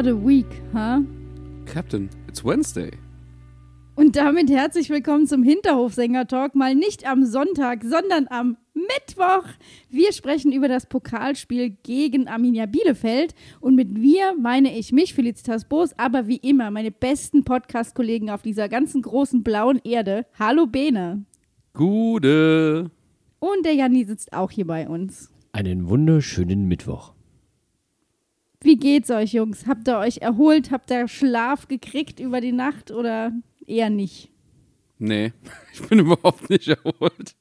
What 0.00 0.06
a 0.06 0.16
week, 0.16 0.62
huh? 0.72 1.02
Captain, 1.66 2.08
it's 2.26 2.42
Wednesday. 2.42 2.90
Und 3.96 4.16
damit 4.16 4.48
herzlich 4.48 4.88
willkommen 4.88 5.26
zum 5.26 5.42
Hinterhofsänger-Talk. 5.42 6.54
Mal 6.54 6.74
nicht 6.74 7.06
am 7.06 7.26
Sonntag, 7.26 7.84
sondern 7.84 8.26
am 8.30 8.56
Mittwoch. 8.72 9.44
Wir 9.90 10.14
sprechen 10.14 10.52
über 10.52 10.68
das 10.68 10.86
Pokalspiel 10.86 11.76
gegen 11.82 12.28
Arminia 12.28 12.64
Bielefeld. 12.64 13.34
Und 13.60 13.74
mit 13.74 13.94
wir 13.94 14.34
meine 14.40 14.74
ich 14.74 14.90
mich, 14.90 15.12
Felicitas 15.12 15.66
Boos, 15.66 15.90
aber 15.98 16.26
wie 16.26 16.38
immer 16.38 16.70
meine 16.70 16.92
besten 16.92 17.44
Podcast-Kollegen 17.44 18.30
auf 18.30 18.40
dieser 18.40 18.70
ganzen 18.70 19.02
großen 19.02 19.42
blauen 19.42 19.82
Erde. 19.84 20.24
Hallo 20.38 20.66
Bene. 20.66 21.26
Gute. 21.74 22.90
Und 23.38 23.66
der 23.66 23.74
Janni 23.74 24.06
sitzt 24.06 24.32
auch 24.32 24.50
hier 24.50 24.66
bei 24.66 24.88
uns. 24.88 25.30
Einen 25.52 25.90
wunderschönen 25.90 26.66
Mittwoch. 26.68 27.12
Wie 28.62 28.76
geht's 28.76 29.10
euch, 29.10 29.32
Jungs? 29.32 29.66
Habt 29.66 29.88
ihr 29.88 29.96
euch 29.96 30.18
erholt? 30.18 30.70
Habt 30.70 30.90
ihr 30.90 31.08
Schlaf 31.08 31.66
gekriegt 31.66 32.20
über 32.20 32.42
die 32.42 32.52
Nacht 32.52 32.90
oder 32.90 33.32
eher 33.66 33.88
nicht? 33.88 34.30
Nee, 34.98 35.32
ich 35.72 35.80
bin 35.88 36.00
überhaupt 36.00 36.50
nicht 36.50 36.68
erholt. 36.68 37.36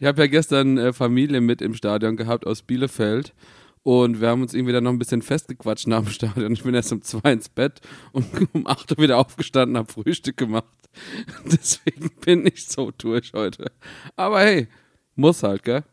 Ich 0.00 0.06
habe 0.06 0.22
ja 0.22 0.26
gestern 0.26 0.78
äh, 0.78 0.92
Familie 0.94 1.42
mit 1.42 1.60
im 1.60 1.74
Stadion 1.74 2.16
gehabt 2.16 2.46
aus 2.46 2.62
Bielefeld 2.62 3.34
und 3.82 4.20
wir 4.20 4.28
haben 4.28 4.40
uns 4.40 4.54
irgendwie 4.54 4.72
dann 4.72 4.84
noch 4.84 4.92
ein 4.92 4.98
bisschen 4.98 5.20
festgequatscht 5.20 5.88
nach 5.88 6.02
dem 6.02 6.10
Stadion. 6.10 6.52
Ich 6.52 6.62
bin 6.62 6.74
erst 6.74 6.92
um 6.92 7.02
zwei 7.02 7.32
ins 7.32 7.50
Bett 7.50 7.82
und 8.12 8.26
um 8.54 8.66
acht 8.66 8.90
Uhr 8.90 9.02
wieder 9.02 9.18
aufgestanden, 9.18 9.76
habe 9.76 9.92
Frühstück 9.92 10.38
gemacht. 10.38 10.64
Deswegen 11.44 12.10
bin 12.24 12.46
ich 12.46 12.66
so 12.66 12.92
durch 12.96 13.32
heute. 13.34 13.72
Aber 14.16 14.40
hey, 14.40 14.68
muss 15.16 15.42
halt, 15.42 15.64
gell? 15.64 15.84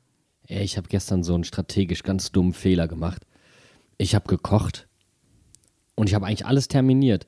Ja, 0.48 0.62
ich 0.62 0.78
habe 0.78 0.88
gestern 0.88 1.24
so 1.24 1.34
einen 1.34 1.44
strategisch 1.44 2.04
ganz 2.04 2.32
dummen 2.32 2.54
Fehler 2.54 2.88
gemacht. 2.88 3.26
Ich 3.98 4.16
habe 4.16 4.28
gekocht 4.28 4.88
und 5.96 6.08
ich 6.08 6.16
habe 6.16 6.26
eigentlich 6.26 6.46
alles 6.46 6.68
terminiert, 6.68 7.28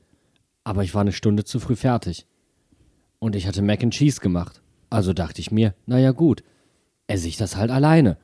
aber 0.63 0.83
ich 0.83 0.93
war 0.93 1.01
eine 1.01 1.13
Stunde 1.13 1.45
zu 1.45 1.59
früh 1.59 1.75
fertig. 1.75 2.25
Und 3.19 3.35
ich 3.35 3.47
hatte 3.47 3.61
Mac 3.61 3.83
and 3.83 3.93
Cheese 3.93 4.21
gemacht. 4.21 4.61
Also 4.89 5.13
dachte 5.13 5.41
ich 5.41 5.51
mir, 5.51 5.73
naja 5.85 6.11
gut, 6.11 6.43
esse 7.07 7.27
ich 7.27 7.38
das 7.38 7.55
halt 7.55 7.71
alleine. 7.71 8.17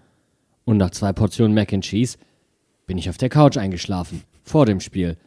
Und 0.66 0.77
nach 0.77 0.91
zwei 0.91 1.14
Portionen 1.14 1.55
Mac 1.55 1.73
and 1.73 1.83
Cheese 1.83 2.17
bin 2.86 2.97
ich 2.97 3.09
auf 3.09 3.17
der 3.17 3.30
Couch 3.30 3.58
eingeschlafen, 3.58 4.23
vor 4.44 4.66
dem 4.66 4.80
Spiel. 4.80 5.17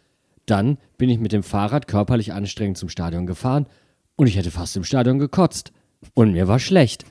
Dann 0.46 0.78
bin 0.98 1.10
ich 1.10 1.18
mit 1.18 1.32
dem 1.32 1.42
Fahrrad 1.42 1.88
körperlich 1.88 2.32
anstrengend 2.32 2.78
zum 2.78 2.88
Stadion 2.88 3.26
gefahren 3.26 3.66
und 4.16 4.28
ich 4.28 4.36
hätte 4.36 4.50
fast 4.50 4.76
im 4.76 4.84
Stadion 4.84 5.18
gekotzt. 5.18 5.72
Und 6.14 6.32
mir 6.32 6.48
war 6.48 6.58
schlecht. 6.58 7.04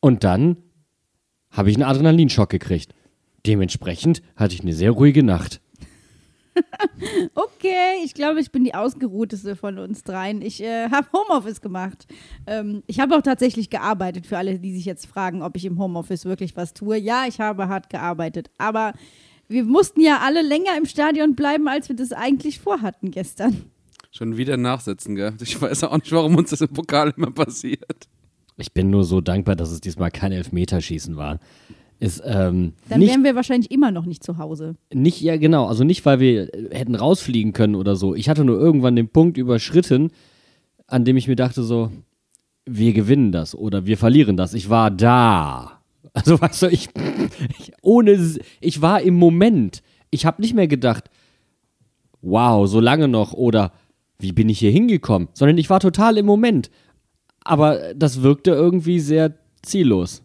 Und 0.00 0.24
dann 0.24 0.56
habe 1.50 1.70
ich 1.70 1.76
einen 1.76 1.84
Adrenalinschock 1.88 2.48
gekriegt. 2.48 2.94
Dementsprechend 3.46 4.22
hatte 4.34 4.54
ich 4.54 4.62
eine 4.62 4.72
sehr 4.72 4.90
ruhige 4.90 5.22
Nacht. 5.22 5.60
Okay, 7.34 8.02
ich 8.02 8.14
glaube, 8.14 8.40
ich 8.40 8.50
bin 8.50 8.64
die 8.64 8.74
ausgeruhteste 8.74 9.56
von 9.56 9.78
uns 9.78 10.02
dreien. 10.02 10.40
Ich 10.40 10.62
äh, 10.62 10.88
habe 10.90 11.06
Homeoffice 11.12 11.60
gemacht. 11.60 12.06
Ähm, 12.46 12.82
ich 12.86 12.98
habe 12.98 13.14
auch 13.14 13.20
tatsächlich 13.22 13.68
gearbeitet, 13.68 14.26
für 14.26 14.38
alle, 14.38 14.58
die 14.58 14.72
sich 14.72 14.86
jetzt 14.86 15.06
fragen, 15.06 15.42
ob 15.42 15.56
ich 15.56 15.66
im 15.66 15.78
Homeoffice 15.78 16.24
wirklich 16.24 16.56
was 16.56 16.72
tue. 16.72 16.96
Ja, 16.96 17.24
ich 17.28 17.40
habe 17.40 17.68
hart 17.68 17.90
gearbeitet. 17.90 18.50
Aber 18.56 18.94
wir 19.48 19.64
mussten 19.64 20.00
ja 20.00 20.20
alle 20.22 20.42
länger 20.42 20.76
im 20.78 20.86
Stadion 20.86 21.34
bleiben, 21.34 21.68
als 21.68 21.88
wir 21.88 21.96
das 21.96 22.12
eigentlich 22.12 22.58
vorhatten 22.58 23.10
gestern. 23.10 23.64
Schon 24.10 24.36
wieder 24.36 24.56
nachsitzen, 24.56 25.14
gell? 25.14 25.34
Ich 25.42 25.60
weiß 25.60 25.84
auch 25.84 25.96
nicht, 25.96 26.12
warum 26.12 26.36
uns 26.36 26.50
das 26.50 26.62
im 26.62 26.68
Pokal 26.68 27.12
immer 27.16 27.30
passiert. 27.30 28.08
Ich 28.56 28.72
bin 28.72 28.88
nur 28.88 29.04
so 29.04 29.20
dankbar, 29.20 29.56
dass 29.56 29.70
es 29.70 29.82
diesmal 29.82 30.10
kein 30.10 30.32
Elfmeterschießen 30.32 31.16
war. 31.16 31.38
Ist, 31.98 32.22
ähm, 32.26 32.74
Dann 32.88 33.00
nicht, 33.00 33.10
wären 33.10 33.24
wir 33.24 33.34
wahrscheinlich 33.34 33.70
immer 33.70 33.90
noch 33.90 34.04
nicht 34.04 34.22
zu 34.22 34.36
Hause. 34.36 34.76
nicht, 34.92 35.20
ja 35.22 35.36
genau, 35.36 35.66
also 35.66 35.82
nicht, 35.82 36.04
weil 36.04 36.20
wir 36.20 36.50
hätten 36.70 36.94
rausfliegen 36.94 37.54
können 37.54 37.74
oder 37.74 37.96
so. 37.96 38.14
Ich 38.14 38.28
hatte 38.28 38.44
nur 38.44 38.58
irgendwann 38.58 38.96
den 38.96 39.08
Punkt 39.08 39.38
überschritten, 39.38 40.10
an 40.86 41.04
dem 41.04 41.16
ich 41.16 41.26
mir 41.26 41.36
dachte 41.36 41.62
so, 41.62 41.90
wir 42.66 42.92
gewinnen 42.92 43.32
das 43.32 43.54
oder 43.54 43.86
wir 43.86 43.96
verlieren 43.96 44.36
das. 44.36 44.54
Ich 44.54 44.68
war 44.68 44.90
da. 44.90 45.72
Also 46.16 46.40
weißt 46.40 46.62
du, 46.62 46.66
ich, 46.68 46.88
ich 47.58 47.72
ohne, 47.82 48.18
ich 48.60 48.80
war 48.80 49.02
im 49.02 49.16
Moment. 49.16 49.82
Ich 50.10 50.24
habe 50.24 50.40
nicht 50.40 50.54
mehr 50.54 50.66
gedacht, 50.66 51.10
wow, 52.22 52.66
so 52.66 52.80
lange 52.80 53.06
noch 53.06 53.34
oder 53.34 53.72
wie 54.18 54.32
bin 54.32 54.48
ich 54.48 54.58
hier 54.58 54.70
hingekommen, 54.70 55.28
sondern 55.34 55.58
ich 55.58 55.68
war 55.68 55.78
total 55.78 56.16
im 56.16 56.24
Moment. 56.24 56.70
Aber 57.44 57.94
das 57.94 58.22
wirkte 58.22 58.52
irgendwie 58.52 58.98
sehr 58.98 59.34
ziellos. 59.60 60.22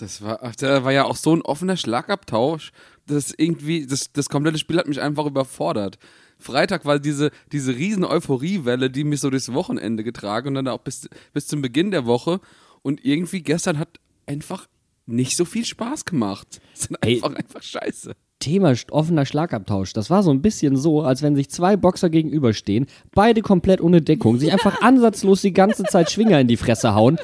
Das 0.00 0.22
war, 0.22 0.52
da 0.58 0.84
war 0.84 0.92
ja 0.92 1.04
auch 1.04 1.16
so 1.16 1.34
ein 1.34 1.42
offener 1.42 1.76
Schlagabtausch. 1.76 2.72
Das 3.06 3.32
irgendwie, 3.36 3.86
das, 3.86 4.12
das 4.12 4.28
komplette 4.28 4.58
Spiel 4.58 4.78
hat 4.78 4.86
mich 4.86 5.00
einfach 5.00 5.26
überfordert. 5.26 5.98
Freitag 6.38 6.84
war 6.84 6.98
diese, 6.98 7.30
diese 7.52 7.74
riesen 7.76 8.04
Euphoriewelle, 8.04 8.90
die 8.90 9.04
mich 9.04 9.20
so 9.20 9.30
durchs 9.30 9.52
Wochenende 9.52 10.04
getragen 10.04 10.48
und 10.48 10.54
dann 10.54 10.68
auch 10.68 10.80
bis, 10.80 11.08
bis 11.32 11.46
zum 11.46 11.62
Beginn 11.62 11.90
der 11.90 12.06
Woche. 12.06 12.40
Und 12.82 13.04
irgendwie 13.04 13.42
gestern 13.42 13.78
hat 13.78 13.98
einfach 14.26 14.68
nicht 15.06 15.36
so 15.36 15.44
viel 15.44 15.64
Spaß 15.64 16.04
gemacht. 16.04 16.60
Das 16.72 16.86
ist 16.86 17.02
einfach, 17.02 17.34
einfach 17.34 17.62
scheiße. 17.62 18.14
Thema 18.38 18.74
offener 18.90 19.26
Schlagabtausch. 19.26 19.92
Das 19.92 20.10
war 20.10 20.22
so 20.22 20.30
ein 20.30 20.42
bisschen 20.42 20.76
so, 20.76 21.02
als 21.02 21.22
wenn 21.22 21.34
sich 21.34 21.50
zwei 21.50 21.76
Boxer 21.76 22.08
gegenüberstehen, 22.08 22.86
beide 23.12 23.42
komplett 23.42 23.80
ohne 23.80 24.00
Deckung, 24.00 24.38
sich 24.38 24.52
einfach 24.52 24.80
ansatzlos 24.82 25.42
die 25.42 25.52
ganze 25.52 25.84
Zeit 25.84 26.10
Schwinger 26.10 26.40
in 26.40 26.48
die 26.48 26.56
Fresse 26.56 26.94
hauen 26.94 27.18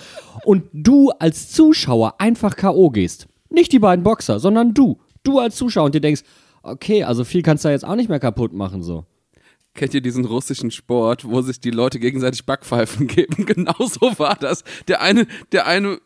und 0.45 0.65
du 0.73 1.11
als 1.11 1.51
Zuschauer 1.51 2.21
einfach 2.21 2.57
K.O. 2.57 2.91
gehst. 2.91 3.29
Nicht 3.49 3.73
die 3.73 3.79
beiden 3.79 4.03
Boxer, 4.03 4.41
sondern 4.41 4.75
du. 4.75 4.99
Du 5.23 5.39
als 5.39 5.57
Zuschauer 5.57 5.87
und 5.87 5.95
dir 5.95 6.01
denkst, 6.01 6.23
okay, 6.63 7.05
also 7.05 7.25
viel 7.25 7.43
kannst 7.43 7.65
du 7.65 7.69
da 7.69 7.73
jetzt 7.73 7.85
auch 7.85 7.97
nicht 7.97 8.09
mehr 8.09 8.21
kaputt 8.21 8.53
machen, 8.53 8.83
so. 8.83 9.05
Kennt 9.75 9.95
ihr 9.95 10.01
diesen 10.01 10.25
russischen 10.25 10.71
Sport, 10.71 11.25
wo 11.25 11.43
sich 11.43 11.61
die 11.61 11.71
Leute 11.71 11.99
gegenseitig 11.99 12.47
Backpfeifen 12.47 13.07
geben? 13.09 13.47
Genauso 13.47 14.19
war 14.19 14.37
das. 14.37 14.65
Der 14.89 15.01
eine, 15.01 15.27
der 15.53 15.67
eine 15.67 15.99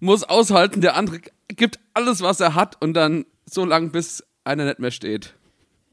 muss 0.00 0.24
aushalten, 0.24 0.80
der 0.80 0.96
andere 0.96 1.20
gibt 1.48 1.78
alles, 1.94 2.22
was 2.22 2.40
er 2.40 2.54
hat 2.54 2.80
und 2.80 2.94
dann 2.94 3.24
so 3.44 3.64
lang, 3.64 3.90
bis 3.90 4.22
einer 4.50 4.64
nicht 4.64 4.80
mehr 4.80 4.90
steht. 4.90 5.34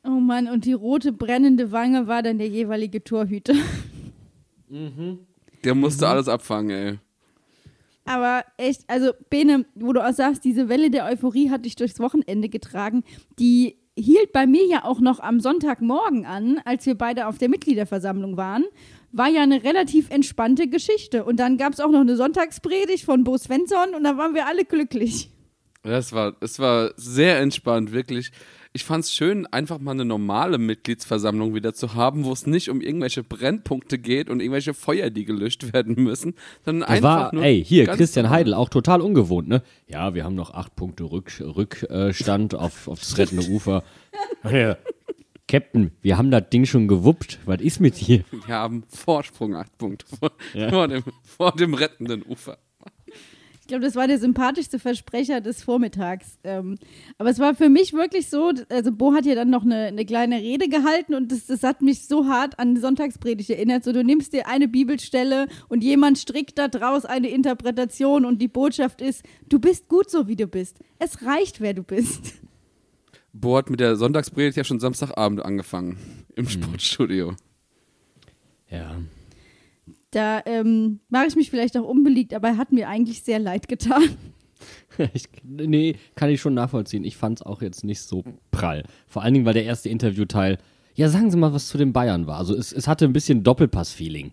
Oh 0.04 0.20
Mann, 0.20 0.48
und 0.48 0.66
die 0.66 0.74
rote 0.74 1.12
brennende 1.12 1.72
Wange 1.72 2.08
war 2.08 2.24
dann 2.24 2.38
der 2.38 2.48
jeweilige 2.48 3.04
Torhüter. 3.04 3.54
Der 5.64 5.76
musste 5.76 6.08
alles 6.08 6.28
abfangen, 6.28 6.70
ey. 6.70 7.00
Aber 8.06 8.46
echt, 8.58 8.82
also 8.88 9.12
Bene, 9.30 9.66
wo 9.76 9.92
du 9.92 10.06
auch 10.06 10.14
sagst, 10.14 10.46
diese 10.46 10.70
Welle 10.70 10.90
der 10.90 11.06
Euphorie 11.06 11.50
hat 11.50 11.66
dich 11.66 11.76
durchs 11.76 12.00
Wochenende 12.00 12.48
getragen, 12.48 13.04
die 13.38 13.76
hielt 13.98 14.32
bei 14.32 14.48
mir 14.48 14.66
ja 14.66 14.86
auch 14.86 15.02
noch 15.02 15.20
am 15.20 15.40
Sonntagmorgen 15.40 16.26
an, 16.26 16.62
als 16.64 16.86
wir 16.86 16.96
beide 16.96 17.28
auf 17.28 17.38
der 17.38 17.50
Mitgliederversammlung 17.50 18.38
waren. 18.38 18.64
War 19.12 19.28
ja 19.28 19.42
eine 19.42 19.64
relativ 19.64 20.10
entspannte 20.10 20.68
Geschichte. 20.68 21.26
Und 21.26 21.40
dann 21.40 21.58
gab 21.58 21.74
es 21.74 21.80
auch 21.80 21.90
noch 21.90 22.02
eine 22.02 22.16
Sonntagspredigt 22.16 23.04
von 23.04 23.24
Bo 23.24 23.38
Svensson 23.38 23.94
und 23.96 24.04
da 24.04 24.18
waren 24.18 24.36
wir 24.36 24.46
alle 24.48 24.66
glücklich. 24.66 25.32
Das 25.88 26.12
war, 26.14 26.36
es 26.42 26.60
war 26.60 26.92
sehr 26.98 27.40
entspannt, 27.40 27.92
wirklich. 27.92 28.32
Ich 28.74 28.84
fand 28.84 29.06
es 29.06 29.14
schön, 29.14 29.48
einfach 29.48 29.80
mal 29.80 29.92
eine 29.92 30.06
normale 30.06 30.58
Mitgliedsversammlung 30.60 31.56
wieder 31.56 31.74
zu 31.74 31.96
haben, 31.96 32.26
wo 32.26 32.34
es 32.34 32.46
nicht 32.46 32.70
um 32.70 32.82
irgendwelche 32.82 33.24
Brennpunkte 33.24 33.98
geht 33.98 34.30
und 34.30 34.40
irgendwelche 34.40 34.74
Feuer, 34.76 35.10
die 35.10 35.26
gelöscht 35.26 35.74
werden 35.74 35.96
müssen, 36.04 36.36
sondern 36.64 36.82
Das 36.82 36.90
einfach 36.98 37.04
war, 37.10 37.36
nur. 37.36 37.44
ey, 37.44 37.64
hier, 37.64 37.88
Christian 37.88 38.26
normal. 38.26 38.40
Heidel, 38.40 38.54
auch 38.54 38.70
total 38.70 39.02
ungewohnt, 39.02 39.48
ne? 39.48 39.64
Ja, 39.88 40.14
wir 40.14 40.24
haben 40.26 40.36
noch 40.36 40.52
acht 40.54 40.76
Punkte 40.76 41.06
Rück, 41.06 41.40
Rückstand 41.42 42.54
auf, 42.54 42.88
auf 42.88 43.00
das 43.00 43.18
rettende 43.18 43.48
Ufer. 43.50 43.84
Ja. 44.52 44.78
Captain, 45.48 45.92
wir 46.02 46.18
haben 46.18 46.30
das 46.32 46.50
Ding 46.50 46.66
schon 46.66 46.88
gewuppt. 46.88 47.40
Was 47.46 47.62
ist 47.62 47.80
mit 47.80 48.00
dir? 48.02 48.24
Wir 48.46 48.56
haben 48.56 48.84
Vorsprung, 48.90 49.56
acht 49.56 49.78
Punkte 49.78 50.06
vor, 50.08 50.32
vor, 50.70 50.88
dem, 50.90 51.04
vor 51.24 51.52
dem 51.54 51.74
rettenden 51.74 52.24
Ufer. 52.24 52.58
Ich 53.68 53.70
glaube, 53.70 53.84
das 53.84 53.96
war 53.96 54.08
der 54.08 54.18
sympathischste 54.18 54.80
Versprecher 54.80 55.42
des 55.42 55.62
Vormittags. 55.62 56.40
Ähm, 56.46 56.78
aber 57.18 57.30
es 57.30 57.38
war 57.38 57.54
für 57.54 57.68
mich 57.68 57.92
wirklich 57.92 58.30
so, 58.30 58.54
also 58.70 58.94
Bo 58.94 59.14
hat 59.14 59.26
ja 59.26 59.36
dann 59.36 59.50
noch 59.50 59.66
eine, 59.66 59.88
eine 59.88 60.06
kleine 60.06 60.38
Rede 60.38 60.70
gehalten 60.70 61.14
und 61.14 61.34
das, 61.34 61.48
das 61.48 61.64
hat 61.64 61.82
mich 61.82 62.08
so 62.08 62.28
hart 62.28 62.58
an 62.60 62.76
die 62.76 62.80
Sonntagspredigt 62.80 63.50
erinnert. 63.50 63.84
So, 63.84 63.92
du 63.92 64.06
nimmst 64.06 64.32
dir 64.32 64.48
eine 64.48 64.70
Bibelstelle 64.70 65.50
und 65.68 65.84
jemand 65.84 66.18
strickt 66.18 66.58
daraus 66.58 67.04
eine 67.04 67.28
Interpretation 67.28 68.24
und 68.24 68.42
die 68.42 68.48
Botschaft 68.48 69.02
ist, 69.02 69.22
du 69.50 69.60
bist 69.60 69.90
gut 69.90 70.10
so, 70.10 70.30
wie 70.30 70.38
du 70.38 70.48
bist. 70.48 70.80
Es 70.98 71.26
reicht, 71.26 71.60
wer 71.60 71.74
du 71.74 71.84
bist. 71.84 72.36
Bo 73.34 73.58
hat 73.58 73.70
mit 73.70 73.82
der 73.82 73.98
Sonntagspredigt 73.98 74.56
ja 74.56 74.64
schon 74.64 74.80
Samstagabend 74.80 75.44
angefangen 75.44 75.98
im 76.38 76.48
Sportstudio. 76.48 77.36
Ja. 78.70 78.96
Da 80.18 80.42
ähm, 80.48 81.00
mache 81.10 81.28
ich 81.28 81.36
mich 81.36 81.52
vielleicht 81.52 81.78
auch 81.78 81.88
unbeliegt, 81.88 82.34
aber 82.34 82.48
er 82.48 82.58
hat 82.58 82.72
mir 82.72 82.90
eigentlich 82.90 83.22
sehr 83.22 83.38
leid 83.38 83.68
getan. 83.68 84.02
Ich, 85.14 85.26
nee, 85.44 85.96
kann 86.16 86.32
ich 86.32 86.42
schon 86.42 86.56
nachvollziehen. 86.56 87.04
Ich 87.04 87.18
fand 87.18 87.38
es 87.38 87.46
auch 87.46 87.62
jetzt 87.62 87.84
nicht 87.84 88.02
so 88.02 88.24
prall. 88.50 88.84
Vor 89.06 89.22
allen 89.22 89.36
Dingen, 89.36 89.46
weil 89.46 89.54
der 89.54 89.66
erste 89.66 89.90
Interviewteil, 89.90 90.58
ja, 90.96 91.08
sagen 91.10 91.30
Sie 91.30 91.38
mal, 91.38 91.54
was 91.54 91.68
zu 91.68 91.78
den 91.78 91.94
Bayern 91.94 92.26
war. 92.26 92.40
Also 92.40 92.56
es, 92.56 92.74
es 92.74 92.88
hatte 92.88 93.06
ein 93.06 93.14
bisschen 93.14 93.44
Doppelpass-Feeling. 93.44 94.32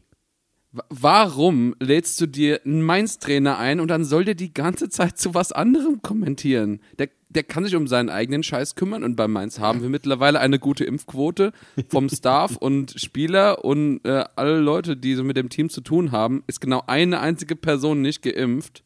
Wa- 0.77 0.85
Warum 0.91 1.75
lädst 1.81 2.21
du 2.21 2.27
dir 2.27 2.61
einen 2.65 2.83
Mainz-Trainer 2.83 3.57
ein 3.59 3.79
und 3.81 3.89
dann 3.89 4.05
soll 4.05 4.25
der 4.25 4.35
die 4.35 4.53
ganze 4.53 4.89
Zeit 4.89 5.17
zu 5.19 5.33
was 5.33 5.53
anderem 5.53 6.03
kommentieren? 6.03 6.81
Der, 6.99 7.09
der 7.29 7.45
kann 7.45 7.65
sich 7.65 7.77
um 7.77 7.87
seinen 7.87 8.11
eigenen 8.11 8.43
Scheiß 8.43 8.75
kümmern 8.75 9.05
und 9.05 9.15
bei 9.17 9.29
Mainz 9.29 9.59
haben 9.61 9.83
wir 9.83 9.89
mittlerweile 9.89 10.41
eine 10.41 10.59
gute 10.59 10.85
Impfquote 10.85 11.53
vom 11.89 12.09
Staff 12.09 12.57
und 12.61 12.95
Spieler 13.01 13.65
und 13.65 14.05
äh, 14.05 14.25
alle 14.35 14.59
Leute, 14.59 14.97
die 14.97 15.15
so 15.15 15.23
mit 15.25 15.37
dem 15.37 15.49
Team 15.49 15.71
zu 15.71 15.81
tun 15.81 16.11
haben, 16.13 16.43
ist 16.49 16.61
genau 16.61 16.83
eine 16.89 17.21
einzige 17.21 17.55
Person 17.57 18.03
nicht 18.03 18.23
geimpft. 18.23 18.83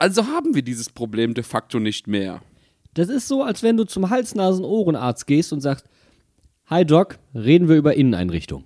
Also 0.00 0.26
haben 0.26 0.54
wir 0.54 0.62
dieses 0.62 0.90
Problem 0.90 1.34
de 1.34 1.44
facto 1.44 1.78
nicht 1.78 2.08
mehr. 2.08 2.42
Das 2.94 3.08
ist 3.08 3.28
so, 3.28 3.42
als 3.42 3.62
wenn 3.62 3.76
du 3.76 3.84
zum 3.84 4.10
Hals-Nasen-Ohrenarzt 4.10 5.26
gehst 5.26 5.52
und 5.52 5.60
sagst, 5.60 5.86
Hi 6.66 6.84
Doc, 6.84 7.18
reden 7.34 7.68
wir 7.68 7.76
über 7.76 7.94
Inneneinrichtung. 7.94 8.64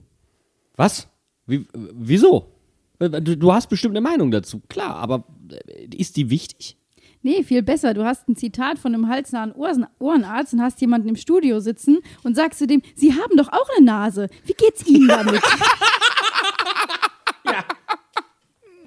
Was? 0.77 1.09
Wie, 1.49 1.67
wieso? 1.73 2.53
Du, 2.99 3.37
du 3.37 3.53
hast 3.53 3.69
bestimmt 3.69 3.97
eine 3.97 4.01
Meinung 4.01 4.31
dazu. 4.31 4.61
Klar, 4.69 4.97
aber 4.97 5.25
äh, 5.51 5.97
ist 5.97 6.17
die 6.17 6.31
wichtig? 6.31 6.77
Nee, 7.23 7.43
viel 7.43 7.63
besser. 7.63 7.95
Du 7.95 8.05
hast 8.05 8.29
ein 8.29 8.37
Zitat 8.37 8.79
von 8.79 8.95
einem 8.95 9.09
halsnahen 9.09 9.53
Ohren 9.53 9.87
Ohrenarzt 9.99 10.53
und 10.53 10.63
hast 10.63 10.81
jemanden 10.81 11.09
im 11.09 11.17
Studio 11.17 11.59
sitzen 11.59 11.99
und 12.23 12.37
sagst 12.37 12.61
zu 12.61 12.67
dem, 12.67 12.83
Sie 12.95 13.13
haben 13.15 13.37
doch 13.37 13.49
auch 13.49 13.69
eine 13.77 13.87
Nase. 13.87 14.29
Wie 14.45 14.53
geht's 14.53 14.87
Ihnen 14.87 15.09
damit? 15.09 15.43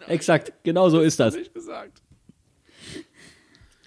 Exakt, 0.07 0.53
genau 0.63 0.89
so 0.89 1.01
ist 1.01 1.19
das. 1.19 1.35
Nicht 1.35 1.53
gesagt. 1.53 2.01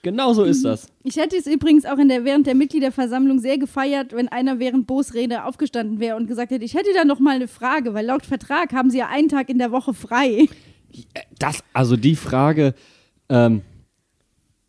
Genau 0.05 0.35
so 0.35 0.45
ist 0.45 0.67
das. 0.67 0.87
Ich 1.03 1.17
hätte 1.17 1.35
es 1.35 1.47
übrigens 1.47 1.87
auch 1.87 1.97
in 1.97 2.09
der, 2.09 2.27
während 2.27 2.47
der 2.47 2.55
Mitgliederversammlung 2.55 3.39
sehr 3.39 3.57
gefeiert, 3.57 4.13
wenn 4.13 4.29
einer 4.29 4.59
während 4.59 4.87
Bo's 4.87 5.15
Rede 5.15 5.45
aufgestanden 5.45 5.99
wäre 5.99 6.17
und 6.17 6.27
gesagt 6.27 6.51
hätte, 6.51 6.63
ich 6.63 6.75
hätte 6.75 6.91
da 6.95 7.07
noch 7.07 7.21
mal 7.21 7.37
eine 7.37 7.49
Frage, 7.49 7.95
weil 7.95 8.05
laut 8.05 8.27
Vertrag 8.27 8.75
haben 8.75 8.91
sie 8.91 8.99
ja 8.99 9.09
einen 9.09 9.31
Tag 9.31 9.49
in 9.49 9.59
der 9.59 9.73
Woche 9.73 9.95
frei. 9.95 10.47
Das, 11.39 11.65
also 11.73 11.97
die 11.97 12.17
Frage, 12.17 12.75
ähm, 13.31 13.63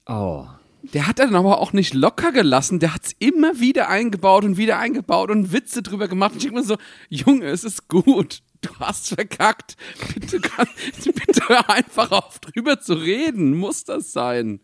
oh. 0.08 0.46
Der 0.94 1.08
hat 1.08 1.20
dann 1.20 1.36
aber 1.36 1.60
auch 1.60 1.74
nicht 1.74 1.94
locker 1.94 2.32
gelassen. 2.32 2.80
Der 2.80 2.94
hat 2.94 3.06
es 3.06 3.16
immer 3.20 3.60
wieder 3.60 3.90
eingebaut 3.90 4.46
und 4.46 4.56
wieder 4.56 4.78
eingebaut 4.78 5.32
und 5.32 5.52
Witze 5.52 5.82
drüber 5.82 6.08
gemacht. 6.08 6.32
Und 6.32 6.38
ich 6.38 6.44
denke 6.44 6.60
mir 6.60 6.66
so, 6.66 6.78
Junge, 7.10 7.48
es 7.48 7.64
ist 7.66 7.90
gut. 7.90 8.42
Du 8.62 8.70
hast 8.80 9.10
verkackt. 9.10 9.76
Bitte, 10.14 10.40
kann, 10.40 10.68
bitte 11.04 11.70
einfach 11.70 12.12
auf, 12.12 12.40
drüber 12.40 12.80
zu 12.80 12.94
reden. 12.94 13.58
Muss 13.58 13.84
das 13.84 14.14
sein? 14.14 14.62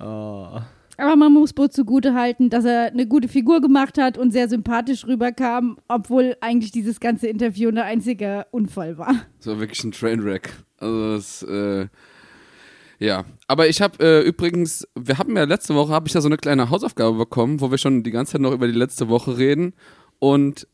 Aber 0.00 1.16
man 1.16 1.32
muss 1.32 1.54
Bo 1.54 1.66
zugute 1.68 2.14
halten, 2.14 2.50
dass 2.50 2.64
er 2.64 2.88
eine 2.88 3.06
gute 3.06 3.28
Figur 3.28 3.60
gemacht 3.60 3.96
hat 3.96 4.18
und 4.18 4.32
sehr 4.32 4.48
sympathisch 4.48 5.06
rüberkam, 5.06 5.78
obwohl 5.88 6.36
eigentlich 6.40 6.72
dieses 6.72 7.00
ganze 7.00 7.26
Interview 7.26 7.70
ein 7.70 7.78
einziger 7.78 8.46
Unfall 8.50 8.98
war. 8.98 9.14
Das 9.38 9.46
war 9.46 9.60
wirklich 9.60 9.82
ein 9.82 9.92
Trainwreck. 9.92 10.52
Also 10.76 11.14
das, 11.14 11.42
äh, 11.42 11.86
ja. 12.98 13.24
Aber 13.48 13.68
ich 13.68 13.80
habe 13.80 14.04
äh, 14.04 14.20
übrigens, 14.20 14.86
wir 14.94 15.16
haben 15.16 15.36
ja 15.36 15.44
letzte 15.44 15.74
Woche, 15.74 15.92
habe 15.92 16.06
ich 16.06 16.14
ja 16.14 16.20
so 16.20 16.28
eine 16.28 16.36
kleine 16.36 16.68
Hausaufgabe 16.68 17.16
bekommen, 17.16 17.62
wo 17.62 17.70
wir 17.70 17.78
schon 17.78 18.02
die 18.02 18.10
ganze 18.10 18.32
Zeit 18.32 18.42
noch 18.42 18.52
über 18.52 18.66
die 18.66 18.78
letzte 18.78 19.08
Woche 19.08 19.38
reden. 19.38 19.72
Und 20.18 20.68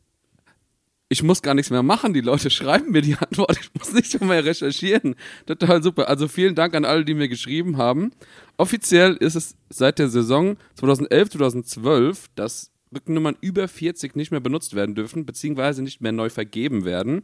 ich 1.09 1.23
muss 1.23 1.41
gar 1.41 1.53
nichts 1.53 1.71
mehr 1.71 1.83
machen. 1.83 2.13
Die 2.13 2.21
Leute 2.21 2.49
schreiben 2.49 2.91
mir 2.91 3.01
die 3.01 3.15
Antwort. 3.15 3.57
Ich 3.59 3.69
muss 3.77 3.93
nicht 3.93 4.19
mehr 4.21 4.43
recherchieren. 4.43 5.15
Total 5.45 5.81
super. 5.81 6.09
Also 6.09 6.27
vielen 6.27 6.55
Dank 6.55 6.75
an 6.75 6.85
alle, 6.85 7.05
die 7.05 7.13
mir 7.13 7.29
geschrieben 7.29 7.77
haben. 7.77 8.11
Offiziell 8.57 9.15
ist 9.15 9.35
es 9.35 9.55
seit 9.69 9.99
der 9.99 10.09
Saison 10.09 10.57
2011, 10.75 11.29
2012, 11.31 12.25
dass 12.35 12.71
Rückennummern 12.93 13.37
über 13.41 13.67
40 13.67 14.15
nicht 14.15 14.31
mehr 14.31 14.39
benutzt 14.39 14.73
werden 14.75 14.95
dürfen, 14.95 15.25
beziehungsweise 15.25 15.81
nicht 15.81 16.01
mehr 16.01 16.11
neu 16.11 16.29
vergeben 16.29 16.85
werden. 16.85 17.23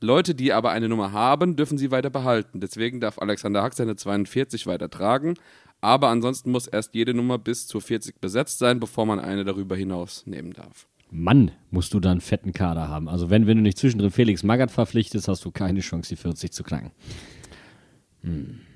Leute, 0.00 0.34
die 0.34 0.52
aber 0.52 0.70
eine 0.70 0.88
Nummer 0.88 1.12
haben, 1.12 1.56
dürfen 1.56 1.78
sie 1.78 1.90
weiter 1.90 2.10
behalten. 2.10 2.60
Deswegen 2.60 3.00
darf 3.00 3.18
Alexander 3.18 3.62
Hack 3.62 3.74
seine 3.74 3.96
42 3.96 4.66
weiter 4.66 4.90
tragen. 4.90 5.34
Aber 5.80 6.08
ansonsten 6.08 6.50
muss 6.50 6.66
erst 6.66 6.94
jede 6.94 7.14
Nummer 7.14 7.38
bis 7.38 7.66
zu 7.66 7.80
40 7.80 8.20
besetzt 8.20 8.58
sein, 8.58 8.80
bevor 8.80 9.06
man 9.06 9.20
eine 9.20 9.44
darüber 9.44 9.76
hinaus 9.76 10.26
nehmen 10.26 10.52
darf. 10.52 10.86
Mann, 11.16 11.52
musst 11.70 11.94
du 11.94 12.00
da 12.00 12.10
einen 12.10 12.20
fetten 12.20 12.52
Kader 12.52 12.88
haben. 12.88 13.08
Also 13.08 13.30
wenn, 13.30 13.46
wenn 13.46 13.58
du 13.58 13.62
nicht 13.62 13.78
zwischendrin 13.78 14.10
Felix 14.10 14.42
Magath 14.42 14.72
verpflichtest, 14.72 15.28
hast 15.28 15.44
du 15.44 15.52
keine 15.52 15.78
Chance, 15.78 16.08
die 16.08 16.16
40 16.16 16.52
zu 16.52 16.64
knacken. 16.64 16.90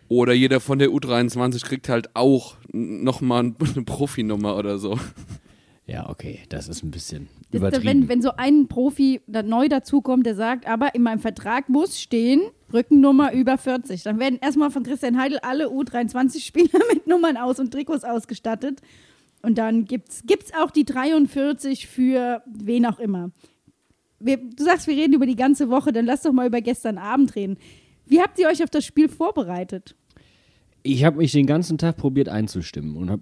Oder 0.06 0.34
jeder 0.34 0.60
von 0.60 0.78
der 0.78 0.90
U23 0.90 1.64
kriegt 1.64 1.88
halt 1.88 2.14
auch 2.14 2.56
nochmal 2.72 3.40
eine 3.40 3.82
Profinummer 3.84 4.56
oder 4.56 4.78
so. 4.78 4.98
Ja, 5.86 6.08
okay, 6.10 6.40
das 6.50 6.68
ist 6.68 6.84
ein 6.84 6.92
bisschen 6.92 7.28
übertrieben. 7.50 8.02
wenn, 8.02 8.08
wenn 8.08 8.22
so 8.22 8.30
ein 8.36 8.68
Profi 8.68 9.20
da 9.26 9.42
neu 9.42 9.68
dazukommt, 9.68 10.24
der 10.24 10.34
sagt, 10.34 10.68
aber 10.68 10.94
in 10.94 11.02
meinem 11.02 11.18
Vertrag 11.18 11.68
muss 11.68 11.98
stehen, 11.98 12.42
Rückennummer 12.72 13.32
über 13.32 13.58
40. 13.58 14.02
Dann 14.02 14.20
werden 14.20 14.38
erstmal 14.40 14.70
von 14.70 14.84
Christian 14.84 15.18
Heidel 15.18 15.38
alle 15.38 15.68
U23-Spieler 15.68 16.78
mit 16.92 17.06
Nummern 17.06 17.36
aus 17.36 17.58
und 17.58 17.72
Trikots 17.72 18.04
ausgestattet. 18.04 18.80
Und 19.42 19.58
dann 19.58 19.84
gibt 19.84 20.10
es 20.10 20.22
auch 20.60 20.70
die 20.70 20.84
43 20.84 21.86
für 21.86 22.42
wen 22.46 22.86
auch 22.86 22.98
immer. 22.98 23.30
Wir, 24.20 24.36
du 24.36 24.64
sagst, 24.64 24.86
wir 24.88 24.96
reden 24.96 25.14
über 25.14 25.26
die 25.26 25.36
ganze 25.36 25.70
Woche, 25.70 25.92
dann 25.92 26.04
lass 26.04 26.22
doch 26.22 26.32
mal 26.32 26.46
über 26.46 26.60
gestern 26.60 26.98
Abend 26.98 27.36
reden. 27.36 27.56
Wie 28.06 28.20
habt 28.20 28.38
ihr 28.38 28.48
euch 28.48 28.62
auf 28.64 28.70
das 28.70 28.84
Spiel 28.84 29.08
vorbereitet? 29.08 29.94
ich 30.82 31.04
habe 31.04 31.18
mich 31.18 31.32
den 31.32 31.46
ganzen 31.46 31.78
Tag 31.78 31.96
probiert 31.96 32.28
einzustimmen 32.28 32.96
und 32.96 33.10
hab, 33.10 33.20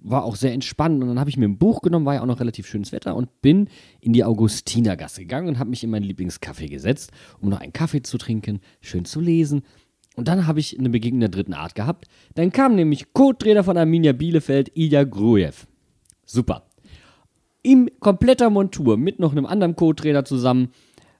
war 0.00 0.24
auch 0.24 0.36
sehr 0.36 0.52
entspannt. 0.52 1.02
Und 1.02 1.08
dann 1.08 1.20
habe 1.20 1.30
ich 1.30 1.36
mir 1.36 1.46
ein 1.46 1.58
Buch 1.58 1.82
genommen, 1.82 2.06
war 2.06 2.14
ja 2.14 2.22
auch 2.22 2.26
noch 2.26 2.40
relativ 2.40 2.66
schönes 2.66 2.92
Wetter 2.92 3.16
und 3.16 3.42
bin 3.42 3.68
in 4.00 4.12
die 4.12 4.24
Augustinergasse 4.24 5.22
gegangen 5.22 5.48
und 5.48 5.58
habe 5.58 5.70
mich 5.70 5.84
in 5.84 5.90
meinen 5.90 6.04
Lieblingscafé 6.04 6.68
gesetzt, 6.68 7.12
um 7.40 7.48
noch 7.48 7.60
einen 7.60 7.72
Kaffee 7.72 8.02
zu 8.02 8.18
trinken, 8.18 8.60
schön 8.80 9.04
zu 9.04 9.20
lesen. 9.20 9.62
Und 10.16 10.28
dann 10.28 10.46
habe 10.46 10.60
ich 10.60 10.78
eine 10.78 10.90
Begegnung 10.90 11.20
der 11.20 11.28
dritten 11.28 11.54
Art 11.54 11.74
gehabt. 11.74 12.06
Dann 12.34 12.52
kam 12.52 12.74
nämlich 12.74 13.12
Co-Trainer 13.12 13.64
von 13.64 13.76
Arminia 13.76 14.12
Bielefeld, 14.12 14.70
Ilya 14.74 15.04
Grujew. 15.04 15.54
Super. 16.26 16.66
In 17.62 17.90
kompletter 18.00 18.50
Montur 18.50 18.96
mit 18.96 19.18
noch 19.18 19.32
einem 19.32 19.46
anderen 19.46 19.76
Co-Trainer 19.76 20.24
zusammen. 20.24 20.72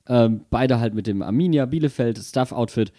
Ähm, 0.09 0.43
beide 0.51 0.81
halt 0.81 0.95
mit 0.95 1.07
dem 1.07 1.23
Arminia 1.23 1.67
Bielefeld 1.67 2.19
Staff-Outfit. 2.19 2.93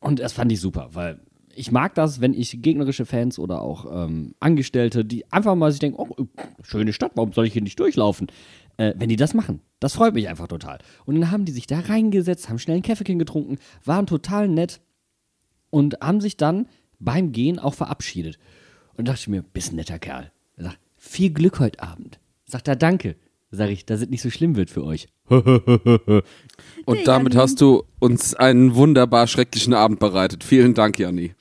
Und 0.00 0.18
das 0.18 0.32
fand 0.32 0.52
ich 0.52 0.60
super, 0.60 0.90
weil 0.92 1.20
ich 1.54 1.70
mag 1.70 1.94
das, 1.94 2.20
wenn 2.20 2.34
ich 2.34 2.62
gegnerische 2.62 3.06
Fans 3.06 3.38
oder 3.38 3.62
auch 3.62 3.86
ähm, 3.90 4.34
Angestellte, 4.40 5.04
die 5.04 5.30
einfach 5.32 5.54
mal 5.54 5.70
sich 5.70 5.80
denken, 5.80 5.98
oh, 5.98 6.26
schöne 6.62 6.92
Stadt, 6.92 7.12
warum 7.14 7.32
soll 7.32 7.46
ich 7.46 7.52
hier 7.52 7.62
nicht 7.62 7.78
durchlaufen? 7.78 8.28
Äh, 8.76 8.94
wenn 8.96 9.08
die 9.08 9.16
das 9.16 9.34
machen. 9.34 9.60
Das 9.80 9.94
freut 9.94 10.14
mich 10.14 10.28
einfach 10.28 10.48
total. 10.48 10.78
Und 11.04 11.20
dann 11.20 11.30
haben 11.30 11.44
die 11.44 11.52
sich 11.52 11.66
da 11.66 11.80
reingesetzt, 11.80 12.48
haben 12.48 12.58
schnell 12.58 12.76
ein 12.76 12.82
Käffchen 12.82 13.18
getrunken, 13.18 13.58
waren 13.84 14.06
total 14.06 14.48
nett 14.48 14.80
und 15.72 15.98
haben 16.00 16.20
sich 16.20 16.36
dann 16.36 16.68
beim 17.00 17.32
Gehen 17.32 17.58
auch 17.58 17.74
verabschiedet. 17.74 18.38
Und 18.94 19.08
dachte 19.08 19.20
ich 19.22 19.28
mir, 19.28 19.42
bist 19.42 19.72
ein 19.72 19.76
netter 19.76 19.98
Kerl. 19.98 20.30
Er 20.56 20.64
sagt, 20.64 20.78
viel 20.98 21.30
Glück 21.30 21.58
heute 21.58 21.82
Abend. 21.82 22.20
Sagt 22.44 22.68
er, 22.68 22.76
danke. 22.76 23.16
Sag 23.50 23.70
ich, 23.70 23.84
dass 23.86 24.02
es 24.02 24.08
nicht 24.08 24.22
so 24.22 24.30
schlimm 24.30 24.54
wird 24.56 24.70
für 24.70 24.84
euch. 24.84 25.08
Und 25.28 27.06
damit 27.06 27.34
hast 27.34 27.60
du 27.60 27.84
uns 27.98 28.34
einen 28.34 28.74
wunderbar 28.74 29.26
schrecklichen 29.26 29.72
Abend 29.74 29.98
bereitet. 29.98 30.44
Vielen 30.44 30.74
Dank, 30.74 30.98
Janni. 30.98 31.34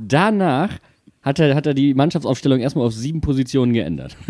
Danach 0.00 0.78
hat 1.22 1.38
er, 1.38 1.54
hat 1.54 1.66
er 1.66 1.74
die 1.74 1.94
Mannschaftsaufstellung 1.94 2.60
erstmal 2.60 2.86
auf 2.86 2.92
sieben 2.92 3.20
Positionen 3.20 3.72
geändert. 3.72 4.16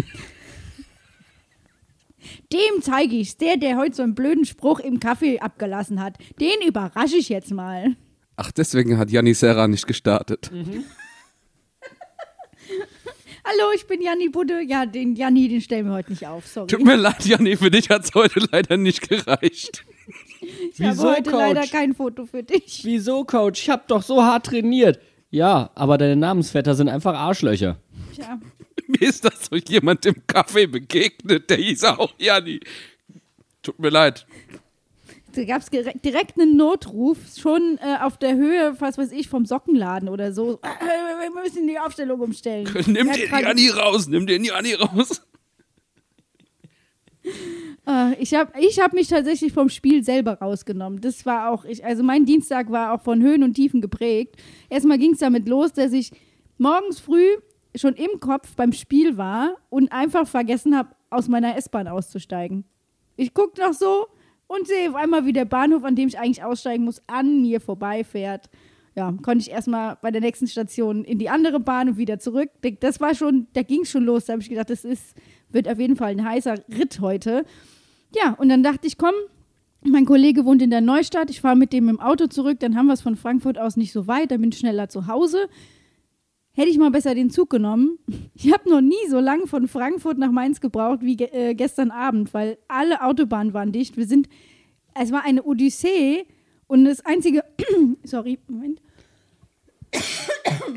Dem 2.52 2.82
zeige 2.82 3.16
ich's. 3.16 3.38
Der, 3.38 3.56
der 3.56 3.78
heute 3.78 3.96
so 3.96 4.02
einen 4.02 4.14
blöden 4.14 4.44
Spruch 4.44 4.80
im 4.80 5.00
Kaffee 5.00 5.40
abgelassen 5.40 6.02
hat, 6.02 6.18
den 6.40 6.66
überrasche 6.66 7.16
ich 7.16 7.30
jetzt 7.30 7.52
mal. 7.52 7.96
Ach, 8.36 8.50
deswegen 8.50 8.98
hat 8.98 9.10
Janni 9.10 9.34
Serra 9.34 9.68
nicht 9.68 9.86
gestartet. 9.86 10.50
Hallo, 13.46 13.72
ich 13.74 13.86
bin 13.86 14.00
Janni 14.00 14.30
Budde. 14.30 14.62
Ja, 14.62 14.86
den 14.86 15.14
Janni, 15.16 15.48
den 15.48 15.60
stellen 15.60 15.86
wir 15.86 15.92
heute 15.92 16.10
nicht 16.10 16.26
auf, 16.26 16.46
sorry. 16.46 16.66
Tut 16.66 16.82
mir 16.82 16.96
leid, 16.96 17.24
Janni, 17.26 17.56
für 17.56 17.70
dich 17.70 17.90
hat 17.90 18.04
es 18.04 18.14
heute 18.14 18.40
leider 18.50 18.76
nicht 18.78 19.06
gereicht. 19.08 19.84
Ich 20.72 20.80
habe 20.80 20.92
Wieso, 20.96 21.10
heute 21.10 21.30
leider 21.30 21.60
Coach? 21.60 21.70
kein 21.72 21.94
Foto 21.94 22.24
für 22.26 22.42
dich. 22.42 22.80
Wieso, 22.84 23.24
Coach? 23.24 23.62
Ich 23.62 23.70
hab 23.70 23.86
doch 23.88 24.02
so 24.02 24.22
hart 24.22 24.46
trainiert. 24.46 24.98
Ja, 25.30 25.70
aber 25.74 25.98
deine 25.98 26.16
Namensvetter 26.16 26.74
sind 26.74 26.88
einfach 26.88 27.14
Arschlöcher. 27.14 27.76
Tja. 28.14 28.40
Mir 28.86 29.02
ist 29.08 29.24
das 29.24 29.46
so 29.50 29.56
jemand 29.56 30.04
im 30.06 30.14
Café 30.26 30.66
begegnet, 30.66 31.48
der 31.50 31.56
hieß 31.58 31.84
auch 31.84 32.14
Jani. 32.18 32.60
Tut 33.62 33.78
mir 33.78 33.90
leid. 33.90 34.26
Da 35.34 35.44
gab 35.44 35.62
es 35.62 35.70
direkt 35.70 36.38
einen 36.38 36.56
Notruf, 36.56 37.18
schon 37.36 37.78
äh, 37.78 37.98
auf 38.02 38.18
der 38.18 38.36
Höhe, 38.36 38.76
was 38.78 38.98
weiß 38.98 39.12
ich, 39.12 39.28
vom 39.28 39.46
Sockenladen 39.46 40.08
oder 40.08 40.32
so. 40.32 40.60
Äh, 40.62 41.22
wir 41.22 41.42
müssen 41.42 41.66
die 41.66 41.78
Aufstellung 41.78 42.20
umstellen. 42.20 42.68
Nimm 42.86 43.10
dir 43.12 43.26
die 43.26 43.42
Jani 43.42 43.68
raus, 43.70 44.06
nimm 44.06 44.26
dir 44.26 44.38
die 44.38 44.46
Jani 44.46 44.74
raus. 44.74 45.22
Äh, 47.86 48.14
ich 48.20 48.34
habe 48.34 48.52
ich 48.60 48.78
hab 48.80 48.92
mich 48.92 49.08
tatsächlich 49.08 49.52
vom 49.52 49.68
Spiel 49.68 50.04
selber 50.04 50.34
rausgenommen. 50.34 51.00
Das 51.00 51.26
war 51.26 51.50
auch, 51.50 51.64
ich, 51.64 51.84
also 51.84 52.02
mein 52.02 52.24
Dienstag 52.24 52.70
war 52.70 52.92
auch 52.92 53.02
von 53.02 53.22
Höhen 53.22 53.42
und 53.42 53.54
Tiefen 53.54 53.80
geprägt. 53.80 54.36
Erstmal 54.70 54.98
ging 54.98 55.14
es 55.14 55.18
damit 55.18 55.48
los, 55.48 55.72
dass 55.72 55.92
ich 55.92 56.12
morgens 56.58 57.00
früh 57.00 57.26
schon 57.76 57.94
im 57.94 58.20
Kopf 58.20 58.54
beim 58.54 58.72
Spiel 58.72 59.16
war 59.16 59.56
und 59.68 59.90
einfach 59.90 60.28
vergessen 60.28 60.76
habe, 60.76 60.90
aus 61.10 61.28
meiner 61.28 61.56
S-Bahn 61.56 61.88
auszusteigen. 61.88 62.64
Ich 63.16 63.34
gucke 63.34 63.60
noch 63.60 63.72
so 63.72 64.06
und 64.56 64.66
sehe 64.66 64.90
auf 64.90 64.96
einmal, 64.96 65.26
wie 65.26 65.32
der 65.32 65.44
Bahnhof, 65.44 65.84
an 65.84 65.96
dem 65.96 66.08
ich 66.08 66.18
eigentlich 66.18 66.44
aussteigen 66.44 66.84
muss, 66.84 67.02
an 67.06 67.42
mir 67.42 67.60
vorbeifährt. 67.60 68.48
Ja, 68.96 69.12
konnte 69.22 69.42
ich 69.42 69.50
erstmal 69.50 69.98
bei 70.00 70.12
der 70.12 70.20
nächsten 70.20 70.46
Station 70.46 71.04
in 71.04 71.18
die 71.18 71.28
andere 71.28 71.58
Bahn 71.58 71.88
und 71.88 71.96
wieder 71.96 72.20
zurück. 72.20 72.50
Das 72.80 73.00
war 73.00 73.14
schon, 73.14 73.48
da 73.54 73.62
ging 73.62 73.82
es 73.82 73.90
schon 73.90 74.04
los. 74.04 74.26
Da 74.26 74.34
habe 74.34 74.42
ich 74.42 74.48
gedacht, 74.48 74.70
das 74.70 74.84
ist, 74.84 75.16
wird 75.50 75.68
auf 75.68 75.80
jeden 75.80 75.96
Fall 75.96 76.12
ein 76.12 76.24
heißer 76.24 76.54
Ritt 76.68 77.00
heute. 77.00 77.44
Ja, 78.14 78.34
und 78.34 78.48
dann 78.48 78.62
dachte 78.62 78.86
ich, 78.86 78.96
komm, 78.96 79.14
mein 79.82 80.06
Kollege 80.06 80.44
wohnt 80.44 80.62
in 80.62 80.70
der 80.70 80.80
Neustadt, 80.80 81.28
ich 81.28 81.40
fahre 81.40 81.56
mit 81.56 81.72
dem 81.72 81.88
im 81.88 82.00
Auto 82.00 82.26
zurück, 82.26 82.58
dann 82.60 82.76
haben 82.76 82.86
wir 82.86 82.94
es 82.94 83.02
von 83.02 83.16
Frankfurt 83.16 83.58
aus 83.58 83.76
nicht 83.76 83.92
so 83.92 84.06
weit, 84.06 84.30
dann 84.30 84.40
bin 84.40 84.50
ich 84.50 84.58
schneller 84.58 84.88
zu 84.88 85.08
Hause. 85.08 85.48
Hätte 86.54 86.68
ich 86.68 86.78
mal 86.78 86.90
besser 86.90 87.14
den 87.14 87.30
Zug 87.30 87.50
genommen. 87.50 87.98
Ich 88.36 88.52
habe 88.52 88.68
noch 88.68 88.80
nie 88.80 89.08
so 89.08 89.20
lange 89.20 89.46
von 89.46 89.68
Frankfurt 89.68 90.18
nach 90.18 90.32
Mainz 90.32 90.60
gebraucht 90.60 91.00
wie 91.02 91.16
ge 91.16 91.28
äh, 91.32 91.54
gestern 91.54 91.92
Abend, 91.92 92.34
weil 92.34 92.58
alle 92.66 93.00
Autobahnen 93.02 93.54
waren 93.54 93.70
dicht. 93.70 93.96
Wir 93.96 94.06
sind, 94.06 94.28
es 95.00 95.12
war 95.12 95.24
eine 95.24 95.44
Odyssee 95.44 96.26
und 96.66 96.84
das 96.84 97.04
einzige, 97.06 97.44
sorry, 98.02 98.40
Moment, 98.48 98.80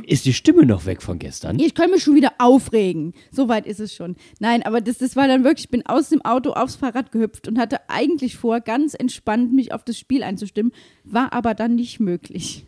Ist 0.06 0.26
die 0.26 0.34
Stimme 0.34 0.66
noch 0.66 0.86
weg 0.86 1.02
von 1.02 1.18
gestern? 1.18 1.58
ich 1.60 1.74
kann 1.74 1.90
mich 1.90 2.04
schon 2.04 2.16
wieder 2.16 2.34
aufregen. 2.38 3.14
So 3.32 3.48
weit 3.48 3.66
ist 3.66 3.80
es 3.80 3.96
schon. 3.96 4.16
Nein, 4.40 4.62
aber 4.64 4.82
das, 4.82 5.00
das 5.00 5.16
war 5.16 5.28
dann 5.28 5.44
wirklich, 5.44 5.66
ich 5.66 5.72
bin 5.72 5.86
aus 5.86 6.10
dem 6.10 6.24
Auto 6.24 6.52
aufs 6.52 6.76
Fahrrad 6.76 7.12
gehüpft 7.12 7.48
und 7.48 7.58
hatte 7.58 7.90
eigentlich 7.90 8.38
vor, 8.38 8.60
ganz 8.60 8.94
entspannt 8.94 9.52
mich 9.52 9.74
auf 9.74 9.84
das 9.84 9.98
Spiel 9.98 10.22
einzustimmen, 10.22 10.72
war 11.04 11.34
aber 11.34 11.56
dann 11.56 11.74
nicht 11.76 12.00
möglich. 12.00 12.67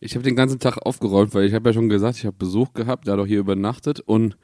Ich 0.00 0.14
habe 0.14 0.24
den 0.24 0.36
ganzen 0.36 0.58
Tag 0.58 0.78
aufgeräumt, 0.78 1.34
weil 1.34 1.44
ich 1.44 1.54
habe 1.54 1.68
ja 1.70 1.74
schon 1.74 1.88
gesagt, 1.88 2.18
ich 2.18 2.26
habe 2.26 2.36
Besuch 2.38 2.72
gehabt, 2.74 3.08
hat 3.08 3.18
auch 3.18 3.26
hier 3.26 3.40
übernachtet 3.40 4.00
und 4.00 4.36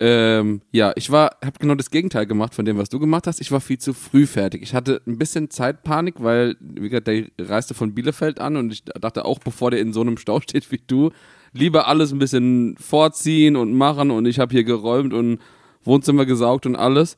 ähm, 0.00 0.60
ja, 0.72 0.92
ich 0.96 1.10
war, 1.12 1.36
habe 1.44 1.58
genau 1.60 1.76
das 1.76 1.90
Gegenteil 1.90 2.26
gemacht 2.26 2.54
von 2.54 2.64
dem, 2.64 2.78
was 2.78 2.88
du 2.88 2.98
gemacht 2.98 3.28
hast. 3.28 3.40
Ich 3.40 3.52
war 3.52 3.60
viel 3.60 3.78
zu 3.78 3.94
früh 3.94 4.26
fertig. 4.26 4.60
Ich 4.62 4.74
hatte 4.74 5.00
ein 5.06 5.18
bisschen 5.18 5.50
Zeitpanik, 5.50 6.16
weil, 6.18 6.56
wie 6.58 6.88
gesagt, 6.88 7.06
der 7.06 7.26
reiste 7.38 7.74
von 7.74 7.94
Bielefeld 7.94 8.40
an 8.40 8.56
und 8.56 8.72
ich 8.72 8.84
dachte 8.84 9.24
auch, 9.24 9.38
bevor 9.38 9.70
der 9.70 9.80
in 9.80 9.92
so 9.92 10.00
einem 10.00 10.16
Stau 10.18 10.40
steht 10.42 10.70
wie 10.72 10.80
du, 10.84 11.10
lieber 11.52 11.86
alles 11.86 12.12
ein 12.12 12.18
bisschen 12.18 12.76
vorziehen 12.78 13.54
und 13.54 13.72
machen 13.72 14.10
und 14.10 14.26
ich 14.26 14.40
habe 14.40 14.52
hier 14.52 14.64
geräumt 14.64 15.14
und 15.14 15.38
Wohnzimmer 15.84 16.26
gesaugt 16.26 16.66
und 16.66 16.74
alles. 16.74 17.16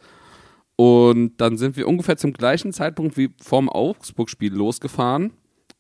Und 0.77 1.41
dann 1.41 1.57
sind 1.57 1.79
wir 1.79 1.89
ungefähr 1.89 2.19
zum 2.19 2.35
gleichen 2.35 2.75
Zeitpunkt 2.75 3.17
wie 3.17 3.31
vorm 3.43 3.71
Augsburg-Spiel 3.71 4.53
losgefahren. 4.53 5.33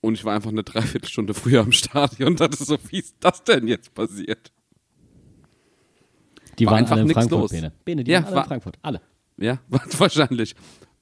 Und 0.07 0.15
ich 0.15 0.25
war 0.25 0.35
einfach 0.35 0.51
eine 0.51 0.63
Dreiviertelstunde 0.63 1.35
früher 1.35 1.61
am 1.63 1.73
Stadion 1.73 2.29
und 2.31 2.41
dachte 2.41 2.63
so, 2.63 2.77
wie 2.91 2.99
ist 3.01 3.17
das 3.21 3.43
denn 3.43 3.67
jetzt 3.67 3.93
passiert? 3.93 4.53
Die 6.59 6.67
War 6.67 6.73
waren 6.75 6.85
einfach 6.85 6.97
Frankfurt, 7.13 7.41
los. 7.41 7.51
Bene. 7.51 7.73
Bene, 7.85 8.05
die 8.05 8.11
Ja, 8.13 8.19
waren 8.19 8.27
alle 8.27 8.37
war- 8.37 8.43
in 8.45 8.49
Frankfurt. 8.49 8.79
Alle. 8.83 9.01
Ja, 9.37 9.59
wahrscheinlich. 9.99 10.55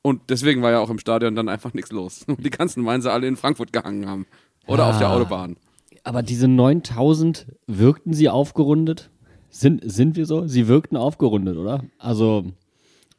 Und 0.03 0.23
deswegen 0.29 0.63
war 0.63 0.71
ja 0.71 0.81
auch 0.81 0.91
im 0.91 0.99
Stadion 0.99 1.35
dann 1.37 1.49
einfach 1.49 1.75
nichts 1.75 1.93
los. 1.93 2.25
Die 2.39 2.51
ganzen 2.51 2.83
Mainzer 2.83 3.13
alle 3.13 3.27
in 3.29 3.37
Frankfurt 3.37 3.73
gehangen 3.73 4.07
haben. 4.09 4.27
Oder 4.67 4.87
auf 4.87 4.99
der 4.99 5.09
Ah. 5.09 5.17
Autobahn. 5.17 5.57
Aber 6.03 6.23
diese 6.23 6.49
9000, 6.49 7.47
wirkten 7.67 8.13
sie 8.15 8.29
aufgerundet? 8.29 9.11
Sind, 9.51 9.81
sind 9.85 10.17
wir 10.17 10.27
so? 10.27 10.47
Sie 10.47 10.67
wirkten 10.67 10.97
aufgerundet, 10.97 11.57
oder? 11.57 11.85
Also, 11.99 12.53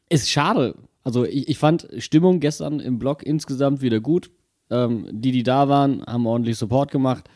ist 0.10 0.30
schade. 0.30 0.76
Also, 1.04 1.26
ich, 1.26 1.48
ich 1.48 1.58
fand 1.58 1.88
Stimmung 2.00 2.40
gestern 2.40 2.80
im 2.80 3.00
Blog 3.00 3.24
insgesamt 3.24 3.82
wieder 3.82 4.00
gut. 4.02 4.32
Ähm, 4.70 5.08
die, 5.12 5.32
die 5.32 5.44
da 5.44 5.70
waren, 5.70 6.04
haben 6.06 6.26
ordentlich 6.26 6.58
Support 6.58 6.92
gemacht. 6.92 7.30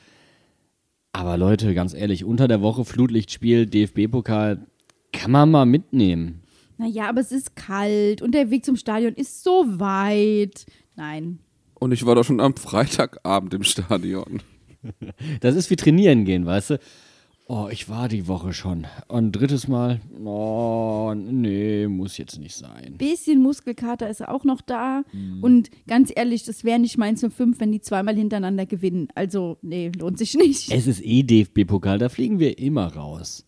Aber 1.11 1.37
Leute, 1.37 1.73
ganz 1.73 1.93
ehrlich, 1.93 2.23
unter 2.23 2.47
der 2.47 2.61
Woche 2.61 2.85
Flutlichtspiel, 2.85 3.65
DFB-Pokal, 3.65 4.65
kann 5.11 5.31
man 5.31 5.51
mal 5.51 5.65
mitnehmen. 5.65 6.43
Naja, 6.77 7.09
aber 7.09 7.19
es 7.21 7.31
ist 7.31 7.55
kalt 7.55 8.21
und 8.21 8.33
der 8.33 8.51
Weg 8.51 8.63
zum 8.63 8.75
Stadion 8.75 9.13
ist 9.13 9.43
so 9.43 9.65
weit. 9.79 10.65
Nein. 10.95 11.39
Und 11.75 11.91
ich 11.91 12.05
war 12.05 12.15
doch 12.15 12.23
schon 12.23 12.39
am 12.39 12.55
Freitagabend 12.55 13.53
im 13.53 13.63
Stadion. 13.63 14.41
Das 15.41 15.55
ist 15.55 15.69
wie 15.69 15.75
trainieren 15.75 16.23
gehen, 16.23 16.45
weißt 16.45 16.69
du? 16.69 16.79
Oh, 17.51 17.67
ich 17.71 17.89
war 17.89 18.07
die 18.09 18.27
Woche 18.27 18.53
schon. 18.53 18.85
Und 19.07 19.31
drittes 19.31 19.67
Mal, 19.67 20.01
oh, 20.23 21.15
nee, 21.15 21.87
muss 21.87 22.19
jetzt 22.19 22.37
nicht 22.37 22.55
sein. 22.55 22.93
Bisschen 22.99 23.41
Muskelkater 23.41 24.07
ist 24.07 24.21
auch 24.21 24.43
noch 24.43 24.61
da. 24.61 25.03
Mhm. 25.11 25.43
Und 25.43 25.71
ganz 25.87 26.13
ehrlich, 26.15 26.43
das 26.43 26.63
wäre 26.63 26.77
nicht 26.77 26.99
Mainz 26.99 27.25
05, 27.27 27.59
wenn 27.59 27.71
die 27.71 27.81
zweimal 27.81 28.15
hintereinander 28.15 28.67
gewinnen. 28.67 29.07
Also, 29.15 29.57
nee, 29.63 29.91
lohnt 29.97 30.19
sich 30.19 30.35
nicht. 30.35 30.71
Es 30.71 30.85
ist 30.85 31.03
eh 31.03 31.23
DFB-Pokal, 31.23 31.97
da 31.97 32.09
fliegen 32.09 32.37
wir 32.37 32.59
immer 32.59 32.93
raus. 32.93 33.47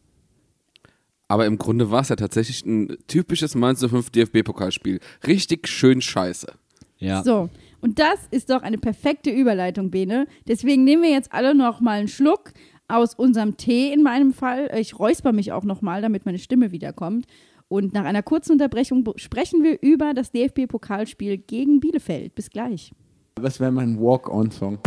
Aber 1.27 1.45
im 1.45 1.59
Grunde 1.59 1.91
war 1.91 2.01
es 2.01 2.09
ja 2.09 2.15
tatsächlich 2.15 2.65
ein 2.65 2.97
typisches 3.05 3.53
Mainz 3.53 3.85
05 3.87 4.09
DFB-Pokalspiel. 4.09 4.99
Richtig 5.27 5.67
schön 5.67 6.01
scheiße. 6.01 6.51
Ja. 6.97 7.23
So, 7.23 7.51
und 7.81 7.99
das 7.99 8.19
ist 8.29 8.49
doch 8.49 8.61
eine 8.61 8.77
perfekte 8.77 9.31
Überleitung, 9.31 9.91
Bene. 9.91 10.27
Deswegen 10.47 10.83
nehmen 10.83 11.03
wir 11.03 11.09
jetzt 11.09 11.33
alle 11.33 11.55
noch 11.55 11.81
mal 11.81 11.99
einen 11.99 12.07
Schluck 12.07 12.53
aus 12.91 13.13
unserem 13.15 13.57
Tee 13.57 13.91
in 13.91 14.03
meinem 14.03 14.33
Fall. 14.33 14.69
Ich 14.77 14.97
räusper 14.99 15.31
mich 15.31 15.51
auch 15.51 15.63
noch 15.63 15.81
mal, 15.81 16.01
damit 16.01 16.25
meine 16.25 16.39
Stimme 16.39 16.71
wiederkommt. 16.71 17.25
Und 17.67 17.93
nach 17.93 18.03
einer 18.03 18.21
kurzen 18.21 18.53
Unterbrechung 18.53 19.05
sprechen 19.15 19.63
wir 19.63 19.81
über 19.81 20.13
das 20.13 20.31
DFB-Pokalspiel 20.31 21.37
gegen 21.37 21.79
Bielefeld. 21.79 22.35
Bis 22.35 22.49
gleich. 22.49 22.91
Was 23.39 23.61
wäre 23.61 23.71
mein 23.71 23.97
Walk-on-Song? 23.97 24.77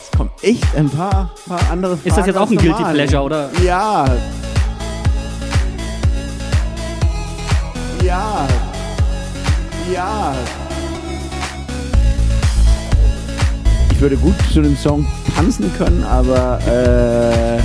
Es 0.00 0.10
kommen 0.16 0.30
echt 0.42 0.74
ein 0.74 0.90
paar, 0.90 1.32
paar 1.46 1.70
andere 1.70 1.96
Fragen. 1.96 2.08
Ist 2.08 2.18
das 2.18 2.26
jetzt 2.26 2.36
auch 2.36 2.50
ein 2.50 2.56
Guilty. 2.56 2.82
Pleasure, 2.82 3.22
oder? 3.22 3.50
Ja. 3.62 4.06
Ja. 8.02 8.48
Ja. 9.92 10.34
Ich 13.96 14.02
würde 14.02 14.18
gut 14.18 14.34
zu 14.52 14.60
dem 14.60 14.76
Song 14.76 15.06
tanzen 15.34 15.72
können, 15.72 16.04
aber 16.04 16.60
äh, 16.66 17.56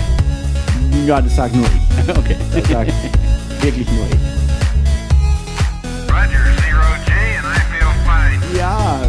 ja, 1.06 1.22
das 1.22 1.36
sagt 1.36 1.54
nur 1.54 1.66
ich. 1.66 2.08
Okay. 2.18 2.38
Das 2.54 2.70
sagt 2.70 2.94
wirklich 3.62 3.86
nur 3.92 4.06
ich. 4.06 4.16
Roger, 6.10 6.40
zero 6.56 6.88
G, 7.06 7.12
and 7.36 7.46
I 7.46 7.60
feel 7.68 7.92
fine. 8.06 8.58
Ja. 8.58 9.02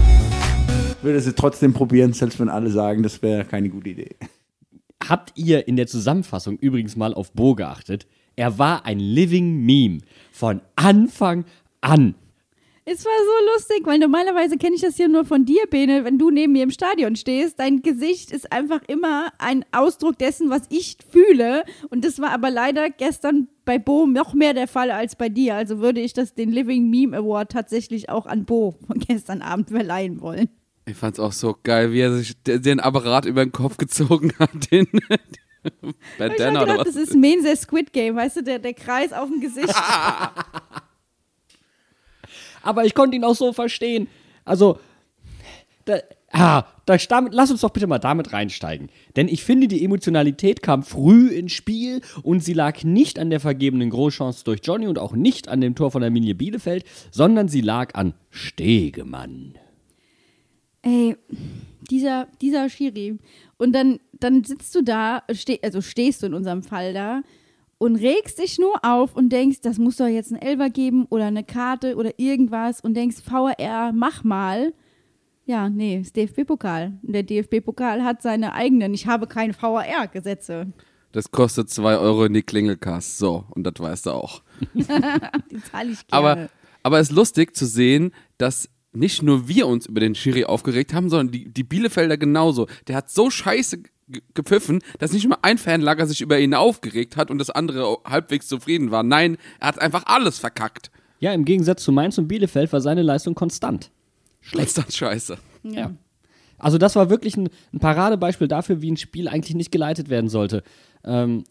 Ich 0.98 1.04
würde 1.04 1.18
es 1.18 1.32
trotzdem 1.36 1.72
probieren, 1.72 2.12
selbst 2.12 2.40
wenn 2.40 2.48
alle 2.48 2.70
sagen, 2.70 3.04
das 3.04 3.22
wäre 3.22 3.44
keine 3.44 3.68
gute 3.68 3.90
Idee. 3.90 4.16
Habt 5.08 5.32
ihr 5.36 5.68
in 5.68 5.76
der 5.76 5.86
Zusammenfassung 5.86 6.58
übrigens 6.58 6.96
mal 6.96 7.14
auf 7.14 7.30
Bo 7.30 7.54
geachtet? 7.54 8.08
Er 8.34 8.58
war 8.58 8.84
ein 8.84 8.98
Living 8.98 9.64
Meme 9.64 10.00
von 10.32 10.60
Anfang 10.74 11.44
an. 11.82 12.16
Es 12.84 13.04
war 13.04 13.12
so 13.16 13.54
lustig, 13.54 13.82
weil 13.86 14.00
normalerweise 14.00 14.56
kenne 14.56 14.74
ich 14.74 14.80
das 14.80 14.96
hier 14.96 15.06
nur 15.08 15.24
von 15.24 15.44
dir, 15.44 15.62
Bene, 15.70 16.04
wenn 16.04 16.18
du 16.18 16.30
neben 16.30 16.52
mir 16.52 16.64
im 16.64 16.70
Stadion 16.72 17.14
stehst. 17.14 17.60
Dein 17.60 17.80
Gesicht 17.82 18.32
ist 18.32 18.50
einfach 18.50 18.80
immer 18.88 19.32
ein 19.38 19.64
Ausdruck 19.70 20.18
dessen, 20.18 20.50
was 20.50 20.62
ich 20.68 20.96
fühle. 21.10 21.64
Und 21.90 22.04
das 22.04 22.18
war 22.20 22.30
aber 22.30 22.50
leider 22.50 22.90
gestern 22.90 23.46
bei 23.64 23.78
Bo 23.78 24.06
noch 24.06 24.34
mehr 24.34 24.52
der 24.52 24.66
Fall 24.66 24.90
als 24.90 25.14
bei 25.14 25.28
dir. 25.28 25.54
Also 25.54 25.78
würde 25.78 26.00
ich 26.00 26.12
das 26.12 26.34
den 26.34 26.50
Living 26.50 26.90
Meme 26.90 27.16
Award 27.16 27.52
tatsächlich 27.52 28.08
auch 28.10 28.26
an 28.26 28.44
Bo 28.46 28.76
von 28.86 28.98
gestern 28.98 29.42
Abend 29.42 29.68
verleihen 29.70 30.20
wollen. 30.20 30.48
Ich 30.84 30.96
fand's 30.96 31.20
auch 31.20 31.30
so 31.32 31.56
geil, 31.62 31.92
wie 31.92 32.00
er 32.00 32.12
sich 32.16 32.42
de- 32.42 32.58
den 32.58 32.80
Apparat 32.80 33.26
über 33.26 33.44
den 33.44 33.52
Kopf 33.52 33.76
gezogen 33.76 34.32
hat. 34.40 34.72
Den 34.72 34.88
Hab 35.08 35.20
ich 35.70 35.88
hab 35.88 36.18
Bandana 36.18 36.64
gedacht, 36.64 36.86
das 36.88 36.96
ist 36.96 37.14
Mense 37.14 37.54
Squid 37.54 37.92
Game, 37.92 38.16
weißt 38.16 38.38
du, 38.38 38.42
der, 38.42 38.58
der 38.58 38.74
Kreis 38.74 39.12
auf 39.12 39.28
dem 39.28 39.40
Gesicht. 39.40 39.72
Aber 42.62 42.84
ich 42.84 42.94
konnte 42.94 43.16
ihn 43.16 43.24
auch 43.24 43.34
so 43.34 43.52
verstehen. 43.52 44.08
Also, 44.44 44.78
da, 45.84 45.98
ah, 46.32 46.64
da, 46.86 46.96
damit, 46.96 47.34
lass 47.34 47.50
uns 47.50 47.60
doch 47.60 47.70
bitte 47.70 47.86
mal 47.86 47.98
damit 47.98 48.32
reinsteigen. 48.32 48.88
Denn 49.16 49.28
ich 49.28 49.44
finde, 49.44 49.68
die 49.68 49.84
Emotionalität 49.84 50.62
kam 50.62 50.82
früh 50.82 51.28
ins 51.28 51.52
Spiel 51.52 52.00
und 52.22 52.42
sie 52.42 52.52
lag 52.52 52.82
nicht 52.84 53.18
an 53.18 53.30
der 53.30 53.40
vergebenen 53.40 53.90
Großchance 53.90 54.44
durch 54.44 54.60
Johnny 54.62 54.86
und 54.86 54.98
auch 54.98 55.12
nicht 55.12 55.48
an 55.48 55.60
dem 55.60 55.74
Tor 55.74 55.90
von 55.90 56.02
Arminia 56.02 56.34
Bielefeld, 56.34 56.84
sondern 57.10 57.48
sie 57.48 57.60
lag 57.60 57.94
an 57.94 58.14
Stegemann. 58.30 59.54
Ey, 60.82 61.16
dieser, 61.90 62.26
dieser 62.40 62.68
Schiri. 62.68 63.18
Und 63.58 63.72
dann, 63.72 64.00
dann 64.12 64.42
sitzt 64.42 64.74
du 64.74 64.82
da, 64.82 65.22
steh, 65.32 65.60
also 65.62 65.80
stehst 65.80 66.22
du 66.22 66.26
in 66.26 66.34
unserem 66.34 66.62
Fall 66.62 66.92
da 66.92 67.22
und 67.82 67.96
regst 67.96 68.38
dich 68.38 68.60
nur 68.60 68.76
auf 68.84 69.16
und 69.16 69.30
denkst, 69.30 69.60
das 69.60 69.78
muss 69.78 69.96
doch 69.96 70.06
jetzt 70.06 70.30
ein 70.30 70.40
Elfer 70.40 70.70
geben 70.70 71.04
oder 71.10 71.24
eine 71.24 71.42
Karte 71.42 71.96
oder 71.96 72.12
irgendwas 72.16 72.80
und 72.80 72.94
denkst, 72.94 73.16
VAR, 73.26 73.92
mach 73.92 74.22
mal. 74.22 74.72
Ja, 75.46 75.68
nee, 75.68 75.98
ist 75.98 76.14
DFB-Pokal. 76.14 76.92
Der 77.02 77.24
DFB-Pokal 77.24 78.04
hat 78.04 78.22
seine 78.22 78.52
eigenen, 78.52 78.94
ich 78.94 79.08
habe 79.08 79.26
keine 79.26 79.52
VAR-Gesetze. 79.60 80.72
Das 81.10 81.32
kostet 81.32 81.70
2 81.70 81.98
Euro 81.98 82.26
in 82.26 82.34
die 82.34 82.44
Klingelkasse. 82.44 83.18
So, 83.18 83.46
und 83.50 83.64
das 83.64 83.74
weißt 83.76 84.06
du 84.06 84.10
auch. 84.12 84.44
Die 84.74 84.84
zahle 84.84 85.90
ich 85.90 86.06
gerne. 86.06 86.10
Aber, 86.10 86.48
aber 86.84 87.00
es 87.00 87.10
ist 87.10 87.16
lustig 87.16 87.56
zu 87.56 87.66
sehen, 87.66 88.12
dass 88.38 88.68
nicht 88.92 89.24
nur 89.24 89.48
wir 89.48 89.66
uns 89.66 89.86
über 89.86 89.98
den 89.98 90.14
Schiri 90.14 90.44
aufgeregt 90.44 90.94
haben, 90.94 91.10
sondern 91.10 91.32
die, 91.32 91.52
die 91.52 91.64
Bielefelder 91.64 92.16
genauso. 92.16 92.68
Der 92.86 92.94
hat 92.94 93.10
so 93.10 93.28
scheiße 93.28 93.82
gepfiffen, 94.34 94.80
dass 94.98 95.12
nicht 95.12 95.28
mal 95.28 95.38
ein 95.42 95.58
Fanlager 95.58 96.06
sich 96.06 96.20
über 96.20 96.38
ihn 96.38 96.54
aufgeregt 96.54 97.16
hat 97.16 97.30
und 97.30 97.38
das 97.38 97.50
andere 97.50 97.98
halbwegs 98.06 98.46
zufrieden 98.48 98.90
war. 98.90 99.02
Nein, 99.02 99.36
er 99.60 99.68
hat 99.68 99.80
einfach 99.80 100.04
alles 100.06 100.38
verkackt. 100.38 100.90
Ja, 101.18 101.32
im 101.32 101.44
Gegensatz 101.44 101.84
zu 101.84 101.92
Mainz 101.92 102.18
und 102.18 102.28
Bielefeld 102.28 102.72
war 102.72 102.80
seine 102.80 103.02
Leistung 103.02 103.34
konstant. 103.34 103.90
Schlecht 104.40 104.76
dann 104.76 104.90
scheiße. 104.90 105.38
ja. 105.62 105.92
Also 106.58 106.78
das 106.78 106.94
war 106.94 107.10
wirklich 107.10 107.36
ein, 107.36 107.48
ein 107.72 107.80
Paradebeispiel 107.80 108.46
dafür, 108.46 108.80
wie 108.82 108.92
ein 108.92 108.96
Spiel 108.96 109.26
eigentlich 109.26 109.56
nicht 109.56 109.72
geleitet 109.72 110.10
werden 110.10 110.28
sollte. 110.28 110.62
Ähm, 111.04 111.42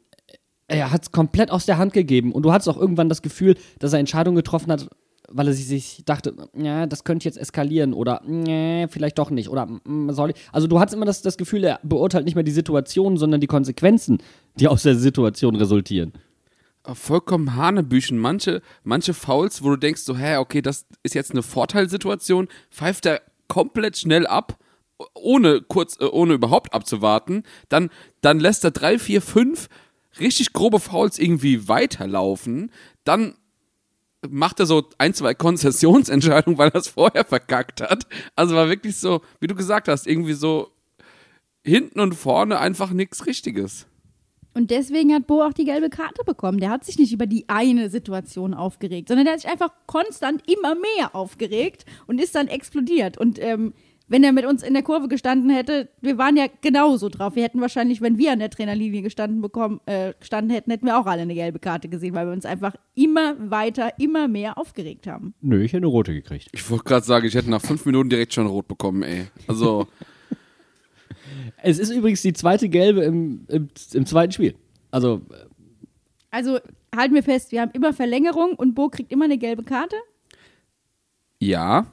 er 0.67 0.91
hat 0.91 1.03
es 1.03 1.11
komplett 1.11 1.51
aus 1.51 1.65
der 1.65 1.77
Hand 1.77 1.91
gegeben 1.91 2.31
und 2.31 2.43
du 2.43 2.53
hattest 2.53 2.69
auch 2.69 2.77
irgendwann 2.77 3.09
das 3.09 3.21
Gefühl, 3.21 3.55
dass 3.79 3.91
er 3.91 3.99
Entscheidungen 3.99 4.37
getroffen 4.37 4.71
hat, 4.71 4.87
weil 5.33 5.47
er 5.47 5.53
sich, 5.53 6.03
dachte, 6.05 6.33
ja, 6.55 6.85
das 6.85 7.03
könnte 7.03 7.25
jetzt 7.25 7.37
eskalieren 7.37 7.93
oder 7.93 8.21
nee, 8.25 8.87
vielleicht 8.89 9.17
doch 9.19 9.29
nicht 9.29 9.49
oder 9.49 9.65
mm, 9.65 10.11
soll 10.11 10.31
ich. 10.31 10.35
Also 10.51 10.67
du 10.67 10.79
hattest 10.79 10.95
immer 10.95 11.05
das, 11.05 11.21
das 11.21 11.37
Gefühl, 11.37 11.63
er 11.63 11.79
beurteilt 11.83 12.25
nicht 12.25 12.35
mehr 12.35 12.43
die 12.43 12.51
Situation, 12.51 13.17
sondern 13.17 13.41
die 13.41 13.47
Konsequenzen, 13.47 14.19
die 14.55 14.67
aus 14.67 14.83
der 14.83 14.95
Situation 14.95 15.55
resultieren. 15.55 16.13
vollkommen 16.83 17.55
Hanebüchen. 17.55 18.17
Manche, 18.17 18.61
manche 18.83 19.13
Fouls, 19.13 19.63
wo 19.63 19.69
du 19.71 19.77
denkst 19.77 20.01
so, 20.01 20.17
hä, 20.17 20.37
okay, 20.37 20.61
das 20.61 20.85
ist 21.03 21.15
jetzt 21.15 21.31
eine 21.31 21.43
Vorteilsituation, 21.43 22.47
pfeift 22.69 23.05
er 23.05 23.21
komplett 23.47 23.97
schnell 23.97 24.27
ab, 24.27 24.57
ohne 25.13 25.61
kurz, 25.61 25.97
äh, 25.99 26.05
ohne 26.05 26.33
überhaupt 26.33 26.73
abzuwarten. 26.73 27.43
Dann, 27.69 27.89
dann 28.21 28.39
lässt 28.39 28.63
er 28.63 28.71
drei, 28.71 28.99
vier, 28.99 29.21
fünf 29.21 29.67
richtig 30.19 30.53
grobe 30.53 30.79
Fouls 30.79 31.19
irgendwie 31.19 31.67
weiterlaufen. 31.67 32.71
Dann 33.03 33.35
macht 34.29 34.59
er 34.59 34.65
so 34.65 34.87
ein, 34.97 35.13
zwei 35.13 35.33
Konzessionsentscheidungen, 35.33 36.57
weil 36.57 36.69
er 36.69 36.79
es 36.79 36.87
vorher 36.87 37.25
verkackt 37.25 37.81
hat. 37.81 38.05
Also 38.35 38.55
war 38.55 38.69
wirklich 38.69 38.97
so, 38.97 39.21
wie 39.39 39.47
du 39.47 39.55
gesagt 39.55 39.87
hast, 39.87 40.07
irgendwie 40.07 40.33
so 40.33 40.69
hinten 41.63 41.99
und 41.99 42.13
vorne 42.13 42.59
einfach 42.59 42.91
nichts 42.91 43.25
Richtiges. 43.25 43.87
Und 44.53 44.69
deswegen 44.69 45.13
hat 45.13 45.27
Bo 45.27 45.43
auch 45.43 45.53
die 45.53 45.63
gelbe 45.63 45.89
Karte 45.89 46.23
bekommen. 46.25 46.59
Der 46.59 46.69
hat 46.69 46.83
sich 46.83 46.99
nicht 46.99 47.13
über 47.13 47.25
die 47.25 47.47
eine 47.47 47.89
Situation 47.89 48.53
aufgeregt, 48.53 49.07
sondern 49.07 49.25
der 49.25 49.35
hat 49.35 49.41
sich 49.41 49.49
einfach 49.49 49.71
konstant 49.87 50.43
immer 50.49 50.75
mehr 50.75 51.15
aufgeregt 51.15 51.85
und 52.05 52.19
ist 52.19 52.35
dann 52.35 52.47
explodiert. 52.47 53.17
Und 53.17 53.39
ähm, 53.39 53.73
wenn 54.11 54.25
er 54.25 54.33
mit 54.33 54.45
uns 54.45 54.61
in 54.61 54.73
der 54.73 54.83
Kurve 54.83 55.07
gestanden 55.07 55.49
hätte, 55.49 55.87
wir 56.01 56.17
waren 56.17 56.35
ja 56.35 56.47
genauso 56.59 57.07
drauf. 57.07 57.35
Wir 57.37 57.43
hätten 57.43 57.61
wahrscheinlich, 57.61 58.01
wenn 58.01 58.17
wir 58.17 58.33
an 58.33 58.39
der 58.39 58.49
Trainerlinie 58.49 59.01
gestanden, 59.01 59.41
bekommen, 59.41 59.79
äh, 59.85 60.13
gestanden 60.19 60.51
hätten, 60.53 60.69
hätten 60.69 60.85
wir 60.85 60.99
auch 60.99 61.05
alle 61.05 61.21
eine 61.21 61.33
gelbe 61.33 61.59
Karte 61.59 61.87
gesehen, 61.87 62.13
weil 62.13 62.27
wir 62.27 62.33
uns 62.33 62.45
einfach 62.45 62.75
immer 62.93 63.35
weiter, 63.49 63.97
immer 63.99 64.27
mehr 64.27 64.57
aufgeregt 64.57 65.07
haben. 65.07 65.33
Nö, 65.39 65.63
ich 65.63 65.71
hätte 65.71 65.77
eine 65.77 65.87
rote 65.87 66.13
gekriegt. 66.13 66.49
Ich 66.51 66.69
wollte 66.69 66.83
gerade 66.83 67.05
sagen, 67.05 67.25
ich 67.25 67.35
hätte 67.35 67.49
nach 67.49 67.61
fünf 67.61 67.85
Minuten 67.85 68.09
direkt 68.09 68.33
schon 68.33 68.47
rot 68.47 68.67
bekommen, 68.67 69.03
ey. 69.03 69.27
Also, 69.47 69.87
Es 71.63 71.79
ist 71.79 71.91
übrigens 71.91 72.21
die 72.21 72.33
zweite 72.33 72.67
gelbe 72.69 73.03
im, 73.03 73.45
im, 73.47 73.69
im 73.93 74.05
zweiten 74.05 74.33
Spiel. 74.33 74.55
Also 74.89 75.21
Also 76.31 76.59
halten 76.93 77.15
wir 77.15 77.23
fest, 77.23 77.51
wir 77.51 77.61
haben 77.61 77.71
immer 77.73 77.93
Verlängerung 77.93 78.53
und 78.55 78.75
Bo 78.75 78.89
kriegt 78.89 79.11
immer 79.11 79.25
eine 79.25 79.37
gelbe 79.37 79.63
Karte. 79.63 79.95
ja. 81.39 81.85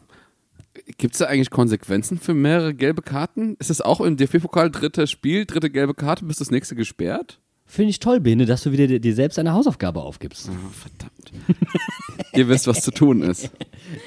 Gibt 0.97 1.15
es 1.15 1.19
da 1.19 1.27
eigentlich 1.27 1.51
Konsequenzen 1.51 2.19
für 2.19 2.35
mehrere 2.35 2.75
gelbe 2.75 3.03
Karten? 3.03 3.57
Ist 3.59 3.71
es 3.71 3.81
auch 3.81 4.01
im 4.01 4.17
DFB-Pokal 4.17 4.71
drittes 4.71 5.11
Spiel, 5.11 5.45
dritte 5.45 5.71
gelbe 5.71 5.95
Karte, 5.95 6.25
bis 6.25 6.39
das 6.39 6.51
nächste 6.51 6.75
gesperrt? 6.75 7.41
Finde 7.67 7.91
ich 7.91 8.01
toll, 8.01 8.21
Bene, 8.21 8.47
dass 8.47 8.63
du 8.63 8.73
wieder 8.73 8.87
dir, 8.87 8.99
dir 8.99 9.15
selbst 9.15 9.39
eine 9.39 9.53
Hausaufgabe 9.53 10.01
aufgibst. 10.01 10.49
Oh, 10.51 10.71
verdammt. 10.71 11.33
Ihr 12.35 12.49
wisst, 12.49 12.67
was 12.67 12.81
zu 12.81 12.91
tun 12.91 13.23
ist. 13.23 13.51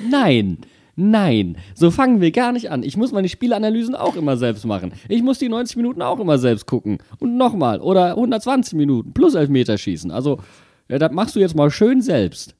Nein, 0.09 0.57
nein, 0.95 1.57
so 1.75 1.91
fangen 1.91 2.21
wir 2.21 2.31
gar 2.31 2.53
nicht 2.53 2.71
an. 2.71 2.81
Ich 2.81 2.97
muss 2.97 3.11
meine 3.11 3.29
Spielanalysen 3.29 3.93
auch 3.93 4.15
immer 4.15 4.35
selbst 4.35 4.65
machen. 4.65 4.93
Ich 5.07 5.21
muss 5.21 5.37
die 5.37 5.49
90 5.49 5.77
Minuten 5.77 6.01
auch 6.01 6.19
immer 6.19 6.39
selbst 6.39 6.65
gucken. 6.65 6.97
Und 7.19 7.37
nochmal, 7.37 7.81
oder 7.81 8.11
120 8.11 8.73
Minuten 8.73 9.13
plus 9.13 9.35
Elfmeter 9.35 9.77
schießen. 9.77 10.09
Also, 10.09 10.39
ja, 10.89 10.97
das 10.97 11.11
machst 11.11 11.35
du 11.35 11.39
jetzt 11.39 11.55
mal 11.55 11.69
schön 11.69 12.01
selbst. 12.01 12.55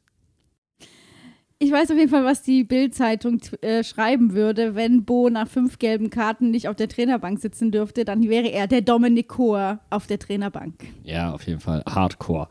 Ich 1.63 1.71
weiß 1.71 1.91
auf 1.91 1.97
jeden 1.97 2.09
Fall, 2.09 2.25
was 2.25 2.41
die 2.41 2.63
Bild-Zeitung 2.63 3.39
äh, 3.61 3.83
schreiben 3.83 4.33
würde, 4.33 4.73
wenn 4.73 5.05
Bo 5.05 5.29
nach 5.29 5.47
fünf 5.47 5.77
gelben 5.77 6.09
Karten 6.09 6.49
nicht 6.49 6.67
auf 6.67 6.75
der 6.75 6.89
Trainerbank 6.89 7.39
sitzen 7.39 7.69
dürfte, 7.69 8.03
dann 8.03 8.27
wäre 8.27 8.47
er 8.47 8.65
der 8.65 8.81
Dominik 8.81 9.27
Kohr 9.27 9.79
auf 9.91 10.07
der 10.07 10.17
Trainerbank. 10.17 10.73
Ja, 11.03 11.31
auf 11.31 11.45
jeden 11.45 11.59
Fall 11.59 11.83
hardcore. 11.87 12.47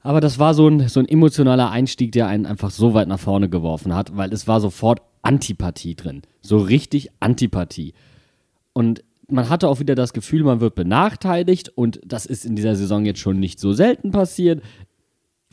Aber 0.00 0.22
das 0.22 0.38
war 0.38 0.54
so 0.54 0.66
ein, 0.68 0.88
so 0.88 1.00
ein 1.00 1.08
emotionaler 1.08 1.70
Einstieg, 1.70 2.12
der 2.12 2.26
einen 2.26 2.46
einfach 2.46 2.70
so 2.70 2.94
weit 2.94 3.08
nach 3.08 3.20
vorne 3.20 3.50
geworfen 3.50 3.94
hat, 3.94 4.16
weil 4.16 4.32
es 4.32 4.48
war 4.48 4.58
sofort 4.58 5.02
Antipathie 5.20 5.94
drin. 5.94 6.22
So 6.40 6.56
richtig 6.56 7.10
Antipathie. 7.20 7.92
Und 8.72 9.04
man 9.28 9.50
hatte 9.50 9.68
auch 9.68 9.80
wieder 9.80 9.94
das 9.94 10.14
Gefühl, 10.14 10.44
man 10.44 10.60
wird 10.60 10.76
benachteiligt 10.76 11.68
und 11.76 12.00
das 12.06 12.24
ist 12.24 12.46
in 12.46 12.56
dieser 12.56 12.74
Saison 12.74 13.04
jetzt 13.04 13.20
schon 13.20 13.38
nicht 13.38 13.60
so 13.60 13.74
selten 13.74 14.12
passiert. 14.12 14.62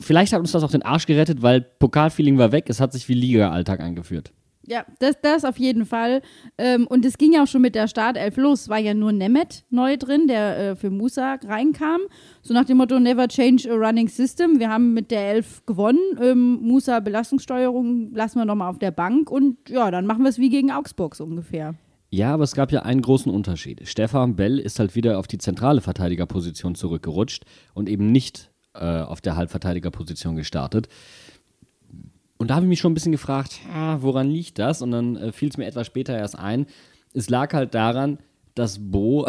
Vielleicht 0.02 0.32
hat 0.32 0.40
uns 0.40 0.52
das 0.52 0.62
auch 0.62 0.70
den 0.70 0.82
Arsch 0.82 1.06
gerettet, 1.06 1.42
weil 1.42 1.60
Pokalfeeling 1.60 2.38
war 2.38 2.52
weg, 2.52 2.66
es 2.68 2.80
hat 2.80 2.92
sich 2.92 3.08
wie 3.08 3.14
Liga-Alltag 3.14 3.80
angeführt. 3.80 4.32
Ja, 4.66 4.84
das, 5.00 5.16
das 5.20 5.44
auf 5.44 5.58
jeden 5.58 5.84
Fall. 5.86 6.22
Ähm, 6.56 6.86
und 6.86 7.04
es 7.04 7.18
ging 7.18 7.32
ja 7.32 7.42
auch 7.42 7.46
schon 7.46 7.62
mit 7.62 7.74
der 7.74 7.88
Startelf 7.88 8.36
los. 8.36 8.68
War 8.68 8.78
ja 8.78 8.94
nur 8.94 9.12
Nemeth 9.12 9.64
neu 9.70 9.96
drin, 9.96 10.28
der 10.28 10.58
äh, 10.58 10.76
für 10.76 10.90
Musa 10.90 11.34
reinkam. 11.44 12.00
So 12.42 12.54
nach 12.54 12.64
dem 12.64 12.76
Motto 12.76 13.00
Never 13.00 13.26
change 13.26 13.68
a 13.70 13.74
running 13.74 14.08
system. 14.08 14.60
Wir 14.60 14.68
haben 14.68 14.94
mit 14.94 15.10
der 15.10 15.30
Elf 15.30 15.66
gewonnen. 15.66 15.98
Ähm, 16.20 16.60
Musa 16.62 17.00
Belastungssteuerung 17.00 18.12
lassen 18.14 18.38
wir 18.38 18.44
nochmal 18.44 18.70
auf 18.70 18.78
der 18.78 18.92
Bank. 18.92 19.30
Und 19.30 19.68
ja, 19.68 19.90
dann 19.90 20.06
machen 20.06 20.22
wir 20.22 20.30
es 20.30 20.38
wie 20.38 20.50
gegen 20.50 20.70
Augsburg 20.70 21.16
so 21.16 21.24
ungefähr. 21.24 21.74
Ja, 22.10 22.34
aber 22.34 22.44
es 22.44 22.54
gab 22.54 22.70
ja 22.70 22.82
einen 22.82 23.00
großen 23.00 23.32
Unterschied. 23.32 23.88
Stefan 23.88 24.36
Bell 24.36 24.58
ist 24.58 24.78
halt 24.78 24.94
wieder 24.94 25.18
auf 25.18 25.26
die 25.26 25.38
zentrale 25.38 25.80
Verteidigerposition 25.80 26.74
zurückgerutscht 26.74 27.46
und 27.74 27.88
eben 27.88 28.12
nicht 28.12 28.51
äh, 28.74 29.00
auf 29.00 29.20
der 29.20 29.36
Halbverteidigerposition 29.36 30.36
gestartet. 30.36 30.88
Und 32.38 32.48
da 32.48 32.56
habe 32.56 32.66
ich 32.66 32.70
mich 32.70 32.80
schon 32.80 32.92
ein 32.92 32.94
bisschen 32.94 33.12
gefragt, 33.12 33.60
ah, 33.72 33.98
woran 34.00 34.28
liegt 34.28 34.58
das? 34.58 34.82
Und 34.82 34.90
dann 34.90 35.16
äh, 35.16 35.32
fiel 35.32 35.48
es 35.48 35.56
mir 35.56 35.66
etwas 35.66 35.86
später 35.86 36.16
erst 36.16 36.38
ein. 36.38 36.66
Es 37.12 37.30
lag 37.30 37.54
halt 37.54 37.74
daran, 37.74 38.18
dass 38.54 38.78
Bo 38.80 39.26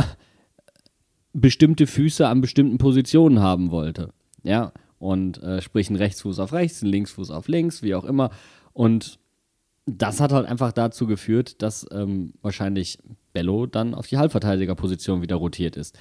bestimmte 1.33 1.87
Füße 1.87 2.27
an 2.27 2.41
bestimmten 2.41 2.77
Positionen 2.77 3.39
haben 3.39 3.71
wollte. 3.71 4.09
Ja, 4.43 4.71
und 4.99 5.41
äh, 5.43 5.61
sprich 5.61 5.89
einen 5.89 5.97
Rechtsfuß 5.97 6.39
auf 6.39 6.53
rechts, 6.53 6.81
einen 6.81 6.91
Linksfuß 6.91 7.29
auf 7.29 7.47
links, 7.47 7.83
wie 7.83 7.93
auch 7.93 8.05
immer. 8.05 8.29
Und 8.71 9.19
das 9.85 10.21
hat 10.21 10.31
halt 10.31 10.47
einfach 10.47 10.71
dazu 10.71 11.07
geführt, 11.07 11.61
dass 11.61 11.85
ähm, 11.91 12.33
wahrscheinlich 12.41 12.99
Bello 13.33 13.65
dann 13.65 13.93
auf 13.93 14.07
die 14.07 14.17
Halbverteidigerposition 14.17 15.21
wieder 15.21 15.35
rotiert 15.35 15.75
ist. 15.75 15.97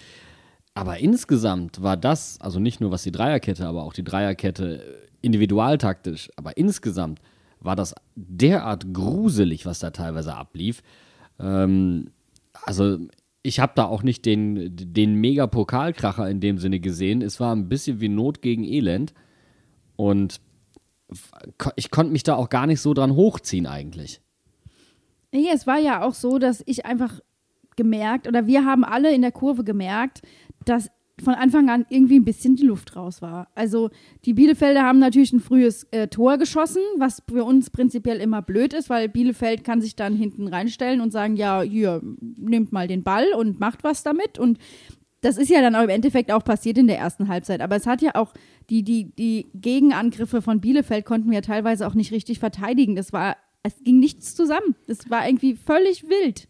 Aber 0.74 0.98
insgesamt 0.98 1.82
war 1.82 1.96
das, 1.96 2.40
also 2.40 2.58
nicht 2.58 2.80
nur 2.80 2.90
was 2.90 3.02
die 3.02 3.12
Dreierkette, 3.12 3.66
aber 3.66 3.82
auch 3.82 3.92
die 3.92 4.04
Dreierkette 4.04 4.82
äh, 4.82 5.08
individualtaktisch, 5.20 6.30
aber 6.36 6.56
insgesamt 6.56 7.20
war 7.60 7.76
das 7.76 7.94
derart 8.16 8.92
gruselig, 8.92 9.66
was 9.66 9.78
da 9.78 9.90
teilweise 9.90 10.34
ablief. 10.34 10.82
Ähm, 11.38 12.10
also 12.64 12.98
ich 13.42 13.60
habe 13.60 13.72
da 13.74 13.84
auch 13.84 14.02
nicht 14.02 14.24
den, 14.24 14.74
den 14.74 15.14
Mega-Pokalkracher 15.16 16.28
in 16.28 16.40
dem 16.40 16.58
Sinne 16.58 16.80
gesehen. 16.80 17.22
Es 17.22 17.40
war 17.40 17.54
ein 17.54 17.68
bisschen 17.68 18.00
wie 18.00 18.08
Not 18.08 18.40
gegen 18.40 18.64
Elend. 18.64 19.14
Und 19.96 20.40
ich 21.76 21.90
konnte 21.90 22.12
mich 22.12 22.22
da 22.22 22.36
auch 22.36 22.48
gar 22.48 22.66
nicht 22.66 22.80
so 22.80 22.94
dran 22.94 23.14
hochziehen 23.14 23.66
eigentlich. 23.66 24.20
Nee, 25.32 25.48
es 25.52 25.66
war 25.66 25.78
ja 25.78 26.02
auch 26.02 26.14
so, 26.14 26.38
dass 26.38 26.62
ich 26.66 26.86
einfach 26.86 27.20
gemerkt, 27.76 28.28
oder 28.28 28.46
wir 28.46 28.64
haben 28.64 28.84
alle 28.84 29.12
in 29.14 29.22
der 29.22 29.32
Kurve 29.32 29.64
gemerkt, 29.64 30.22
dass 30.64 30.90
von 31.22 31.34
Anfang 31.34 31.68
an 31.68 31.86
irgendwie 31.88 32.18
ein 32.18 32.24
bisschen 32.24 32.56
die 32.56 32.64
Luft 32.64 32.96
raus 32.96 33.22
war. 33.22 33.48
Also 33.54 33.90
die 34.24 34.34
Bielefelder 34.34 34.82
haben 34.82 34.98
natürlich 34.98 35.32
ein 35.32 35.40
frühes 35.40 35.84
äh, 35.90 36.08
Tor 36.08 36.38
geschossen, 36.38 36.82
was 36.96 37.22
für 37.28 37.44
uns 37.44 37.70
prinzipiell 37.70 38.18
immer 38.18 38.42
blöd 38.42 38.72
ist, 38.72 38.90
weil 38.90 39.08
Bielefeld 39.08 39.62
kann 39.62 39.80
sich 39.80 39.94
dann 39.94 40.16
hinten 40.16 40.48
reinstellen 40.48 41.00
und 41.00 41.12
sagen, 41.12 41.36
ja, 41.36 41.62
hier, 41.62 42.00
nehmt 42.20 42.72
mal 42.72 42.88
den 42.88 43.02
Ball 43.02 43.26
und 43.36 43.60
macht 43.60 43.84
was 43.84 44.02
damit. 44.02 44.38
Und 44.38 44.58
das 45.20 45.36
ist 45.36 45.50
ja 45.50 45.60
dann 45.60 45.76
auch 45.76 45.84
im 45.84 45.88
Endeffekt 45.88 46.32
auch 46.32 46.44
passiert 46.44 46.78
in 46.78 46.86
der 46.86 46.98
ersten 46.98 47.28
Halbzeit. 47.28 47.60
Aber 47.60 47.76
es 47.76 47.86
hat 47.86 48.02
ja 48.02 48.14
auch, 48.14 48.32
die, 48.70 48.82
die, 48.82 49.14
die 49.14 49.46
Gegenangriffe 49.54 50.42
von 50.42 50.60
Bielefeld 50.60 51.04
konnten 51.04 51.30
wir 51.30 51.42
teilweise 51.42 51.86
auch 51.86 51.94
nicht 51.94 52.12
richtig 52.12 52.38
verteidigen. 52.40 52.96
Das 52.96 53.12
war, 53.12 53.36
es 53.62 53.74
ging 53.82 54.00
nichts 54.00 54.34
zusammen. 54.34 54.74
Das 54.86 55.10
war 55.10 55.26
irgendwie 55.26 55.54
völlig 55.54 56.08
wild. 56.08 56.48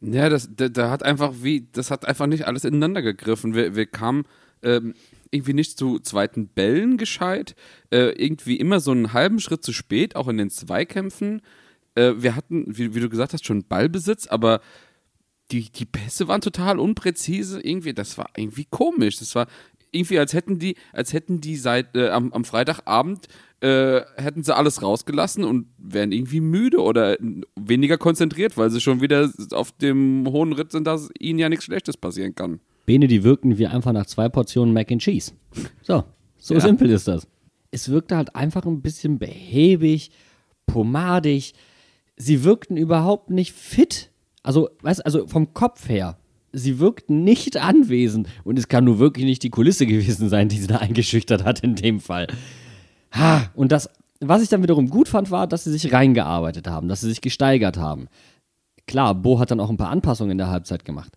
Ja, 0.00 0.28
das, 0.28 0.48
da, 0.54 0.68
da 0.68 0.90
hat 0.90 1.02
einfach 1.02 1.34
wie, 1.42 1.68
das 1.72 1.90
hat 1.90 2.06
einfach 2.06 2.26
nicht 2.26 2.46
alles 2.46 2.64
ineinander 2.64 3.02
gegriffen. 3.02 3.54
Wir, 3.54 3.74
wir 3.74 3.86
kamen 3.86 4.24
ähm, 4.62 4.94
irgendwie 5.30 5.54
nicht 5.54 5.76
zu 5.78 5.98
zweiten 5.98 6.48
Bällen 6.48 6.96
gescheit, 6.96 7.54
äh, 7.90 8.10
irgendwie 8.12 8.56
immer 8.56 8.80
so 8.80 8.92
einen 8.92 9.12
halben 9.12 9.40
Schritt 9.40 9.64
zu 9.64 9.72
spät, 9.72 10.16
auch 10.16 10.28
in 10.28 10.38
den 10.38 10.50
Zweikämpfen. 10.50 11.42
Äh, 11.94 12.14
wir 12.18 12.36
hatten, 12.36 12.64
wie, 12.78 12.94
wie 12.94 13.00
du 13.00 13.08
gesagt 13.08 13.32
hast, 13.32 13.44
schon 13.44 13.64
Ballbesitz, 13.64 14.26
aber 14.28 14.60
die, 15.50 15.70
die 15.70 15.86
Pässe 15.86 16.28
waren 16.28 16.40
total 16.40 16.78
unpräzise. 16.78 17.60
Irgendwie, 17.60 17.94
das 17.94 18.18
war 18.18 18.30
irgendwie 18.36 18.66
komisch. 18.66 19.18
Das 19.18 19.34
war 19.34 19.46
irgendwie, 19.92 20.18
als 20.18 20.32
hätten 20.32 20.58
die, 20.58 20.76
als 20.92 21.12
hätten 21.12 21.40
die 21.40 21.56
seit 21.56 21.96
äh, 21.96 22.08
am, 22.10 22.32
am 22.32 22.44
Freitagabend 22.44 23.28
äh, 23.60 24.02
hätten 24.16 24.44
sie 24.44 24.54
alles 24.54 24.82
rausgelassen 24.82 25.42
und 25.44 25.66
wären 25.78 26.12
irgendwie 26.12 26.40
müde 26.40 26.80
oder 26.80 27.16
weniger 27.56 27.98
konzentriert, 27.98 28.56
weil 28.56 28.70
sie 28.70 28.80
schon 28.80 29.00
wieder 29.00 29.30
auf 29.52 29.72
dem 29.72 30.26
hohen 30.28 30.52
Ritt 30.52 30.70
sind, 30.70 30.86
dass 30.86 31.10
ihnen 31.18 31.38
ja 31.40 31.48
nichts 31.48 31.64
Schlechtes 31.64 31.96
passieren 31.96 32.34
kann. 32.36 32.60
Bene, 32.86 33.08
die 33.08 33.24
wirkten 33.24 33.58
wie 33.58 33.66
einfach 33.66 33.92
nach 33.92 34.06
zwei 34.06 34.28
Portionen 34.28 34.72
Mac 34.72 34.92
and 34.92 35.02
Cheese. 35.02 35.32
So, 35.82 36.04
so 36.38 36.54
Ja. 36.54 36.60
simpel 36.60 36.88
ist 36.90 37.08
das. 37.08 37.26
Es 37.70 37.88
wirkte 37.90 38.16
halt 38.16 38.34
einfach 38.36 38.64
ein 38.64 38.80
bisschen 38.80 39.18
behäbig, 39.18 40.10
pomadig. 40.66 41.54
Sie 42.16 42.44
wirkten 42.44 42.76
überhaupt 42.76 43.30
nicht 43.30 43.52
fit. 43.52 44.10
Also, 44.42 44.70
weißt 44.82 45.04
also 45.04 45.26
vom 45.26 45.52
Kopf 45.52 45.88
her. 45.88 46.16
Sie 46.52 46.78
wirkten 46.78 47.24
nicht 47.24 47.56
anwesend. 47.56 48.28
Und 48.44 48.58
es 48.58 48.68
kann 48.68 48.84
nur 48.84 48.98
wirklich 48.98 49.24
nicht 49.24 49.42
die 49.42 49.50
Kulisse 49.50 49.86
gewesen 49.86 50.28
sein, 50.28 50.48
die 50.48 50.58
sie 50.58 50.66
da 50.66 50.76
eingeschüchtert 50.76 51.44
hat 51.44 51.60
in 51.60 51.74
dem 51.74 52.00
Fall. 52.00 52.26
Ha, 53.12 53.50
und 53.54 53.72
das, 53.72 53.90
was 54.20 54.42
ich 54.42 54.48
dann 54.48 54.62
wiederum 54.62 54.90
gut 54.90 55.08
fand, 55.08 55.30
war, 55.30 55.46
dass 55.46 55.64
sie 55.64 55.72
sich 55.72 55.92
reingearbeitet 55.92 56.66
haben, 56.68 56.88
dass 56.88 57.00
sie 57.00 57.08
sich 57.08 57.20
gesteigert 57.20 57.76
haben. 57.76 58.08
Klar, 58.86 59.14
Bo 59.14 59.38
hat 59.38 59.50
dann 59.50 59.60
auch 59.60 59.70
ein 59.70 59.76
paar 59.76 59.90
Anpassungen 59.90 60.32
in 60.32 60.38
der 60.38 60.50
Halbzeit 60.50 60.84
gemacht. 60.84 61.12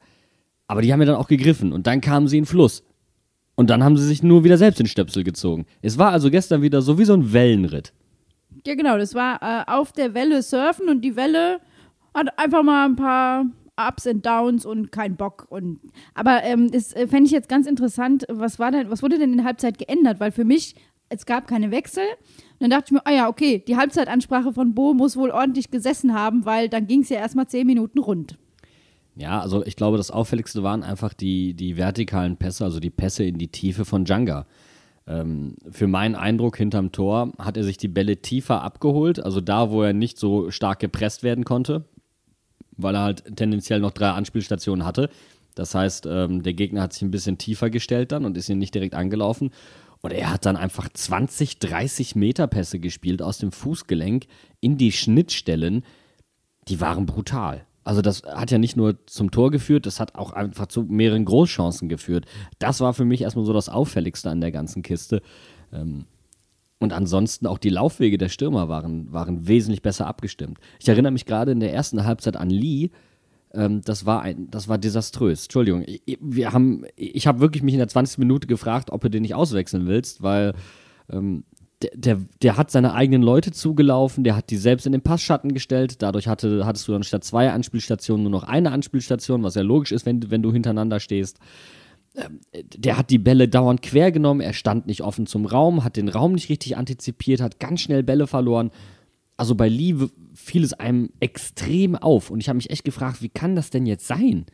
Aber 0.68 0.82
die 0.82 0.92
haben 0.92 1.00
ja 1.02 1.06
dann 1.06 1.16
auch 1.16 1.28
gegriffen 1.28 1.74
und 1.74 1.88
dann 1.88 2.02
kamen 2.02 2.28
sie 2.28 2.38
in 2.38 2.46
Fluss. 2.46 2.84
Und 3.56 3.70
dann 3.70 3.84
haben 3.84 3.98
sie 3.98 4.06
sich 4.06 4.24
nur 4.24 4.44
wieder 4.44 4.58
selbst 4.58 4.80
den 4.80 4.88
Stöpsel 4.88 5.24
gezogen. 5.24 5.66
Es 5.82 5.98
war 5.98 6.12
also 6.12 6.30
gestern 6.32 6.62
wieder 6.62 6.82
so 6.82 6.98
wie 6.98 7.06
so 7.06 7.14
ein 7.14 7.34
Wellenritt. 7.34 7.94
Ja, 8.66 8.76
genau, 8.76 8.98
das 8.98 9.14
war 9.14 9.42
äh, 9.42 9.72
auf 9.72 9.92
der 9.92 10.14
Welle 10.14 10.42
surfen 10.42 10.90
und 10.90 11.02
die 11.02 11.16
Welle 11.16 11.60
hat 12.14 12.38
einfach 12.38 12.64
mal 12.64 12.86
ein 12.86 12.96
paar 12.96 13.46
Ups 13.88 14.08
und 14.08 14.26
Downs 14.26 14.66
und 14.66 14.92
kein 14.92 15.16
Bock. 15.16 15.48
Und, 15.50 15.80
aber 16.14 16.44
ähm, 16.44 16.72
das 16.72 16.94
äh, 16.94 17.08
fände 17.08 17.26
ich 17.26 17.32
jetzt 17.32 17.50
ganz 17.50 17.68
interessant. 17.68 18.26
Was, 18.30 18.60
war 18.60 18.72
denn, 18.72 18.90
was 18.90 19.04
wurde 19.04 19.18
denn 19.18 19.32
in 19.32 19.38
der 19.38 19.46
Halbzeit 19.46 19.78
geändert? 19.78 20.20
Weil 20.20 20.32
für 20.32 20.46
mich, 20.46 20.76
es 21.10 21.26
gab 21.26 21.48
keine 21.48 21.72
Wechsel. 21.72 22.04
Und 22.04 22.62
dann 22.62 22.70
dachte 22.70 22.86
ich 22.88 22.92
mir, 22.92 23.06
ah 23.06 23.12
ja, 23.12 23.30
okay, 23.30 23.64
die 23.68 23.76
Halbzeitansprache 23.76 24.54
von 24.54 24.74
Bo 24.74 24.94
muss 24.94 25.18
wohl 25.18 25.32
ordentlich 25.32 25.72
gesessen 25.72 26.14
haben, 26.14 26.46
weil 26.46 26.70
dann 26.70 26.88
ging 26.88 27.02
es 27.02 27.10
ja 27.10 27.18
erstmal 27.18 27.48
zehn 27.48 27.68
Minuten 27.68 28.00
rund. 28.00 28.38
Ja, 29.16 29.42
also 29.42 29.66
ich 29.66 29.76
glaube, 29.76 29.98
das 29.98 30.10
Auffälligste 30.10 30.64
waren 30.64 30.84
einfach 30.84 31.14
die, 31.14 31.54
die 31.54 31.76
vertikalen 31.76 32.38
Pässe, 32.38 32.64
also 32.64 32.80
die 32.80 32.90
Pässe 32.90 33.26
in 33.26 33.38
die 33.38 33.50
Tiefe 33.50 33.84
von 33.84 34.06
Djanga. 34.06 34.48
Ähm, 35.08 35.56
für 35.70 35.88
meinen 35.88 36.16
Eindruck 36.16 36.58
hinterm 36.58 36.92
Tor 36.92 37.34
hat 37.38 37.58
er 37.58 37.64
sich 37.64 37.78
die 37.78 37.88
Bälle 37.88 38.18
tiefer 38.18 38.62
abgeholt, 38.62 39.20
also 39.20 39.42
da, 39.42 39.70
wo 39.72 39.82
er 39.82 39.94
nicht 39.94 40.18
so 40.18 40.52
stark 40.52 40.80
gepresst 40.80 41.24
werden 41.24 41.44
konnte, 41.44 41.86
weil 42.84 42.96
er 42.96 43.04
halt 43.04 43.36
tendenziell 43.36 43.80
noch 43.80 43.92
drei 43.92 44.10
Anspielstationen 44.10 44.86
hatte. 44.86 45.10
Das 45.56 45.76
heißt, 45.76 46.06
ähm, 46.06 46.44
der 46.44 46.54
Gegner 46.54 46.82
hat 46.82 46.94
sich 46.94 47.02
ein 47.02 47.12
bisschen 47.12 47.38
tiefer 47.38 47.70
gestellt 47.70 48.12
dann 48.12 48.26
und 48.26 48.38
ist 48.38 48.50
ihn 48.50 48.58
nicht 48.58 48.74
direkt 48.74 48.96
angelaufen. 48.96 49.52
Und 50.02 50.14
er 50.14 50.32
hat 50.32 50.46
dann 50.46 50.58
einfach 50.58 50.90
20, 50.92 51.60
30 51.60 52.16
Meter 52.16 52.48
Pässe 52.48 52.80
gespielt 52.80 53.22
aus 53.22 53.38
dem 53.38 53.52
Fußgelenk 53.52 54.26
in 54.60 54.78
die 54.78 54.92
Schnittstellen. 54.92 55.84
Die 56.68 56.82
waren 56.82 57.06
brutal. 57.06 57.66
Also 57.84 58.02
das 58.02 58.24
hat 58.24 58.52
ja 58.52 58.58
nicht 58.58 58.78
nur 58.78 59.06
zum 59.08 59.32
Tor 59.32 59.50
geführt, 59.52 59.86
das 59.86 60.00
hat 60.00 60.16
auch 60.16 60.34
einfach 60.34 60.68
zu 60.68 60.84
mehreren 60.84 61.26
Großchancen 61.26 61.90
geführt. 61.90 62.26
Das 62.60 62.80
war 62.80 62.94
für 62.94 63.06
mich 63.06 63.22
erstmal 63.22 63.46
so 63.46 63.54
das 63.54 63.70
Auffälligste 63.70 64.30
an 64.30 64.42
der 64.42 64.52
ganzen 64.52 64.84
Kiste. 64.84 65.22
Ähm, 65.74 66.06
Und 66.82 66.94
ansonsten 66.94 67.46
auch 67.46 67.60
die 67.60 67.70
Laufwege 67.70 68.18
der 68.18 68.28
Stürmer 68.30 68.68
waren, 68.68 69.14
waren 69.14 69.48
wesentlich 69.48 69.84
besser 69.84 70.08
abgestimmt. 70.08 70.58
Ich 70.80 70.90
erinnere 70.90 71.12
mich 71.12 71.28
gerade 71.28 71.52
in 71.52 71.60
der 71.60 71.72
ersten 71.74 72.04
Halbzeit 72.06 72.36
an 72.36 72.50
Lee. 72.50 72.90
Ähm, 73.54 73.82
das, 73.86 74.08
war 74.08 74.24
ein, 74.24 74.50
das 74.50 74.68
war 74.68 74.80
desaströs. 74.80 75.44
Entschuldigung. 75.44 75.84
Ich- 75.86 76.18
Wir 76.20 76.54
haben, 76.54 76.84
ich 76.96 77.28
habe 77.28 77.40
wirklich 77.40 77.62
mich 77.62 77.76
in 77.76 77.80
der 77.80 77.88
20. 77.88 78.18
Minute 78.18 78.48
gefragt, 78.48 78.90
ob 78.92 79.02
du 79.02 79.10
den 79.12 79.22
nicht 79.22 79.36
auswechseln 79.36 79.86
willst, 79.86 80.24
weil 80.24 80.54
ähm, 81.12 81.44
der, 81.84 81.92
der, 81.94 82.18
der 82.42 82.58
hat 82.58 82.72
seine 82.72 82.96
eigenen 82.96 83.22
Leute 83.22 83.52
zugelaufen, 83.52 84.24
der 84.24 84.36
hat 84.36 84.50
die 84.50 84.58
selbst 84.58 84.88
in 84.88 84.92
den 84.92 85.02
Passschatten 85.02 85.54
gestellt. 85.54 86.02
Dadurch 86.02 86.28
hatte, 86.28 86.66
hattest 86.66 86.88
du 86.88 86.94
dann 86.94 87.04
statt 87.04 87.24
zwei 87.24 87.52
Anspielstationen 87.52 88.24
nur 88.24 88.32
noch 88.32 88.44
eine 88.44 88.72
Anspielstation, 88.72 89.44
was 89.44 89.54
ja 89.54 89.62
logisch 89.62 89.92
ist, 89.92 90.08
wenn, 90.08 90.32
wenn 90.32 90.42
du 90.42 90.52
hintereinander 90.52 91.00
stehst 91.00 91.38
der 92.54 92.98
hat 92.98 93.10
die 93.10 93.20
Bälle 93.20 93.48
dauernd 93.48 93.82
quer 93.82 94.12
genommen, 94.12 94.42
er 94.42 94.54
stand 94.54 94.86
nicht 94.86 95.02
offen 95.02 95.28
zum 95.28 95.46
Raum, 95.46 95.84
hat 95.84 95.96
den 95.96 96.10
Raum 96.10 96.34
nicht 96.34 96.50
richtig 96.50 96.76
antizipiert, 96.76 97.42
hat 97.42 97.60
ganz 97.60 97.82
schnell 97.82 98.04
Bälle 98.04 98.28
verloren. 98.28 98.72
Also 99.38 99.56
bei 99.56 99.70
Lee 99.70 99.96
fiel 100.34 100.64
es 100.64 100.74
einem 100.74 101.10
extrem 101.20 101.96
auf 101.96 102.30
und 102.30 102.42
ich 102.42 102.50
habe 102.50 102.58
mich 102.58 102.70
echt 102.70 102.84
gefragt, 102.84 103.22
wie 103.22 103.30
kann 103.30 103.56
das 103.56 103.70
denn 103.70 103.86
jetzt 103.86 104.08
sein? 104.08 104.46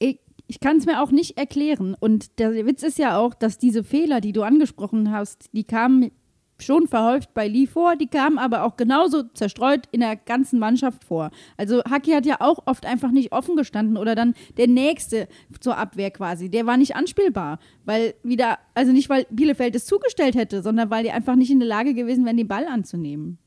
ich, 0.00 0.18
ich 0.48 0.58
kann 0.58 0.78
es 0.78 0.86
mir 0.86 1.00
auch 1.00 1.12
nicht 1.12 1.38
erklären. 1.38 1.94
Und 1.98 2.40
der 2.40 2.66
Witz 2.66 2.82
ist 2.82 2.98
ja 2.98 3.18
auch, 3.18 3.34
dass 3.34 3.58
diese 3.58 3.84
Fehler, 3.84 4.20
die 4.20 4.32
du 4.32 4.42
angesprochen 4.42 5.12
hast, 5.12 5.50
die 5.52 5.64
kamen 5.64 6.10
schon 6.62 6.86
verhäuft 6.86 7.34
bei 7.34 7.48
Lee 7.48 7.66
vor, 7.66 7.96
die 7.96 8.06
kamen 8.06 8.38
aber 8.38 8.64
auch 8.64 8.76
genauso 8.76 9.22
zerstreut 9.34 9.82
in 9.90 10.00
der 10.00 10.16
ganzen 10.16 10.58
Mannschaft 10.58 11.04
vor. 11.04 11.30
Also 11.56 11.82
Haki 11.84 12.12
hat 12.12 12.26
ja 12.26 12.36
auch 12.40 12.66
oft 12.66 12.86
einfach 12.86 13.10
nicht 13.10 13.32
offen 13.32 13.56
gestanden 13.56 13.96
oder 13.96 14.14
dann 14.14 14.34
der 14.56 14.68
Nächste 14.68 15.28
zur 15.60 15.76
Abwehr 15.76 16.10
quasi, 16.10 16.50
der 16.50 16.66
war 16.66 16.76
nicht 16.76 16.96
anspielbar, 16.96 17.58
weil 17.84 18.14
wieder, 18.22 18.58
also 18.74 18.92
nicht 18.92 19.08
weil 19.08 19.26
Bielefeld 19.30 19.74
es 19.74 19.86
zugestellt 19.86 20.34
hätte, 20.34 20.62
sondern 20.62 20.90
weil 20.90 21.04
die 21.04 21.10
einfach 21.10 21.36
nicht 21.36 21.50
in 21.50 21.60
der 21.60 21.68
Lage 21.68 21.94
gewesen 21.94 22.24
wären, 22.24 22.36
den 22.36 22.48
Ball 22.48 22.66
anzunehmen. 22.66 23.38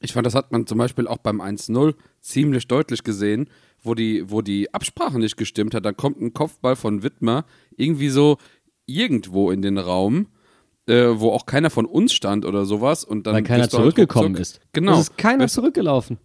Ich 0.00 0.12
fand, 0.12 0.26
das 0.26 0.34
hat 0.34 0.50
man 0.50 0.66
zum 0.66 0.78
Beispiel 0.78 1.06
auch 1.06 1.18
beim 1.18 1.40
1-0 1.40 1.94
ziemlich 2.20 2.66
deutlich 2.68 3.04
gesehen, 3.04 3.48
wo 3.82 3.94
die, 3.94 4.30
wo 4.30 4.40
die 4.40 4.72
Absprache 4.72 5.18
nicht 5.18 5.36
gestimmt 5.36 5.74
hat. 5.74 5.84
Da 5.84 5.92
kommt 5.92 6.20
ein 6.20 6.32
Kopfball 6.32 6.74
von 6.74 7.02
Wittmer 7.02 7.44
irgendwie 7.76 8.08
so 8.08 8.38
irgendwo 8.86 9.50
in 9.50 9.62
den 9.62 9.78
Raum, 9.78 10.28
äh, 10.86 11.08
wo 11.14 11.30
auch 11.30 11.46
keiner 11.46 11.70
von 11.70 11.86
uns 11.86 12.12
stand 12.12 12.44
oder 12.44 12.64
sowas. 12.64 13.04
Und 13.04 13.26
dann 13.26 13.34
Weil 13.34 13.42
keiner 13.42 13.62
halt 13.62 13.70
zurückgekommen 13.70 14.36
ist. 14.36 14.60
Genau. 14.72 14.94
Es 14.94 15.00
ist 15.00 15.18
keiner 15.18 15.48
zurückgelaufen. 15.48 16.18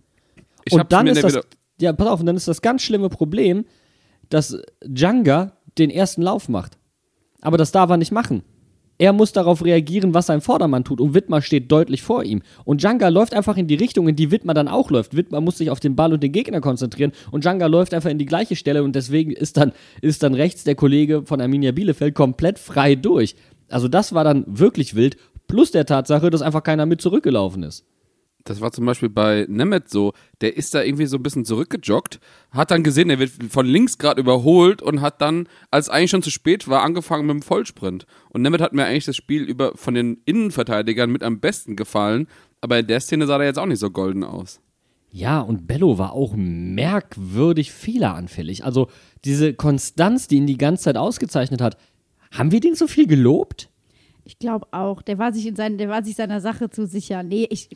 Ich 0.66 0.74
und 0.74 0.92
dann 0.92 1.08
ist 1.08 1.24
das, 1.24 1.40
ja, 1.80 1.94
pass 1.94 2.08
auf, 2.08 2.20
und 2.20 2.26
dann 2.26 2.36
ist 2.36 2.48
das 2.48 2.62
ganz 2.62 2.82
schlimme 2.82 3.10
Problem, 3.10 3.66
dass 4.30 4.58
Djanga 4.84 5.54
den 5.78 5.90
ersten 5.90 6.22
Lauf 6.22 6.50
macht. 6.50 6.78
Aber 7.42 7.58
das 7.58 7.72
darf 7.72 7.90
er 7.90 7.98
nicht 7.98 8.12
machen. 8.12 8.44
Er 9.02 9.14
muss 9.14 9.32
darauf 9.32 9.64
reagieren, 9.64 10.14
was 10.14 10.26
sein 10.26 10.42
Vordermann 10.42 10.84
tut. 10.84 11.00
Und 11.00 11.14
Wittmer 11.14 11.42
steht 11.42 11.72
deutlich 11.72 12.02
vor 12.02 12.26
ihm. 12.26 12.42
Und 12.66 12.84
Djanga 12.84 13.08
läuft 13.08 13.34
einfach 13.34 13.56
in 13.56 13.66
die 13.66 13.76
Richtung, 13.76 14.10
in 14.10 14.18
die 14.18 14.30
Wittmer 14.30 14.54
dann 14.54 14.68
auch 14.68 14.92
läuft. 14.92 15.16
Wittmer 15.16 15.40
muss 15.40 15.58
sich 15.58 15.70
auf 15.70 15.80
den 15.80 15.96
Ball 15.96 16.12
und 16.12 16.22
den 16.22 16.34
Gegner 16.34 16.60
konzentrieren. 16.60 17.14
Und 17.32 17.46
Djanga 17.46 17.68
läuft 17.68 17.94
einfach 17.94 18.10
in 18.10 18.18
die 18.18 18.26
gleiche 18.26 18.58
Stelle. 18.58 18.84
Und 18.84 18.98
deswegen 18.98 19.32
ist 19.32 19.56
dann, 19.56 19.72
ist 20.02 20.22
dann 20.22 20.34
rechts 20.34 20.66
der 20.66 20.76
Kollege 20.76 21.24
von 21.26 21.40
Arminia 21.40 21.72
Bielefeld 21.72 22.14
komplett 22.14 22.60
frei 22.60 22.96
durch. 22.96 23.38
Also 23.70 23.88
das 23.88 24.14
war 24.14 24.24
dann 24.24 24.46
wirklich 24.48 24.96
wild. 24.96 25.18
Plus 25.48 25.72
der 25.72 25.86
Tatsache, 25.86 26.30
dass 26.30 26.42
einfach 26.42 26.64
keiner 26.64 26.86
mit 26.86 27.02
zurückgelaufen 27.02 27.64
ist. 27.64 27.86
Das 28.46 28.62
war 28.62 28.72
zum 28.72 28.86
Beispiel 28.86 29.10
bei 29.10 29.46
Nemeth 29.50 29.90
so. 29.90 30.14
Der 30.42 30.56
ist 30.56 30.74
da 30.74 30.82
irgendwie 30.82 31.06
so 31.06 31.18
ein 31.18 31.24
bisschen 31.24 31.46
zurückgejoggt, 31.46 32.20
hat 32.52 32.72
dann 32.72 32.84
gesehen, 32.84 33.10
er 33.10 33.20
wird 33.20 33.32
von 33.50 33.66
links 33.66 33.98
gerade 33.98 34.22
überholt 34.22 34.82
und 34.82 35.02
hat 35.02 35.22
dann, 35.22 35.48
als 35.72 35.90
eigentlich 35.90 36.12
schon 36.12 36.24
zu 36.24 36.32
spät 36.32 36.68
war, 36.68 36.84
angefangen 36.84 37.28
mit 37.28 37.34
dem 37.36 37.42
Vollsprint. 37.42 38.06
Und 38.30 38.42
Nemeth 38.42 38.62
hat 38.62 38.74
mir 38.74 38.86
eigentlich 38.86 39.06
das 39.06 39.18
Spiel 39.18 39.44
über 39.44 39.74
von 39.76 39.94
den 39.94 40.22
Innenverteidigern 40.26 41.12
mit 41.12 41.24
am 41.24 41.40
besten 41.40 41.76
gefallen, 41.76 42.28
aber 42.62 42.80
in 42.80 42.88
der 42.88 43.02
Szene 43.02 43.28
sah 43.28 43.38
er 43.38 43.46
jetzt 43.46 43.60
auch 43.60 43.66
nicht 43.66 43.80
so 43.80 43.92
golden 43.92 44.24
aus. 44.24 44.62
Ja, 45.12 45.42
und 45.42 45.68
Bello 45.68 45.98
war 45.98 46.14
auch 46.14 46.34
merkwürdig 46.36 47.72
fehleranfällig. 47.72 48.64
Also 48.64 48.90
diese 49.26 49.54
Konstanz, 49.54 50.28
die 50.28 50.38
ihn 50.38 50.48
die 50.48 50.58
ganze 50.58 50.84
Zeit 50.84 50.98
ausgezeichnet 50.98 51.62
hat, 51.62 51.78
haben 52.32 52.52
wir 52.52 52.60
den 52.60 52.76
so 52.76 52.88
viel 52.88 53.08
gelobt? 53.08 53.70
Ich 54.24 54.38
glaube 54.38 54.68
auch. 54.72 55.02
Der 55.02 55.18
war 55.18 55.34
sich 55.34 55.48
in 55.48 55.56
seinen, 55.56 55.78
der 55.78 55.90
war 55.90 56.04
sich 56.04 56.16
seiner 56.16 56.42
Sache 56.42 56.70
zu 56.70 56.86
sicher. 56.86 57.24
Nee, 57.24 57.48
ich. 57.50 57.70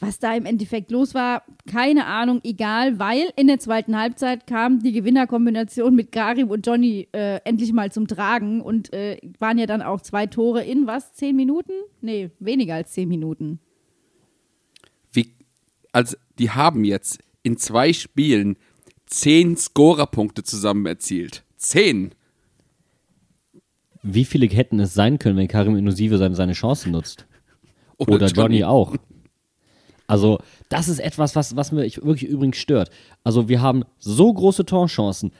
Was 0.00 0.18
da 0.18 0.34
im 0.34 0.46
Endeffekt 0.46 0.90
los 0.90 1.14
war, 1.14 1.44
keine 1.70 2.06
Ahnung, 2.06 2.40
egal, 2.42 2.98
weil 2.98 3.32
in 3.36 3.46
der 3.46 3.60
zweiten 3.60 3.96
Halbzeit 3.96 4.48
kam 4.48 4.82
die 4.82 4.90
Gewinnerkombination 4.90 5.94
mit 5.94 6.10
Karim 6.10 6.50
und 6.50 6.66
Johnny 6.66 7.06
äh, 7.12 7.36
endlich 7.44 7.72
mal 7.72 7.92
zum 7.92 8.08
Tragen 8.08 8.62
und 8.62 8.92
äh, 8.92 9.18
waren 9.38 9.58
ja 9.58 9.66
dann 9.66 9.80
auch 9.80 10.00
zwei 10.00 10.26
Tore 10.26 10.64
in 10.64 10.88
was? 10.88 11.12
Zehn 11.12 11.36
Minuten? 11.36 11.70
Nee, 12.00 12.30
weniger 12.40 12.74
als 12.74 12.90
zehn 12.90 13.08
Minuten. 13.08 13.60
Wie, 15.12 15.34
also, 15.92 16.16
die 16.36 16.50
haben 16.50 16.82
jetzt 16.82 17.20
in 17.44 17.56
zwei 17.56 17.92
Spielen 17.92 18.56
zehn 19.06 19.56
Scorerpunkte 19.56 20.42
zusammen 20.42 20.86
erzielt. 20.86 21.44
Zehn. 21.56 22.12
Wie 24.02 24.24
viele 24.24 24.46
hätten 24.46 24.80
es 24.80 24.94
sein 24.94 25.18
können, 25.18 25.36
wenn 25.36 25.48
Karim 25.48 25.76
Inusive 25.76 26.18
seine, 26.18 26.34
seine 26.34 26.52
Chancen 26.52 26.92
nutzt? 26.92 27.26
Oder 27.98 28.26
Johnny 28.26 28.64
auch. 28.64 28.96
Also, 30.06 30.38
das 30.68 30.88
ist 30.88 30.98
etwas, 30.98 31.36
was, 31.36 31.56
was 31.56 31.72
mich 31.72 31.96
wirklich 31.98 32.28
übrigens 32.28 32.58
stört. 32.58 32.90
Also, 33.24 33.48
wir 33.48 33.62
haben 33.62 33.84
so 33.98 34.32
große 34.32 34.66
Torchancen. 34.66 35.32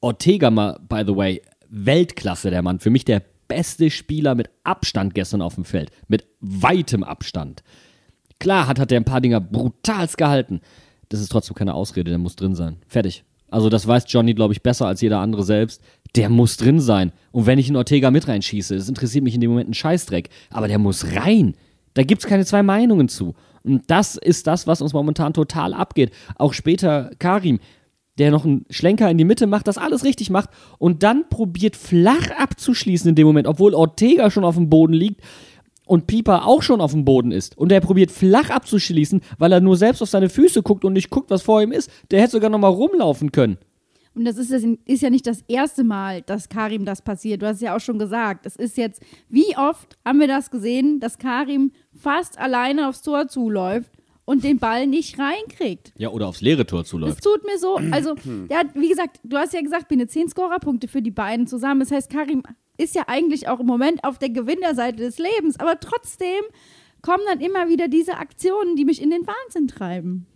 Ortega 0.00 0.50
mal, 0.50 0.78
by 0.88 1.04
the 1.06 1.16
way, 1.16 1.42
Weltklasse, 1.68 2.50
der 2.50 2.62
Mann. 2.62 2.80
Für 2.80 2.90
mich 2.90 3.04
der 3.04 3.22
beste 3.48 3.90
Spieler 3.90 4.34
mit 4.34 4.50
Abstand 4.64 5.14
gestern 5.14 5.40
auf 5.40 5.54
dem 5.54 5.64
Feld. 5.64 5.90
Mit 6.08 6.26
weitem 6.40 7.04
Abstand. 7.04 7.62
Klar 8.40 8.66
hat, 8.66 8.78
hat 8.78 8.92
er 8.92 9.00
ein 9.00 9.04
paar 9.04 9.20
Dinger 9.20 9.40
brutalst 9.40 10.18
gehalten. 10.18 10.60
Das 11.08 11.20
ist 11.20 11.30
trotzdem 11.30 11.54
keine 11.54 11.74
Ausrede, 11.74 12.10
der 12.10 12.18
muss 12.18 12.36
drin 12.36 12.54
sein. 12.54 12.78
Fertig. 12.88 13.24
Also, 13.48 13.68
das 13.68 13.86
weiß 13.86 14.04
Johnny, 14.08 14.34
glaube 14.34 14.52
ich, 14.52 14.62
besser 14.62 14.86
als 14.86 15.00
jeder 15.00 15.20
andere 15.20 15.44
selbst. 15.44 15.80
Der 16.16 16.28
muss 16.28 16.56
drin 16.56 16.80
sein. 16.80 17.12
Und 17.32 17.46
wenn 17.46 17.58
ich 17.58 17.68
einen 17.68 17.76
Ortega 17.76 18.10
mit 18.10 18.28
reinschieße, 18.28 18.76
das 18.76 18.88
interessiert 18.88 19.24
mich 19.24 19.34
in 19.34 19.40
dem 19.40 19.50
Moment 19.50 19.66
einen 19.66 19.74
Scheißdreck. 19.74 20.28
Aber 20.50 20.68
der 20.68 20.78
muss 20.78 21.14
rein. 21.14 21.54
Da 21.94 22.02
gibt 22.02 22.22
es 22.22 22.28
keine 22.28 22.44
zwei 22.44 22.62
Meinungen 22.62 23.08
zu. 23.08 23.34
Und 23.64 23.82
das 23.88 24.16
ist 24.16 24.46
das, 24.46 24.66
was 24.66 24.82
uns 24.82 24.92
momentan 24.92 25.32
total 25.32 25.74
abgeht. 25.74 26.12
Auch 26.36 26.52
später 26.52 27.10
Karim, 27.18 27.58
der 28.18 28.30
noch 28.30 28.44
einen 28.44 28.66
Schlenker 28.70 29.10
in 29.10 29.18
die 29.18 29.24
Mitte 29.24 29.46
macht, 29.46 29.66
das 29.66 29.78
alles 29.78 30.04
richtig 30.04 30.30
macht 30.30 30.50
und 30.78 31.02
dann 31.02 31.28
probiert 31.28 31.74
flach 31.74 32.30
abzuschließen 32.38 33.08
in 33.08 33.14
dem 33.14 33.26
Moment, 33.26 33.48
obwohl 33.48 33.74
Ortega 33.74 34.30
schon 34.30 34.44
auf 34.44 34.54
dem 34.54 34.70
Boden 34.70 34.92
liegt 34.92 35.20
und 35.86 36.06
Pieper 36.06 36.46
auch 36.46 36.62
schon 36.62 36.80
auf 36.80 36.92
dem 36.92 37.04
Boden 37.04 37.32
ist. 37.32 37.58
Und 37.58 37.72
er 37.72 37.80
probiert 37.80 38.10
flach 38.10 38.50
abzuschließen, 38.50 39.20
weil 39.38 39.52
er 39.52 39.60
nur 39.60 39.76
selbst 39.76 40.02
auf 40.02 40.08
seine 40.08 40.28
Füße 40.28 40.62
guckt 40.62 40.84
und 40.84 40.92
nicht 40.92 41.10
guckt, 41.10 41.30
was 41.30 41.42
vor 41.42 41.62
ihm 41.62 41.72
ist. 41.72 41.90
Der 42.10 42.20
hätte 42.20 42.32
sogar 42.32 42.50
noch 42.50 42.58
mal 42.58 42.68
rumlaufen 42.68 43.32
können. 43.32 43.58
Und 44.14 44.24
das 44.24 44.36
ist, 44.38 44.52
das 44.52 44.62
ist 44.84 45.02
ja 45.02 45.10
nicht 45.10 45.26
das 45.26 45.42
erste 45.48 45.82
Mal, 45.82 46.22
dass 46.22 46.48
Karim 46.48 46.84
das 46.84 47.02
passiert. 47.02 47.42
Du 47.42 47.46
hast 47.46 47.56
es 47.56 47.62
ja 47.62 47.74
auch 47.76 47.80
schon 47.80 47.98
gesagt. 47.98 48.46
Es 48.46 48.54
ist 48.56 48.76
jetzt, 48.76 49.02
wie 49.28 49.56
oft 49.56 49.98
haben 50.04 50.20
wir 50.20 50.28
das 50.28 50.50
gesehen, 50.50 51.00
dass 51.00 51.18
Karim 51.18 51.72
fast 51.94 52.38
alleine 52.38 52.88
aufs 52.88 53.02
Tor 53.02 53.26
zuläuft 53.28 53.90
und 54.24 54.44
den 54.44 54.58
Ball 54.58 54.86
nicht 54.86 55.18
reinkriegt. 55.18 55.92
Ja, 55.98 56.10
oder 56.10 56.28
aufs 56.28 56.40
leere 56.40 56.64
Tor 56.64 56.80
Das 56.82 56.88
zuläuft. 56.88 57.22
tut 57.24 57.44
mir 57.44 57.58
so, 57.58 57.76
also, 57.90 58.14
der 58.48 58.58
hat, 58.60 58.68
wie 58.74 58.88
gesagt, 58.88 59.20
du 59.24 59.36
hast 59.36 59.52
ja 59.52 59.60
gesagt, 59.60 59.88
Biene, 59.88 60.06
10 60.06 60.28
Scorerpunkte 60.28 60.88
für 60.88 61.02
die 61.02 61.10
beiden 61.10 61.46
zusammen. 61.46 61.80
Das 61.80 61.90
heißt, 61.90 62.08
Karim 62.10 62.42
ist 62.78 62.94
ja 62.94 63.02
eigentlich 63.08 63.48
auch 63.48 63.60
im 63.60 63.66
Moment 63.66 64.02
auf 64.04 64.18
der 64.18 64.30
Gewinnerseite 64.30 64.98
des 64.98 65.18
Lebens, 65.18 65.58
aber 65.60 65.78
trotzdem 65.80 66.42
kommen 67.02 67.22
dann 67.28 67.40
immer 67.40 67.68
wieder 67.68 67.88
diese 67.88 68.16
Aktionen, 68.16 68.76
die 68.76 68.84
mich 68.84 69.02
in 69.02 69.10
den 69.10 69.26
Wahnsinn 69.26 69.68
treiben. 69.68 70.26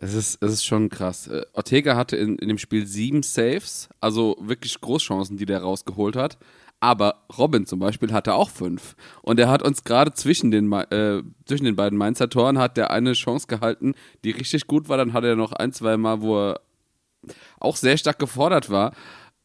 Es 0.00 0.14
ist, 0.14 0.40
es 0.42 0.52
ist 0.52 0.64
schon 0.64 0.88
krass. 0.90 1.26
Äh, 1.26 1.42
Ortega 1.54 1.96
hatte 1.96 2.16
in, 2.16 2.36
in 2.38 2.46
dem 2.46 2.58
Spiel 2.58 2.86
sieben 2.86 3.24
Saves, 3.24 3.88
also 4.00 4.36
wirklich 4.40 4.80
Großchancen, 4.80 5.36
die 5.36 5.46
der 5.46 5.62
rausgeholt 5.62 6.14
hat. 6.14 6.38
Aber 6.78 7.24
Robin 7.36 7.66
zum 7.66 7.80
Beispiel 7.80 8.12
hatte 8.12 8.34
auch 8.34 8.50
fünf. 8.50 8.94
Und 9.22 9.40
er 9.40 9.48
hat 9.48 9.64
uns 9.64 9.82
gerade 9.82 10.12
zwischen 10.12 10.52
den, 10.52 10.72
äh, 10.72 11.22
zwischen 11.46 11.64
den 11.64 11.74
beiden 11.74 11.98
Mainzer 11.98 12.30
Toren 12.30 12.58
hat 12.58 12.76
der 12.76 12.92
eine 12.92 13.14
Chance 13.14 13.48
gehalten, 13.48 13.94
die 14.22 14.30
richtig 14.30 14.68
gut 14.68 14.88
war. 14.88 14.96
Dann 14.96 15.12
hatte 15.12 15.26
er 15.26 15.36
noch 15.36 15.52
ein, 15.52 15.72
zwei 15.72 15.96
Mal, 15.96 16.20
wo 16.20 16.38
er 16.38 16.60
auch 17.58 17.74
sehr 17.74 17.96
stark 17.96 18.20
gefordert 18.20 18.70
war. 18.70 18.92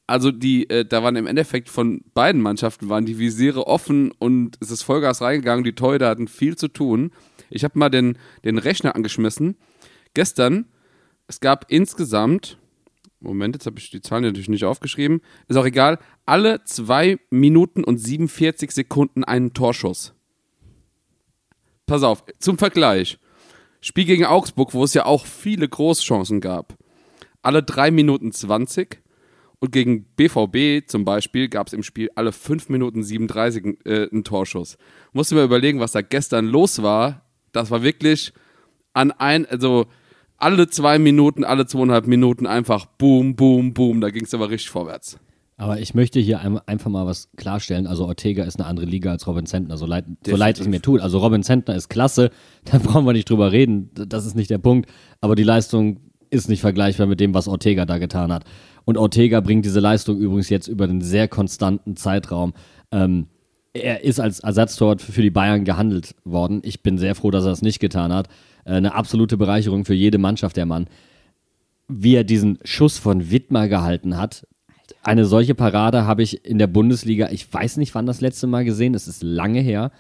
Also 0.06 0.30
die, 0.30 0.70
äh, 0.70 0.86
da 0.86 1.02
waren 1.02 1.16
im 1.16 1.26
Endeffekt 1.26 1.70
von 1.70 2.02
beiden 2.14 2.44
Mannschaften 2.44 2.90
waren 2.90 3.08
die 3.08 3.18
Visiere 3.18 3.66
offen 3.66 4.12
und 4.12 4.58
es 4.60 4.70
ist 4.70 4.84
Vollgas 4.84 5.22
reingegangen. 5.22 5.64
Die 5.64 5.74
Torhüter 5.74 6.10
hatten 6.10 6.28
viel 6.28 6.56
zu 6.56 6.68
tun. 6.68 7.12
Ich 7.50 7.64
habe 7.64 7.80
mal 7.80 7.90
den, 7.90 8.20
den 8.46 8.60
Rechner 8.60 8.96
angeschmissen. 8.96 9.56
Gestern, 10.14 10.66
es 11.28 11.40
gab 11.40 11.66
insgesamt, 11.70 12.58
Moment, 13.20 13.56
jetzt 13.56 13.66
habe 13.66 13.80
ich 13.80 13.90
die 13.90 14.02
Zahlen 14.02 14.24
natürlich 14.24 14.50
nicht 14.50 14.66
aufgeschrieben, 14.66 15.22
ist 15.48 15.58
auch 15.58 15.66
egal, 15.66 15.98
alle 16.26 16.64
zwei 16.66 17.18
Minuten 17.30 17.84
und 17.84 17.98
47 17.98 18.72
Sekunden 18.72 19.24
einen 19.24 19.54
Torschuss. 19.54 20.14
Pass 21.86 22.04
auf, 22.04 22.24
zum 22.40 22.58
Vergleich. 22.58 23.18
Spiel 23.82 24.06
gegen 24.06 24.26
Augsburg, 24.26 24.74
wo 24.74 24.84
es 24.84 24.94
ja 24.94 25.06
auch 25.06 25.26
viele 25.26 25.68
Großchancen 25.68 26.40
gab. 26.40 26.78
Alle 27.42 27.64
drei 27.64 27.92
Minuten 27.92 28.32
20. 28.32 29.02
Und 29.60 29.72
gegen 29.72 30.06
BVB 30.16 30.90
zum 30.90 31.06
Beispiel 31.06 31.48
gab 31.48 31.68
es 31.68 31.74
im 31.74 31.84
Spiel 31.84 32.10
alle 32.16 32.32
5 32.34 32.70
Minuten 32.70 33.04
37 33.04 33.86
äh, 33.86 34.10
einen 34.10 34.24
Torschuss. 34.24 34.78
Musste 35.14 35.36
mir 35.36 35.44
überlegen, 35.44 35.80
was 35.80 35.94
da 35.94 36.02
gestern 36.02 36.48
los 36.48 36.82
war. 36.82 37.26
Das 37.52 37.72
war 37.72 37.82
wirklich 37.82 38.34
an 38.94 39.12
ein, 39.12 39.46
also 39.46 39.88
alle 40.44 40.68
zwei 40.68 41.00
Minuten, 41.00 41.46
alle 41.46 41.66
zweieinhalb 41.66 42.06
Minuten 42.06 42.46
einfach 42.46 42.86
boom, 42.86 43.36
boom, 43.36 43.74
boom. 43.74 44.02
Da 44.02 44.10
ging 44.10 44.26
es 44.26 44.34
aber 44.34 44.50
richtig 44.50 44.72
vorwärts. 44.72 45.18
Aber 45.56 45.80
ich 45.80 45.94
möchte 45.94 46.20
hier 46.20 46.42
ein, 46.42 46.60
einfach 46.68 46.90
mal 46.90 47.06
was 47.06 47.30
klarstellen. 47.38 47.88
Also 47.88 48.06
Ortega 48.06 48.44
ist 48.44 48.60
eine 48.60 48.68
andere 48.68 48.86
Liga 48.86 49.12
als 49.12 49.26
Robin 49.26 49.46
Zentner, 49.46 49.78
so 49.78 49.86
leid, 49.86 50.04
so 50.26 50.36
leid 50.36 50.60
es 50.60 50.68
mir 50.68 50.82
tut. 50.82 51.00
Also 51.00 51.20
Robin 51.20 51.44
Zentner 51.44 51.76
ist 51.76 51.88
klasse, 51.88 52.30
da 52.66 52.80
brauchen 52.80 53.06
wir 53.06 53.14
nicht 53.14 53.30
drüber 53.30 53.54
reden, 53.54 53.90
das 53.94 54.26
ist 54.26 54.36
nicht 54.36 54.50
der 54.50 54.58
Punkt. 54.58 54.90
Aber 55.22 55.36
die 55.36 55.44
Leistung 55.44 56.02
ist 56.30 56.50
nicht 56.50 56.62
vergleichbar 56.62 57.08
mit 57.08 57.22
dem, 57.22 57.34
was 57.34 57.48
Ortega 57.48 57.86
da 57.86 57.98
getan 57.98 58.34
hat. 58.34 58.44
Und 58.84 58.98
Ortega 58.98 59.40
bringt 59.40 59.64
diese 59.64 59.80
Leistung 59.80 60.18
übrigens 60.18 60.50
jetzt 60.50 60.68
über 60.68 60.84
einen 60.84 61.00
sehr 61.00 61.30
konstanten 61.30 61.96
Zeitraum. 61.96 62.54
Ähm, 62.92 63.28
er 63.74 64.04
ist 64.04 64.20
als 64.20 64.40
Ersatztorwart 64.40 65.02
für 65.02 65.22
die 65.22 65.32
Bayern 65.32 65.66
gehandelt 65.66 66.16
worden. 66.24 66.62
Ich 66.64 66.84
bin 66.84 66.98
sehr 66.98 67.16
froh, 67.16 67.32
dass 67.32 67.46
er 67.46 67.52
es 67.52 67.62
nicht 67.62 67.80
getan 67.80 68.14
hat. 68.14 68.28
Äh, 68.66 68.74
eine 68.74 68.94
absolute 68.94 69.38
Bereicherung 69.38 69.86
für 69.86 69.96
jede 69.96 70.20
Mannschaft, 70.20 70.58
der 70.58 70.66
Mann. 70.66 70.88
Wie 71.88 72.16
er 72.16 72.24
diesen 72.24 72.60
Schuss 72.64 72.98
von 72.98 73.32
Wittmer 73.32 73.68
gehalten 73.68 74.18
hat, 74.18 74.48
eine 75.02 75.26
solche 75.26 75.56
Parade 75.56 76.06
habe 76.06 76.24
ich 76.24 76.46
in 76.46 76.60
der 76.60 76.68
Bundesliga, 76.68 77.30
ich 77.30 77.52
weiß 77.52 77.78
nicht, 77.78 77.94
wann 77.96 78.06
das 78.06 78.22
letzte 78.22 78.48
Mal 78.48 78.64
gesehen, 78.64 78.94
es 78.94 79.08
ist 79.08 79.24
lange 79.24 79.60
her. 79.60 79.92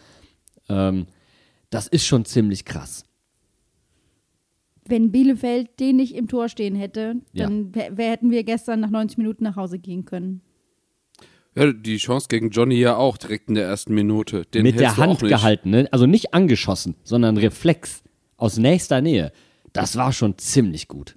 Ähm, 0.69 1.07
das 1.69 1.87
ist 1.87 2.05
schon 2.05 2.25
ziemlich 2.25 2.65
krass. 2.65 3.05
Wenn 4.85 5.11
Bielefeld 5.11 5.79
den 5.79 5.95
nicht 5.95 6.15
im 6.15 6.27
Tor 6.27 6.49
stehen 6.49 6.75
hätte, 6.75 7.15
dann 7.33 7.73
wär, 7.73 8.11
hätten 8.11 8.31
wir 8.31 8.43
gestern 8.43 8.81
nach 8.81 8.89
90 8.89 9.17
Minuten 9.17 9.43
nach 9.43 9.55
Hause 9.55 9.79
gehen 9.79 10.05
können. 10.05 10.41
Ja, 11.55 11.71
die 11.71 11.97
Chance 11.97 12.27
gegen 12.29 12.49
Johnny 12.49 12.75
ja 12.75 12.95
auch 12.95 13.17
direkt 13.17 13.49
in 13.49 13.55
der 13.55 13.65
ersten 13.65 13.93
Minute. 13.93 14.45
Den 14.45 14.63
Mit 14.63 14.79
der 14.79 14.97
Hand 14.97 15.19
gehalten, 15.19 15.69
ne? 15.69 15.87
also 15.91 16.05
nicht 16.05 16.33
angeschossen, 16.33 16.95
sondern 17.03 17.37
Reflex 17.37 18.01
aus 18.37 18.57
nächster 18.57 19.01
Nähe. 19.01 19.31
Das 19.71 19.95
war 19.95 20.13
schon 20.13 20.37
ziemlich 20.37 20.87
gut. 20.87 21.15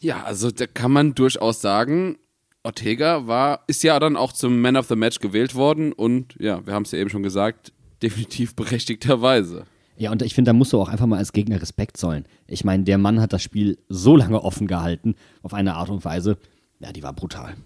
Ja, 0.00 0.22
also 0.24 0.50
da 0.50 0.66
kann 0.66 0.92
man 0.92 1.14
durchaus 1.14 1.60
sagen, 1.60 2.18
Ortega 2.62 3.26
war, 3.26 3.64
ist 3.66 3.82
ja 3.82 3.98
dann 3.98 4.16
auch 4.16 4.32
zum 4.32 4.60
Man 4.60 4.76
of 4.76 4.86
the 4.86 4.96
Match 4.96 5.18
gewählt 5.20 5.54
worden 5.54 5.92
und 5.92 6.36
ja, 6.38 6.64
wir 6.66 6.74
haben 6.74 6.84
es 6.84 6.92
ja 6.92 6.98
eben 6.98 7.10
schon 7.10 7.22
gesagt, 7.22 7.72
definitiv 8.02 8.54
berechtigterweise. 8.54 9.64
Ja, 9.96 10.12
und 10.12 10.22
ich 10.22 10.34
finde, 10.34 10.50
da 10.50 10.52
musst 10.52 10.72
du 10.72 10.80
auch 10.80 10.88
einfach 10.88 11.06
mal 11.06 11.18
als 11.18 11.32
Gegner 11.32 11.60
Respekt 11.60 11.96
zollen. 11.96 12.26
Ich 12.46 12.64
meine, 12.64 12.84
der 12.84 12.98
Mann 12.98 13.20
hat 13.20 13.32
das 13.32 13.42
Spiel 13.42 13.78
so 13.88 14.14
lange 14.14 14.42
offen 14.42 14.68
gehalten, 14.68 15.16
auf 15.42 15.54
eine 15.54 15.74
Art 15.74 15.88
und 15.88 16.04
Weise, 16.04 16.38
ja, 16.78 16.92
die 16.92 17.02
war 17.02 17.12
brutal. 17.12 17.56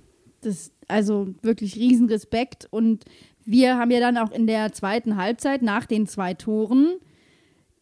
Das, 0.43 0.73
also 0.89 1.35
wirklich 1.43 1.77
Riesenrespekt. 1.77 2.69
Und 2.71 3.05
wir 3.45 3.77
haben 3.77 3.91
ja 3.91 4.01
dann 4.01 4.19
auch 4.19 4.31
in 4.31 4.47
der 4.47 4.73
zweiten 4.73 5.17
Halbzeit 5.17 5.63
nach 5.63 5.87
den 5.87 6.07
zwei 6.07 6.35
Toren 6.35 6.97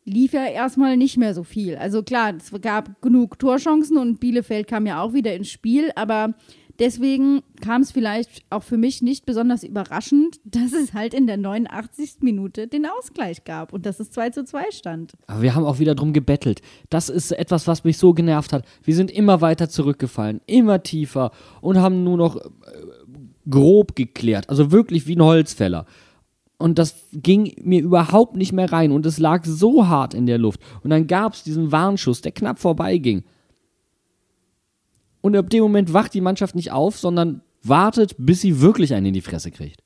lief 0.05 0.33
ja 0.33 0.47
erstmal 0.47 0.97
nicht 0.97 1.17
mehr 1.17 1.35
so 1.35 1.45
viel. 1.45 1.77
Also 1.77 2.03
klar, 2.03 2.35
es 2.37 2.51
gab 2.63 3.01
genug 3.03 3.39
Torchancen 3.39 3.97
und 3.97 4.19
Bielefeld 4.19 4.67
kam 4.67 4.87
ja 4.87 5.03
auch 5.03 5.13
wieder 5.13 5.35
ins 5.35 5.51
Spiel, 5.51 5.91
aber 5.95 6.35
deswegen 6.81 7.43
kam 7.61 7.83
es 7.83 7.93
vielleicht 7.93 8.43
auch 8.51 8.63
für 8.63 8.77
mich 8.77 9.03
nicht 9.03 9.27
besonders 9.27 9.63
überraschend, 9.63 10.41
dass 10.45 10.73
es 10.73 10.93
halt 10.95 11.15
in 11.15 11.27
der 11.27 11.37
89. 11.37 12.23
Minute 12.23 12.67
den 12.67 12.87
Ausgleich 12.87 13.45
gab 13.45 13.73
und 13.73 13.87
dass 13.87 14.01
es 14.01 14.11
2 14.11 14.31
zu 14.31 14.45
2 14.45 14.71
stand. 14.73 15.13
Aber 15.27 15.43
wir 15.43 15.55
haben 15.55 15.65
auch 15.65 15.79
wieder 15.79 15.95
drum 15.95 16.13
gebettelt. 16.13 16.63
Das 16.89 17.09
ist 17.09 17.31
etwas, 17.31 17.67
was 17.67 17.85
mich 17.85 17.99
so 17.99 18.15
genervt 18.15 18.53
hat. 18.53 18.65
Wir 18.83 18.97
sind 18.97 19.11
immer 19.11 19.41
weiter 19.41 19.69
zurückgefallen, 19.69 20.41
immer 20.47 20.83
tiefer 20.83 21.31
und 21.61 21.79
haben 21.79 22.03
nur 22.03 22.17
noch 22.17 22.37
äh, 22.37 22.49
grob 23.49 23.95
geklärt. 23.95 24.49
Also 24.49 24.73
wirklich 24.73 25.07
wie 25.07 25.17
ein 25.17 25.23
Holzfäller. 25.23 25.87
Und 26.59 26.79
das 26.79 27.07
ging 27.13 27.55
mir 27.63 27.81
überhaupt 27.81 28.37
nicht 28.37 28.53
mehr 28.53 28.71
rein 28.71 28.93
und 28.93 29.07
es 29.07 29.19
lag 29.19 29.47
so 29.47 29.89
hart 29.89 30.13
in 30.13 30.27
der 30.27 30.37
Luft. 30.37 30.61
Und 30.83 30.91
dann 30.91 31.07
gab 31.07 31.33
es 31.33 31.43
diesen 31.43 31.73
Warnschuss, 31.73 32.21
der 32.21 32.33
knapp 32.33 32.59
vorbeiging. 32.59 33.25
Und 35.21 35.37
ab 35.37 35.51
dem 35.51 35.63
Moment 35.63 35.93
wacht 35.93 36.15
die 36.15 36.21
Mannschaft 36.21 36.55
nicht 36.55 36.73
auf, 36.73 36.99
sondern 36.99 37.43
wartet, 37.63 38.15
bis 38.19 38.41
sie 38.41 38.61
wirklich 38.61 38.95
einen 38.95 39.07
in 39.07 39.15
die 39.15 39.21
Fresse 39.21 39.51
kriegt. 39.51 39.83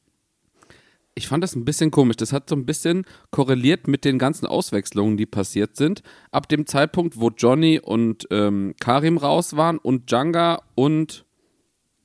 ich 1.17 1.29
fand 1.29 1.45
das 1.45 1.55
ein 1.55 1.65
bisschen 1.65 1.91
komisch. 1.91 2.17
Das 2.17 2.33
hat 2.33 2.49
so 2.49 2.57
ein 2.57 2.67
bisschen 2.67 3.05
korreliert 3.31 3.87
mit 3.87 4.05
den 4.05 4.19
ganzen 4.19 4.47
Auswechslungen, 4.47 5.17
die 5.17 5.27
passiert 5.27 5.77
sind. 5.77 6.03
Ab 6.33 6.49
dem 6.49 6.67
Zeitpunkt, 6.67 7.19
wo 7.21 7.31
Johnny 7.31 7.81
und 7.81 8.27
ähm, 8.31 8.75
Karim 8.81 9.17
raus 9.17 9.57
waren 9.57 9.79
und 9.79 10.11
Janga 10.11 10.63
und 10.75 11.25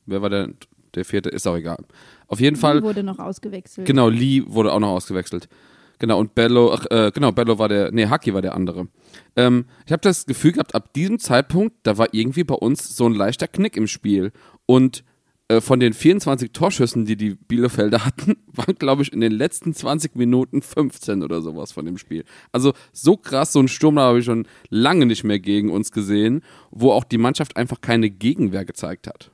wer 0.06 0.22
war 0.22 0.30
der, 0.30 0.50
der 0.96 1.06
vierte? 1.06 1.30
Ist 1.30 1.48
auch 1.48 1.56
egal. 1.56 1.84
Auf 2.28 2.40
jeden 2.40 2.56
Fall. 2.56 2.78
Die 2.78 2.84
wurde 2.84 3.04
noch 3.04 3.20
ausgewechselt. 3.20 3.88
Genau, 3.88 4.10
Lee 4.10 4.44
wurde 4.46 4.72
auch 4.72 4.80
noch 4.80 4.90
ausgewechselt. 4.90 5.50
Genau, 6.00 6.20
und 6.20 6.34
Bello, 6.34 6.74
ach, 6.74 6.86
äh, 6.90 7.12
genau, 7.14 7.32
Bello 7.34 7.60
war 7.60 7.68
der, 7.68 7.92
nee, 7.92 8.08
Haki 8.08 8.34
war 8.34 8.42
der 8.42 8.56
andere. 8.56 8.88
Ähm, 9.36 9.66
ich 9.86 9.92
habe 9.92 10.02
das 10.02 10.26
Gefühl 10.26 10.54
gehabt, 10.54 10.74
ab 10.74 10.94
diesem 10.94 11.20
Zeitpunkt, 11.20 11.76
da 11.84 11.98
war 11.98 12.08
irgendwie 12.14 12.46
bei 12.46 12.56
uns 12.56 12.96
so 12.96 13.06
ein 13.06 13.14
leichter 13.14 13.48
Knick 13.48 13.76
im 13.76 13.88
Spiel. 13.88 14.32
Und 14.66 15.04
äh, 15.50 15.62
von 15.62 15.80
den 15.80 15.94
24 15.94 16.52
Torschüssen, 16.52 17.06
die 17.06 17.18
die 17.18 17.32
Bielefelder 17.32 18.06
hatten, 18.06 18.38
waren, 18.54 18.76
glaube 18.76 19.02
ich, 19.02 19.12
in 19.12 19.20
den 19.20 19.34
letzten 19.34 19.74
20 19.74 20.16
Minuten 20.16 20.62
15 20.62 21.22
oder 21.22 21.42
sowas 21.42 21.74
von 21.74 21.86
dem 21.86 21.98
Spiel. 21.98 22.24
Also 22.54 22.74
so 22.94 23.18
krass, 23.18 23.52
so 23.52 23.60
ein 23.60 23.68
Sturm 23.68 24.00
habe 24.00 24.20
ich 24.20 24.26
schon 24.26 24.48
lange 24.70 25.06
nicht 25.06 25.26
mehr 25.26 25.40
gegen 25.40 25.70
uns 25.70 25.92
gesehen, 25.92 26.44
wo 26.72 26.92
auch 26.92 27.04
die 27.04 27.18
Mannschaft 27.18 27.58
einfach 27.58 27.82
keine 27.82 28.10
Gegenwehr 28.10 28.64
gezeigt 28.64 29.08
hat. 29.08 29.32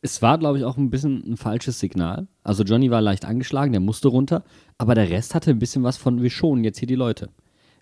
Es 0.00 0.22
war, 0.22 0.38
glaube 0.38 0.58
ich, 0.58 0.64
auch 0.64 0.76
ein 0.76 0.90
bisschen 0.90 1.24
ein 1.32 1.36
falsches 1.36 1.80
Signal. 1.80 2.28
Also 2.44 2.62
Johnny 2.62 2.90
war 2.90 3.00
leicht 3.00 3.24
angeschlagen, 3.24 3.72
der 3.72 3.80
musste 3.80 4.08
runter, 4.08 4.44
aber 4.78 4.94
der 4.94 5.10
Rest 5.10 5.34
hatte 5.34 5.50
ein 5.50 5.58
bisschen 5.58 5.82
was 5.82 5.96
von, 5.96 6.22
wir 6.22 6.30
schonen 6.30 6.62
jetzt 6.64 6.78
hier 6.78 6.88
die 6.88 6.94
Leute. 6.94 7.30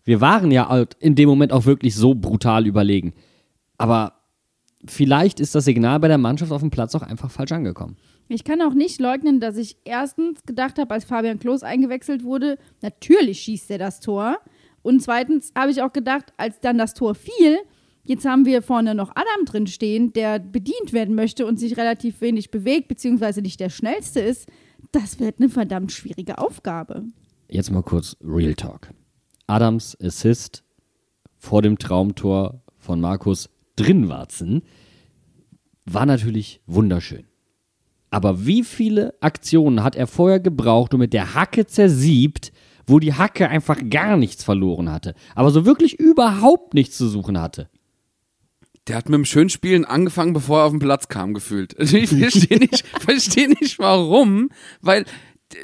Wir 0.05 0.21
waren 0.21 0.51
ja 0.51 0.69
halt 0.69 0.95
in 1.01 1.15
dem 1.15 1.29
Moment 1.29 1.53
auch 1.53 1.67
wirklich 1.67 1.95
so 1.95 2.15
brutal 2.15 2.67
überlegen. 2.67 3.13
Aber 3.77 4.15
vielleicht 4.87 5.41
ist 5.41 5.55
das 5.55 5.65
Signal 5.65 6.01
bei 6.01 6.09
der 6.09 6.19
Mannschaft 6.19 6.53
auf 6.53 6.61
dem 6.61 6.71
Platz 6.71 6.95
auch 6.95 7.03
einfach 7.03 7.31
falsch 7.31 7.53
angekommen. 7.53 7.97
Ich 8.29 8.45
kann 8.45 8.63
auch 8.63 8.75
nicht 8.75 9.01
leugnen, 9.01 9.39
dass 9.41 9.57
ich 9.57 9.77
erstens 9.85 10.43
gedacht 10.45 10.79
habe, 10.79 10.93
als 10.95 11.05
Fabian 11.05 11.39
Klos 11.39 11.63
eingewechselt 11.63 12.25
wurde, 12.25 12.59
natürlich 12.83 13.41
schießt 13.41 13.71
er 13.71 13.79
das 13.79 14.01
Tor. 14.01 14.39
Und 14.83 15.03
zweitens 15.03 15.53
habe 15.57 15.71
ich 15.71 15.83
auch 15.83 15.93
gedacht, 15.93 16.33
als 16.37 16.61
dann 16.61 16.79
das 16.79 16.95
Tor 16.95 17.15
fiel, 17.15 17.59
jetzt 18.07 18.25
haben 18.25 18.47
wir 18.47 18.63
vorne 18.63 18.95
noch 18.95 19.11
Adam 19.11 19.45
drin 19.45 19.67
stehen, 19.67 20.13
der 20.13 20.39
bedient 20.39 20.93
werden 20.93 21.15
möchte 21.15 21.47
und 21.47 21.59
sich 21.59 21.77
relativ 21.77 22.21
wenig 22.21 22.51
bewegt, 22.51 22.89
beziehungsweise 22.89 23.43
nicht 23.43 23.61
der 23.61 23.71
schnellste 23.71 24.21
ist. 24.21 24.49
Das 24.93 25.21
wird 25.21 25.39
eine 25.39 25.49
verdammt 25.49 25.93
schwierige 25.93 26.39
Aufgabe. 26.39 27.05
Jetzt 27.49 27.71
mal 27.71 27.83
kurz 27.83 28.17
Real 28.23 28.55
Talk. 28.55 28.91
Adams 29.47 29.97
Assist 30.03 30.65
vor 31.37 31.63
dem 31.63 31.79
Traumtor 31.79 32.63
von 32.79 33.01
Markus 33.01 33.51
Drinwarzen 33.77 34.63
war 35.85 36.07
natürlich 36.07 36.61
wunderschön. 36.67 37.27
Aber 38.11 38.47
wie 38.47 38.65
viele 38.65 39.15
Aktionen 39.21 39.83
hat 39.83 39.97
er 39.97 40.07
vorher 40.07 40.41
gebraucht 40.41 40.95
und 40.95 41.01
mit 41.01 41.13
der 41.13 41.35
Hacke 41.35 41.67
zersiebt, 41.67 42.53
wo 42.87 42.99
die 42.99 43.15
Hacke 43.15 43.49
einfach 43.49 43.79
gar 43.91 44.17
nichts 44.17 44.45
verloren 44.45 44.91
hatte, 44.91 45.15
aber 45.35 45.51
so 45.51 45.67
wirklich 45.67 45.99
überhaupt 45.99 46.75
nichts 46.75 46.97
zu 46.97 47.09
suchen 47.09 47.41
hatte? 47.41 47.69
Der 48.89 48.97
hat 48.97 49.09
mit 49.09 49.15
dem 49.15 49.25
Schönspielen 49.25 49.85
angefangen, 49.85 50.33
bevor 50.33 50.61
er 50.61 50.65
auf 50.67 50.73
den 50.73 50.79
Platz 50.79 51.09
kam, 51.09 51.35
gefühlt. 51.35 51.75
Ich 51.79 52.09
verstehe 52.11 52.59
nicht, 52.59 52.85
versteh 53.01 53.49
nicht 53.49 53.79
warum, 53.79 54.51
weil 54.81 55.05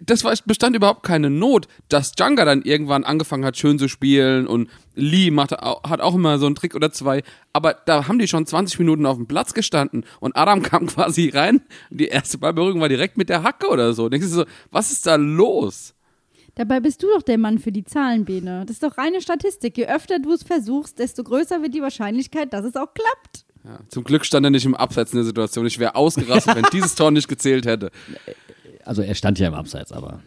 das 0.04 0.22
war, 0.22 0.32
bestand 0.46 0.76
überhaupt 0.76 1.02
keine 1.02 1.28
Not, 1.28 1.66
dass 1.88 2.12
Janga 2.16 2.44
dann 2.44 2.62
irgendwann 2.62 3.02
angefangen 3.02 3.44
hat, 3.44 3.56
schön 3.56 3.80
zu 3.80 3.88
spielen 3.88 4.46
und 4.46 4.70
Lee 4.94 5.32
machte, 5.32 5.60
au- 5.62 5.82
hat 5.82 6.00
auch 6.00 6.14
immer 6.14 6.38
so 6.38 6.46
einen 6.46 6.54
Trick 6.54 6.76
oder 6.76 6.92
zwei, 6.92 7.22
aber 7.52 7.74
da 7.86 8.06
haben 8.06 8.20
die 8.20 8.28
schon 8.28 8.46
20 8.46 8.78
Minuten 8.78 9.06
auf 9.06 9.16
dem 9.16 9.26
Platz 9.26 9.54
gestanden 9.54 10.04
und 10.20 10.36
Adam 10.36 10.62
kam 10.62 10.86
quasi 10.86 11.30
rein, 11.30 11.62
die 11.90 12.06
erste 12.06 12.38
Ballberührung 12.38 12.80
war 12.80 12.88
direkt 12.88 13.16
mit 13.18 13.28
der 13.28 13.42
Hacke 13.42 13.68
oder 13.68 13.92
so. 13.92 14.08
Denkst 14.08 14.28
du 14.28 14.32
so, 14.32 14.44
was 14.70 14.92
ist 14.92 15.04
da 15.06 15.16
los? 15.16 15.94
Dabei 16.54 16.80
bist 16.80 17.02
du 17.02 17.06
doch 17.08 17.22
der 17.22 17.38
Mann 17.38 17.58
für 17.58 17.72
die 17.72 17.84
Zahlen, 17.84 18.24
Bene. 18.24 18.64
Das 18.66 18.76
ist 18.76 18.82
doch 18.82 18.98
reine 18.98 19.22
Statistik. 19.22 19.78
Je 19.78 19.86
öfter 19.86 20.18
du 20.18 20.32
es 20.32 20.42
versuchst, 20.42 20.98
desto 20.98 21.24
größer 21.24 21.62
wird 21.62 21.74
die 21.74 21.80
Wahrscheinlichkeit, 21.80 22.52
dass 22.52 22.64
es 22.64 22.76
auch 22.76 22.92
klappt. 22.92 23.46
Ja, 23.64 23.78
zum 23.88 24.04
Glück 24.04 24.24
stand 24.24 24.44
er 24.44 24.50
nicht 24.50 24.66
im 24.66 24.74
Abseits 24.74 25.12
in 25.12 25.18
der 25.18 25.24
Situation. 25.24 25.66
Ich 25.66 25.78
wäre 25.78 25.94
ausgerastet, 25.94 26.56
wenn 26.56 26.66
dieses 26.72 26.94
Tor 26.94 27.10
nicht 27.10 27.28
gezählt 27.28 27.66
hätte. 27.66 27.90
Also 28.84 29.00
er 29.02 29.14
stand 29.14 29.38
ja 29.38 29.46
im 29.46 29.54
Abseits, 29.54 29.92
aber. 29.92 30.24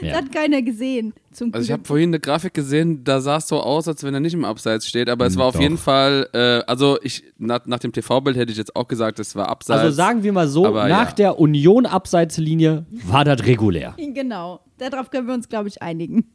Das 0.00 0.10
Ja. 0.10 0.16
hat 0.16 0.32
keiner 0.32 0.62
gesehen. 0.62 1.14
Zum 1.32 1.52
Also 1.54 1.64
ich 1.64 1.72
habe 1.72 1.84
vorhin 1.84 2.10
eine 2.10 2.20
Grafik 2.20 2.54
gesehen, 2.54 3.04
da 3.04 3.20
sah 3.20 3.36
es 3.38 3.48
so 3.48 3.60
aus, 3.60 3.88
als 3.88 4.02
wenn 4.04 4.14
er 4.14 4.20
nicht 4.20 4.34
im 4.34 4.44
Abseits 4.44 4.86
steht, 4.86 5.08
aber 5.08 5.26
es 5.26 5.36
war 5.36 5.46
auf 5.46 5.54
Doch. 5.54 5.60
jeden 5.60 5.78
Fall, 5.78 6.28
äh, 6.32 6.62
also 6.66 6.98
ich 7.02 7.24
nach, 7.38 7.64
nach 7.66 7.78
dem 7.78 7.92
TV-Bild 7.92 8.36
hätte 8.36 8.52
ich 8.52 8.58
jetzt 8.58 8.74
auch 8.76 8.86
gesagt, 8.88 9.18
es 9.18 9.34
war 9.36 9.48
Abseits. 9.48 9.80
Also 9.80 9.94
sagen 9.96 10.22
wir 10.22 10.32
mal 10.32 10.48
so, 10.48 10.66
Aber 10.66 10.88
nach 10.88 11.10
ja. 11.10 11.14
der 11.14 11.38
Union-Abseitslinie 11.38 12.86
war 13.06 13.24
das 13.24 13.44
regulär. 13.44 13.94
Genau. 14.14 14.60
Darauf 14.78 15.10
können 15.10 15.26
wir 15.26 15.34
uns, 15.34 15.48
glaube 15.48 15.68
ich, 15.68 15.82
einigen. 15.82 16.30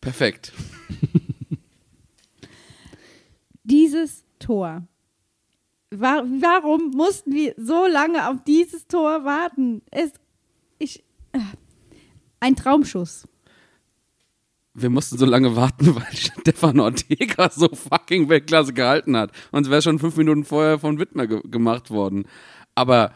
Perfekt. 0.00 0.52
Dieses 3.64 4.24
Tor. 4.38 4.86
Wa 5.90 6.24
warum 6.40 6.90
mussten 6.90 7.32
wir 7.32 7.54
so 7.56 7.86
lange 7.86 8.28
auf 8.28 8.36
dieses 8.46 8.86
Tor 8.88 9.24
warten? 9.24 9.82
Es, 9.90 10.10
ich, 10.78 11.04
äh, 11.32 11.38
ein 12.44 12.56
Traumschuss. 12.56 13.26
Wir 14.74 14.90
mussten 14.90 15.18
so 15.18 15.24
lange 15.24 15.56
warten, 15.56 15.94
weil 15.94 16.12
Stefan 16.12 16.80
Ortega 16.80 17.48
so 17.50 17.68
fucking 17.68 18.28
Weltklasse 18.28 18.72
gehalten 18.72 19.16
hat. 19.16 19.30
Und 19.52 19.64
es 19.64 19.70
wäre 19.70 19.82
schon 19.82 19.98
fünf 19.98 20.16
Minuten 20.16 20.44
vorher 20.44 20.78
von 20.78 20.98
Wittmer 20.98 21.26
ge 21.26 21.40
gemacht 21.44 21.90
worden. 21.90 22.24
Aber, 22.74 23.12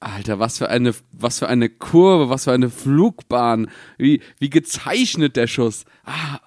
Alter, 0.00 0.38
was 0.38 0.58
für 0.58 0.68
eine, 0.68 0.92
was 1.12 1.38
für 1.38 1.48
eine 1.48 1.68
Kurve, 1.68 2.28
was 2.28 2.44
für 2.44 2.52
eine 2.52 2.68
Flugbahn. 2.68 3.70
Wie, 3.96 4.20
wie 4.38 4.50
gezeichnet 4.50 5.36
der 5.36 5.46
Schuss. 5.46 5.84
Ah, 6.04 6.40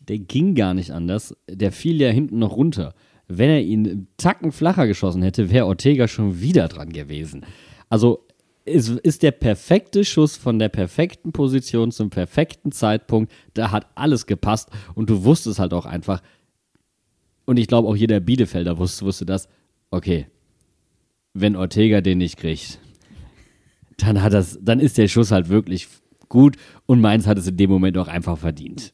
Der 0.00 0.18
ging 0.18 0.54
gar 0.54 0.72
nicht 0.74 0.90
anders. 0.90 1.36
Der 1.48 1.70
fiel 1.70 2.00
ja 2.00 2.08
hinten 2.08 2.38
noch 2.38 2.56
runter. 2.56 2.94
Wenn 3.28 3.50
er 3.50 3.60
ihn 3.60 4.08
Tacken 4.16 4.52
flacher 4.52 4.86
geschossen 4.86 5.22
hätte, 5.22 5.50
wäre 5.50 5.66
Ortega 5.66 6.08
schon 6.08 6.40
wieder 6.40 6.66
dran 6.68 6.90
gewesen. 6.92 7.44
Also 7.90 8.26
es 8.68 8.88
ist 8.88 9.22
der 9.22 9.32
perfekte 9.32 10.04
Schuss 10.04 10.36
von 10.36 10.58
der 10.58 10.68
perfekten 10.68 11.32
Position 11.32 11.92
zum 11.92 12.10
perfekten 12.10 12.72
Zeitpunkt. 12.72 13.32
Da 13.54 13.70
hat 13.70 13.86
alles 13.94 14.26
gepasst 14.26 14.70
und 14.94 15.10
du 15.10 15.24
wusstest 15.24 15.58
halt 15.58 15.72
auch 15.72 15.86
einfach, 15.86 16.22
und 17.46 17.56
ich 17.58 17.66
glaube 17.66 17.88
auch 17.88 17.96
jeder 17.96 18.20
Bielefelder 18.20 18.78
wusste, 18.78 19.04
wusste 19.04 19.26
das, 19.26 19.48
okay, 19.90 20.26
wenn 21.34 21.56
Ortega 21.56 22.00
den 22.00 22.18
nicht 22.18 22.36
kriegt, 22.36 22.78
dann 23.96 24.22
hat 24.22 24.32
das, 24.32 24.58
dann 24.62 24.80
ist 24.80 24.98
der 24.98 25.08
Schuss 25.08 25.30
halt 25.30 25.48
wirklich 25.48 25.88
gut 26.28 26.56
und 26.86 27.00
Mainz 27.00 27.26
hat 27.26 27.38
es 27.38 27.46
in 27.46 27.56
dem 27.56 27.70
Moment 27.70 27.96
auch 27.98 28.08
einfach 28.08 28.38
verdient. 28.38 28.92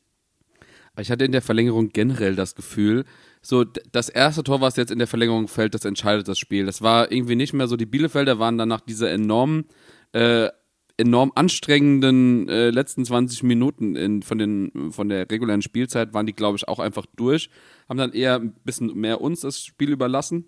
Ich 0.98 1.10
hatte 1.10 1.24
in 1.24 1.32
der 1.32 1.42
Verlängerung 1.42 1.90
generell 1.90 2.36
das 2.36 2.54
Gefühl, 2.54 3.04
so 3.44 3.62
das 3.64 4.08
erste 4.08 4.42
Tor, 4.42 4.62
was 4.62 4.76
jetzt 4.76 4.90
in 4.90 4.98
der 4.98 5.06
Verlängerung 5.06 5.48
fällt, 5.48 5.74
das 5.74 5.84
entscheidet 5.84 6.26
das 6.26 6.38
Spiel. 6.38 6.64
Das 6.64 6.80
war 6.80 7.12
irgendwie 7.12 7.36
nicht 7.36 7.52
mehr 7.52 7.68
so. 7.68 7.76
Die 7.76 7.84
Bielefelder 7.84 8.38
waren 8.38 8.56
dann 8.56 8.70
nach 8.70 8.80
dieser 8.80 9.10
enormen, 9.10 9.66
äh, 10.12 10.48
enorm 10.96 11.30
anstrengenden 11.34 12.48
äh, 12.48 12.70
letzten 12.70 13.04
20 13.04 13.42
Minuten 13.42 13.96
in, 13.96 14.22
von, 14.22 14.38
den, 14.38 14.92
von 14.92 15.10
der 15.10 15.30
regulären 15.30 15.60
Spielzeit, 15.60 16.14
waren 16.14 16.24
die, 16.24 16.32
glaube 16.32 16.56
ich, 16.56 16.68
auch 16.68 16.78
einfach 16.78 17.04
durch. 17.16 17.50
Haben 17.86 17.98
dann 17.98 18.12
eher 18.12 18.36
ein 18.36 18.54
bisschen 18.64 18.94
mehr 18.94 19.20
uns 19.20 19.40
das 19.40 19.62
Spiel 19.62 19.90
überlassen 19.90 20.46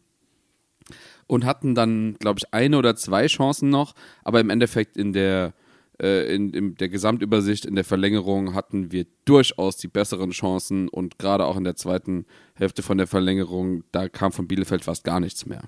und 1.26 1.44
hatten 1.44 1.74
dann, 1.74 2.16
glaube 2.18 2.38
ich, 2.38 2.54
eine 2.54 2.78
oder 2.78 2.96
zwei 2.96 3.26
Chancen 3.26 3.68
noch, 3.68 3.94
aber 4.24 4.40
im 4.40 4.48
Endeffekt 4.48 4.96
in 4.96 5.12
der, 5.12 5.52
äh, 6.00 6.34
in, 6.34 6.50
in 6.50 6.74
der 6.74 6.88
Gesamtübersicht, 6.88 7.64
in 7.64 7.74
der 7.74 7.84
Verlängerung 7.84 8.54
hatten 8.54 8.92
wir 8.92 9.06
durchaus 9.24 9.76
die 9.76 9.88
besseren 9.88 10.30
Chancen 10.30 10.88
und 10.88 11.18
gerade 11.18 11.44
auch 11.44 11.56
in 11.56 11.64
der 11.64 11.76
zweiten 11.76 12.26
Hälfte 12.54 12.82
von 12.82 12.98
der 12.98 13.06
Verlängerung, 13.06 13.84
da 13.92 14.08
kam 14.08 14.32
von 14.32 14.46
Bielefeld 14.46 14.84
fast 14.84 15.04
gar 15.04 15.20
nichts 15.20 15.46
mehr. 15.46 15.62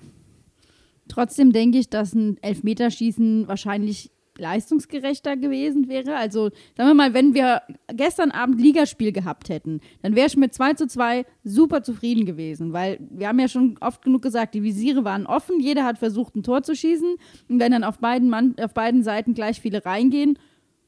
Trotzdem 1.07 1.51
denke 1.51 1.79
ich, 1.79 1.89
dass 1.89 2.13
ein 2.13 2.37
Elfmeterschießen 2.41 3.47
wahrscheinlich 3.47 4.11
leistungsgerechter 4.39 5.37
gewesen 5.37 5.87
wäre. 5.87 6.15
Also, 6.15 6.49
sagen 6.75 6.89
wir 6.89 6.93
mal, 6.93 7.13
wenn 7.13 7.33
wir 7.33 7.61
gestern 7.93 8.31
Abend 8.31 8.59
Ligaspiel 8.61 9.11
gehabt 9.11 9.49
hätten, 9.49 9.81
dann 10.01 10.15
wäre 10.15 10.27
ich 10.27 10.37
mit 10.37 10.53
2 10.53 10.73
zu 10.73 10.87
2 10.87 11.25
super 11.43 11.83
zufrieden 11.83 12.25
gewesen, 12.25 12.73
weil 12.73 12.99
wir 13.09 13.27
haben 13.27 13.39
ja 13.39 13.47
schon 13.47 13.77
oft 13.81 14.01
genug 14.01 14.21
gesagt, 14.21 14.55
die 14.55 14.63
Visiere 14.63 15.03
waren 15.03 15.25
offen, 15.25 15.59
jeder 15.59 15.85
hat 15.85 15.97
versucht, 15.97 16.35
ein 16.35 16.43
Tor 16.43 16.63
zu 16.63 16.75
schießen 16.75 17.15
und 17.49 17.59
wenn 17.59 17.71
dann 17.71 17.83
auf 17.83 17.99
beiden, 17.99 18.29
Mann, 18.29 18.55
auf 18.61 18.73
beiden 18.73 19.03
Seiten 19.03 19.33
gleich 19.33 19.61
viele 19.61 19.85
reingehen, 19.85 20.37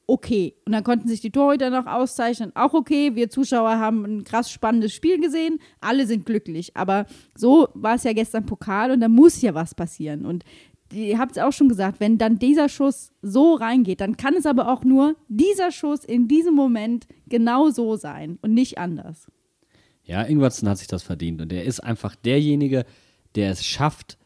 okay. 0.06 0.54
Und 0.66 0.72
dann 0.72 0.84
konnten 0.84 1.08
sich 1.08 1.20
die 1.20 1.30
Torhüter 1.30 1.70
noch 1.70 1.86
auszeichnen, 1.86 2.52
auch 2.54 2.74
okay. 2.74 3.14
Wir 3.14 3.30
Zuschauer 3.30 3.78
haben 3.78 4.04
ein 4.04 4.24
krass 4.24 4.50
spannendes 4.50 4.92
Spiel 4.92 5.20
gesehen, 5.20 5.58
alle 5.80 6.06
sind 6.06 6.26
glücklich. 6.26 6.76
Aber 6.76 7.06
so 7.34 7.68
war 7.74 7.94
es 7.94 8.04
ja 8.04 8.12
gestern 8.12 8.46
Pokal 8.46 8.90
und 8.90 9.00
da 9.00 9.08
muss 9.08 9.40
ja 9.42 9.54
was 9.54 9.74
passieren. 9.74 10.26
Und 10.26 10.44
ihr 10.92 11.18
habt 11.18 11.32
es 11.32 11.42
auch 11.42 11.52
schon 11.52 11.68
gesagt, 11.68 12.00
wenn 12.00 12.18
dann 12.18 12.38
dieser 12.38 12.68
Schuss 12.68 13.12
so 13.22 13.54
reingeht, 13.54 14.00
dann 14.00 14.16
kann 14.16 14.34
es 14.34 14.46
aber 14.46 14.68
auch 14.72 14.84
nur 14.84 15.16
dieser 15.28 15.70
Schuss 15.70 16.04
in 16.04 16.28
diesem 16.28 16.54
Moment 16.54 17.06
genau 17.26 17.70
so 17.70 17.96
sein 17.96 18.38
und 18.42 18.54
nicht 18.54 18.78
anders. 18.78 19.26
Ja, 20.04 20.22
Ingwertsen 20.22 20.68
hat 20.68 20.78
sich 20.78 20.88
das 20.88 21.02
verdient 21.02 21.40
und 21.40 21.52
er 21.52 21.64
ist 21.64 21.80
einfach 21.80 22.16
derjenige, 22.16 22.84
der 23.34 23.50
es 23.50 23.64
schafft, 23.64 24.18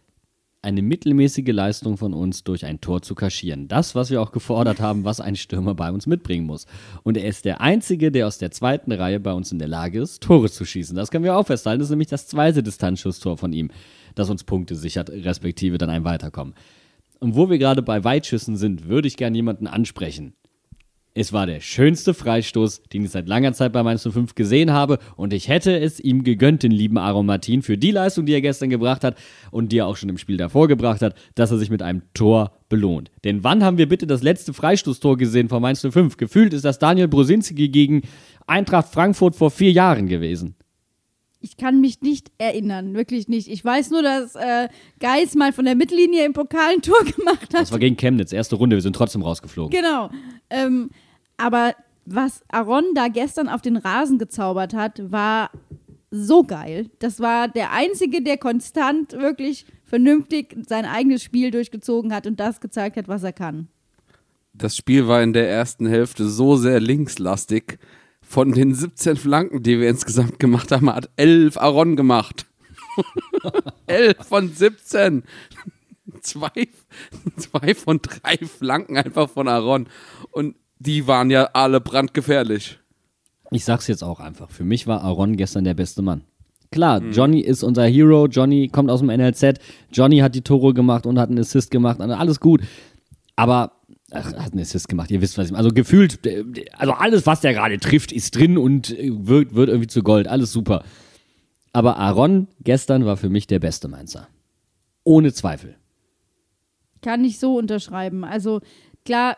eine 0.67 0.83
mittelmäßige 0.83 1.53
Leistung 1.53 1.97
von 1.97 2.13
uns 2.13 2.43
durch 2.43 2.65
ein 2.65 2.81
Tor 2.81 3.01
zu 3.01 3.15
kaschieren. 3.15 3.69
Das, 3.69 3.95
was 3.95 4.11
wir 4.11 4.21
auch 4.21 4.33
gefordert 4.33 4.81
haben, 4.81 5.05
was 5.05 5.21
ein 5.21 5.37
Stürmer 5.37 5.77
bei 5.77 5.93
uns 5.93 6.09
mitbringen 6.09 6.45
muss. 6.45 6.67
Und 7.05 7.17
er 7.17 7.29
ist 7.29 7.45
der 7.45 7.61
Einzige, 7.61 8.11
der 8.11 8.27
aus 8.27 8.39
der 8.39 8.51
zweiten 8.51 8.91
Reihe 8.91 9.21
bei 9.21 9.33
uns 9.33 9.53
in 9.53 9.61
der 9.61 9.69
Lage 9.69 10.01
ist, 10.01 10.25
Tore 10.25 10.51
zu 10.51 10.65
schießen. 10.65 10.97
Das 10.97 11.13
können 11.13 11.23
wir 11.23 11.37
auch 11.37 11.47
festhalten. 11.47 11.79
Das 11.79 11.87
ist 11.87 11.91
nämlich 11.91 12.09
das 12.09 12.27
zweite 12.27 12.65
Distanzschusstor 12.65 13.37
von 13.39 13.53
ihm, 13.53 13.71
das 14.17 14.29
uns 14.29 14.43
Punkte 14.43 14.75
sichert, 14.75 15.11
respektive 15.11 15.79
dann 15.79 15.91
ein 15.91 16.03
Weiterkommen. 16.03 16.55
Und 17.21 17.37
wo 17.37 17.49
wir 17.49 17.59
gerade 17.59 17.83
bei 17.83 18.03
Weitschüssen 18.03 18.57
sind, 18.57 18.89
würde 18.89 19.07
ich 19.07 19.17
gerne 19.17 19.37
jemanden 19.37 19.69
ansprechen. 19.69 20.35
Es 21.19 21.33
war 21.33 21.47
der 21.47 21.61
schönste 21.61 22.13
Freistoß, 22.13 22.83
den 22.93 23.07
ich 23.07 23.11
seit 23.11 23.27
langer 23.27 23.55
Zeit 23.55 23.73
bei 23.73 23.83
Mainz 23.83 24.07
05 24.07 24.35
gesehen 24.35 24.71
habe 24.71 24.99
und 25.17 25.33
ich 25.33 25.49
hätte 25.49 25.79
es 25.79 25.99
ihm 25.99 26.25
gegönnt, 26.25 26.63
den 26.63 26.73
lieben 26.73 26.99
Aaron 26.99 27.25
Martin, 27.25 27.63
für 27.63 27.79
die 27.79 27.91
Leistung, 27.91 28.27
die 28.27 28.35
er 28.35 28.43
gestern 28.43 28.69
gebracht 28.69 29.03
hat 29.03 29.17
und 29.51 29.73
die 29.73 29.79
er 29.79 29.87
auch 29.87 29.97
schon 29.97 30.11
im 30.11 30.19
Spiel 30.19 30.37
davor 30.37 30.69
gebracht 30.69 31.01
hat, 31.01 31.15
dass 31.35 31.51
er 31.51 31.57
sich 31.57 31.71
mit 31.71 31.81
einem 31.81 32.03
Tor 32.13 32.53
belohnt. 32.69 33.11
Denn 33.25 33.43
wann 33.43 33.65
haben 33.65 33.79
wir 33.79 33.89
bitte 33.89 34.07
das 34.07 34.23
letzte 34.23 34.53
Freistoßtor 34.53 35.17
gesehen 35.17 35.49
von 35.49 35.63
Mainz 35.63 35.81
05? 35.81 36.19
Gefühlt 36.19 36.53
ist 36.53 36.67
das 36.67 36.79
Daniel 36.79 37.09
Brosinski 37.09 37.71
gegen 37.71 38.03
Eintracht 38.47 38.89
Frankfurt 38.93 39.37
vor 39.37 39.51
vier 39.51 39.73
Jahren 39.73 40.09
gewesen. 40.09 40.55
Ich 41.47 41.57
kann 41.57 41.81
mich 41.81 42.01
nicht 42.01 42.33
erinnern, 42.39 42.95
wirklich 42.95 43.29
nicht. 43.29 43.47
Ich 43.49 43.65
weiß 43.65 43.91
nur, 43.91 44.03
dass 44.03 44.35
äh, 44.35 44.69
Geis 44.99 45.37
mal 45.37 45.53
von 45.53 45.65
der 45.65 45.77
Mittellinie 45.77 46.25
im 46.25 46.33
Pokal 46.33 46.73
ein 46.73 46.83
Tor 46.83 47.05
gemacht 47.17 47.55
hat. 47.55 47.63
Das 47.63 47.71
war 47.71 47.79
gegen 47.79 47.97
Chemnitz, 47.97 48.33
erste 48.33 48.57
Runde, 48.57 48.75
wir 48.77 48.83
sind 48.83 48.97
trotzdem 48.97 49.23
rausgeflogen. 49.23 49.71
Genau. 49.71 50.11
Ähm, 50.51 50.91
aber 51.37 51.77
was 52.05 52.43
Aaron 52.49 52.83
da 52.97 53.07
gestern 53.07 53.49
auf 53.49 53.63
den 53.63 53.77
Rasen 53.77 54.19
gezaubert 54.19 54.75
hat, 54.75 55.13
war 55.13 55.51
so 56.11 56.43
geil. 56.43 56.91
Das 56.99 57.21
war 57.21 57.47
der 57.47 57.73
Einzige, 57.73 58.23
der 58.23 58.39
konstant 58.39 59.13
wirklich 59.13 59.67
vernünftig 59.85 60.57
sein 60.67 60.85
eigenes 60.85 61.23
Spiel 61.23 61.53
durchgezogen 61.53 62.13
hat 62.13 62.27
und 62.27 62.41
das 62.41 62.61
gezeigt 62.61 62.97
hat, 62.97 63.07
was 63.07 63.23
er 63.23 63.33
kann. 63.33 63.69
Das 64.53 64.77
Spiel 64.77 65.07
war 65.07 65.23
in 65.23 65.33
der 65.33 65.49
ersten 65.49 65.87
Hälfte 65.87 66.29
so 66.29 66.57
sehr 66.57 66.81
linkslastig. 66.81 67.79
Von 68.29 68.53
den 68.53 68.75
17 68.75 69.17
Flanken, 69.17 69.63
die 69.63 69.81
wir 69.81 69.89
insgesamt 69.89 70.39
gemacht 70.39 70.73
haben, 70.73 70.93
hat 70.93 71.11
11 71.17 71.57
Aaron 71.57 71.97
gemacht. 71.97 72.47
11 73.87 74.17
von 74.27 74.53
17. 74.53 75.23
Zwei, 76.23 76.69
zwei 77.37 77.75
von 77.75 78.01
drei 78.03 78.37
Flanken 78.39 78.97
einfach 78.97 79.31
von 79.31 79.49
Aaron. 79.49 79.89
Und 80.33 80.57
die 80.79 81.07
waren 81.07 81.31
ja 81.31 81.51
alle 81.53 81.81
brandgefährlich. 81.81 82.79
Ich 83.51 83.65
sag's 83.65 83.87
jetzt 83.87 84.03
auch 84.03 84.21
einfach. 84.21 84.51
Für 84.51 84.65
mich 84.65 84.87
war 84.87 85.03
Aaron 85.03 85.37
gestern 85.37 85.65
der 85.65 85.75
beste 85.75 86.03
Mann. 86.03 86.25
Klar, 86.73 87.01
Johnny 87.03 87.41
ist 87.41 87.63
unser 87.63 87.85
Hero. 87.87 88.27
Johnny 88.27 88.69
kommt 88.69 88.91
aus 88.91 89.01
dem 89.01 89.09
NLZ. 89.09 89.61
Johnny 89.93 90.19
hat 90.19 90.35
die 90.35 90.43
Tore 90.43 90.75
gemacht 90.75 91.07
und 91.07 91.19
hat 91.19 91.31
einen 91.31 91.39
Assist 91.39 91.71
gemacht. 91.71 92.01
Also 92.01 92.15
Alles 92.15 92.41
gut. 92.41 92.63
Aber, 93.37 93.73
ach, 94.11 94.33
hat 94.33 94.53
einen 94.53 94.61
Assist 94.61 94.89
gemacht. 94.89 95.11
Ihr 95.11 95.21
wisst, 95.21 95.39
was 95.39 95.47
ich 95.47 95.53
meine. 95.53 95.65
Also 95.65 95.75
gefühlt, 95.75 96.27
äh, 96.27 96.45
also 96.73 96.93
alles, 96.93 97.27
was 97.27 97.41
der 97.41 97.55
gerade 97.55 97.79
trifft, 97.79 98.13
ist 98.13 98.37
drin 98.37 98.59
und 98.59 98.97
äh, 98.99 99.11
wird, 99.13 99.55
wird 99.55 99.69
irgendwie 99.69 99.89
zu 99.89 100.03
Gold. 100.03 100.29
Alles 100.29 100.53
super. 100.53 100.85
Aber 101.73 101.99
Aaron 101.99 102.49
gestern 102.61 103.05
war 103.05 103.17
für 103.17 103.29
mich 103.29 103.47
der 103.47 103.59
beste 103.59 103.89
Mainzer. 103.89 104.29
Ohne 105.05 105.33
Zweifel. 105.33 105.77
Kann 107.03 107.25
ich 107.25 107.39
so 107.39 107.57
unterschreiben. 107.57 108.25
Also 108.25 108.61
klar, 109.05 109.37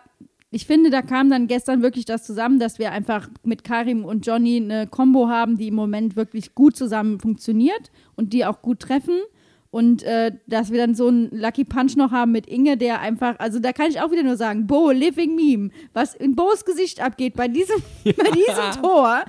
ich 0.50 0.66
finde, 0.66 0.90
da 0.90 1.02
kam 1.02 1.28
dann 1.28 1.46
gestern 1.46 1.82
wirklich 1.82 2.06
das 2.06 2.24
zusammen, 2.24 2.58
dass 2.58 2.78
wir 2.78 2.92
einfach 2.92 3.28
mit 3.42 3.64
Karim 3.64 4.04
und 4.04 4.26
Johnny 4.26 4.56
eine 4.56 4.86
Combo 4.86 5.28
haben, 5.28 5.58
die 5.58 5.68
im 5.68 5.74
Moment 5.74 6.16
wirklich 6.16 6.54
gut 6.54 6.76
zusammen 6.76 7.20
funktioniert 7.20 7.90
und 8.16 8.32
die 8.32 8.46
auch 8.46 8.62
gut 8.62 8.80
treffen. 8.80 9.18
Und 9.70 10.02
äh, 10.02 10.32
dass 10.46 10.70
wir 10.70 10.78
dann 10.78 10.94
so 10.94 11.08
einen 11.08 11.30
Lucky 11.30 11.64
Punch 11.64 11.94
noch 11.96 12.10
haben 12.10 12.32
mit 12.32 12.46
Inge, 12.46 12.78
der 12.78 13.00
einfach, 13.00 13.38
also 13.38 13.58
da 13.58 13.72
kann 13.72 13.90
ich 13.90 14.00
auch 14.00 14.10
wieder 14.10 14.22
nur 14.22 14.38
sagen, 14.38 14.66
Bo, 14.66 14.90
Living 14.90 15.34
Meme, 15.34 15.70
was 15.92 16.14
in 16.14 16.34
Bo's 16.34 16.64
Gesicht 16.64 17.00
abgeht 17.00 17.34
bei 17.34 17.48
diesem, 17.48 17.76
bei 18.04 18.30
diesem 18.30 18.80
Tor, 18.80 19.24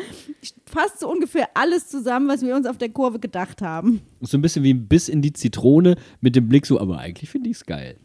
fasst 0.65 1.01
so 1.01 1.11
ungefähr 1.11 1.49
alles 1.55 1.89
zusammen, 1.89 2.29
was 2.29 2.41
wir 2.41 2.55
uns 2.55 2.67
auf 2.67 2.77
der 2.77 2.89
Kurve 2.89 3.19
gedacht 3.19 3.61
haben. 3.61 4.01
So 4.21 4.37
ein 4.37 4.41
bisschen 4.41 4.63
wie 4.63 4.73
ein 4.73 4.87
Biss 4.87 5.09
in 5.09 5.21
die 5.21 5.33
Zitrone 5.33 5.97
mit 6.21 6.37
dem 6.37 6.47
Blick 6.47 6.65
so, 6.65 6.79
aber 6.79 6.99
eigentlich 6.99 7.29
finde 7.29 7.49
ich's 7.49 7.65
geil. 7.65 7.97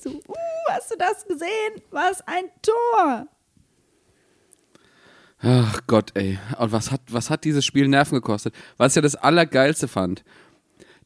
So, 0.00 0.10
uh, 0.10 0.34
hast 0.70 0.92
du 0.92 0.96
das 0.96 1.26
gesehen? 1.26 1.82
Was 1.90 2.20
ein 2.26 2.44
Tor! 2.62 3.26
Ach 5.40 5.80
Gott, 5.86 6.12
ey. 6.14 6.38
Und 6.58 6.72
was 6.72 6.90
hat, 6.90 7.00
was 7.10 7.30
hat 7.30 7.44
dieses 7.44 7.64
Spiel 7.64 7.88
Nerven 7.88 8.16
gekostet? 8.16 8.54
Was 8.76 8.92
ich 8.92 8.96
ja 8.96 9.02
das 9.02 9.16
Allergeilste 9.16 9.88
fand. 9.88 10.24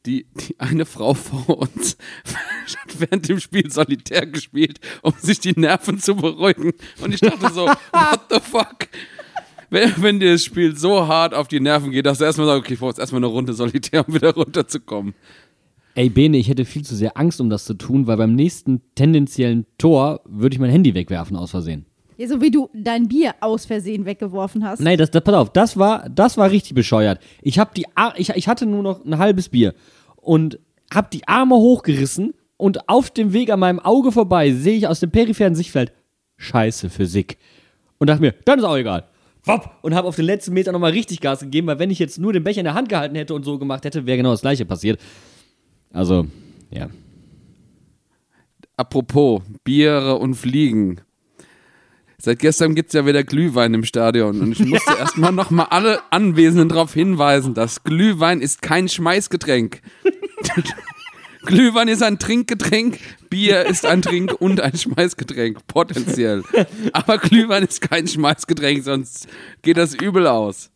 Die, 0.05 0.25
die 0.35 0.59
eine 0.59 0.85
Frau 0.85 1.13
vor 1.13 1.59
uns 1.59 1.97
hat 2.25 2.99
während 2.99 3.29
dem 3.29 3.39
Spiel 3.39 3.71
solitär 3.71 4.25
gespielt, 4.25 4.81
um 5.01 5.13
sich 5.17 5.39
die 5.39 5.57
Nerven 5.57 5.97
zu 5.97 6.15
beruhigen. 6.15 6.73
Und 7.01 7.13
ich 7.13 7.21
dachte 7.21 7.53
so, 7.53 7.67
what 7.91 8.19
the 8.29 8.39
fuck? 8.41 8.89
Wenn, 9.69 9.93
wenn 10.03 10.19
dir 10.19 10.33
das 10.33 10.43
Spiel 10.43 10.75
so 10.75 11.07
hart 11.07 11.33
auf 11.33 11.47
die 11.47 11.59
Nerven 11.59 11.91
geht, 11.91 12.05
dass 12.05 12.17
du 12.17 12.25
erstmal 12.25 12.47
sagst, 12.47 12.65
okay, 12.65 12.73
ich 12.73 12.79
brauche 12.79 12.89
jetzt 12.89 12.99
erstmal 12.99 13.19
eine 13.19 13.27
Runde 13.27 13.53
solitär, 13.53 14.07
um 14.07 14.13
wieder 14.13 14.33
runterzukommen. 14.33 15.13
Ey, 15.95 16.09
Bene, 16.09 16.37
ich 16.37 16.49
hätte 16.49 16.65
viel 16.65 16.83
zu 16.83 16.95
sehr 16.95 17.17
Angst, 17.17 17.39
um 17.39 17.49
das 17.49 17.65
zu 17.65 17.75
tun, 17.75 18.05
weil 18.07 18.17
beim 18.17 18.35
nächsten 18.35 18.81
tendenziellen 18.95 19.65
Tor 19.77 20.21
würde 20.25 20.55
ich 20.55 20.59
mein 20.59 20.69
Handy 20.69 20.93
wegwerfen 20.95 21.37
aus 21.37 21.51
Versehen. 21.51 21.85
Ja, 22.17 22.27
so 22.27 22.41
wie 22.41 22.51
du 22.51 22.69
dein 22.73 23.07
Bier 23.07 23.35
aus 23.39 23.65
Versehen 23.65 24.05
weggeworfen 24.05 24.63
hast. 24.63 24.79
Nein, 24.79 24.97
das, 24.97 25.11
das, 25.11 25.23
pass 25.23 25.33
auf, 25.33 25.51
das 25.51 25.77
war, 25.77 26.09
das 26.09 26.37
war 26.37 26.51
richtig 26.51 26.73
bescheuert. 26.73 27.19
Ich 27.41 27.59
hab 27.59 27.73
die, 27.73 27.85
Ar 27.95 28.13
ich, 28.17 28.29
ich 28.29 28.47
hatte 28.47 28.65
nur 28.65 28.83
noch 28.83 29.03
ein 29.03 29.17
halbes 29.17 29.49
Bier 29.49 29.73
und 30.23 30.59
hab 30.93 31.11
die 31.11 31.27
Arme 31.27 31.55
hochgerissen 31.55 32.33
und 32.57 32.89
auf 32.89 33.09
dem 33.09 33.33
Weg 33.33 33.51
an 33.51 33.59
meinem 33.59 33.79
Auge 33.79 34.11
vorbei 34.11 34.51
sehe 34.51 34.77
ich 34.77 34.87
aus 34.87 34.99
dem 34.99 35.11
peripheren 35.11 35.55
Sichtfeld 35.55 35.91
Scheiße 36.37 36.89
Physik 36.89 37.37
und 37.99 38.07
dachte 38.07 38.21
mir, 38.21 38.33
dann 38.45 38.59
ist 38.59 38.65
auch 38.65 38.75
egal. 38.75 39.07
Wopp, 39.45 39.69
und 39.81 39.93
habe 39.93 40.07
auf 40.07 40.15
den 40.15 40.25
letzten 40.25 40.53
Meter 40.53 40.71
nochmal 40.71 40.91
richtig 40.91 41.19
Gas 41.19 41.41
gegeben, 41.41 41.67
weil 41.67 41.79
wenn 41.79 41.91
ich 41.91 41.99
jetzt 41.99 42.17
nur 42.17 42.31
den 42.31 42.43
Becher 42.43 42.59
in 42.59 42.65
der 42.65 42.73
Hand 42.73 42.89
gehalten 42.89 43.15
hätte 43.15 43.33
und 43.33 43.43
so 43.43 43.59
gemacht 43.59 43.83
hätte, 43.83 44.05
wäre 44.05 44.17
genau 44.17 44.31
das 44.31 44.41
gleiche 44.41 44.65
passiert. 44.65 44.99
Also, 45.91 46.27
ja. 46.71 46.89
Apropos 48.77 49.41
Biere 49.63 50.17
und 50.17 50.35
Fliegen. 50.35 51.01
Seit 52.17 52.39
gestern 52.39 52.73
gibt's 52.73 52.93
ja 52.93 53.05
wieder 53.05 53.25
Glühwein 53.25 53.73
im 53.73 53.83
Stadion 53.83 54.39
und 54.39 54.53
ich 54.53 54.59
musste 54.65 54.97
erstmal 54.97 55.33
nochmal 55.33 55.67
alle 55.69 55.99
Anwesenden 56.09 56.69
darauf 56.69 56.93
hinweisen, 56.93 57.53
dass 57.53 57.83
Glühwein 57.83 58.39
ist 58.39 58.61
kein 58.61 58.87
Schmeißgetränk. 58.87 59.81
Glühwein 61.45 61.89
ist 61.89 62.01
ein 62.01 62.19
Trinkgetränk, 62.19 62.99
Bier 63.29 63.65
ist 63.65 63.85
ein 63.85 64.01
Trink- 64.01 64.39
und 64.39 64.61
ein 64.61 64.77
Schmeißgetränk, 64.77 65.67
potenziell. 65.67 66.43
Aber 66.93 67.17
Glühwein 67.17 67.63
ist 67.63 67.81
kein 67.81 68.07
Schmeißgetränk, 68.07 68.83
sonst 68.83 69.27
geht 69.61 69.77
das 69.77 69.93
übel 69.93 70.27
aus. 70.27 70.71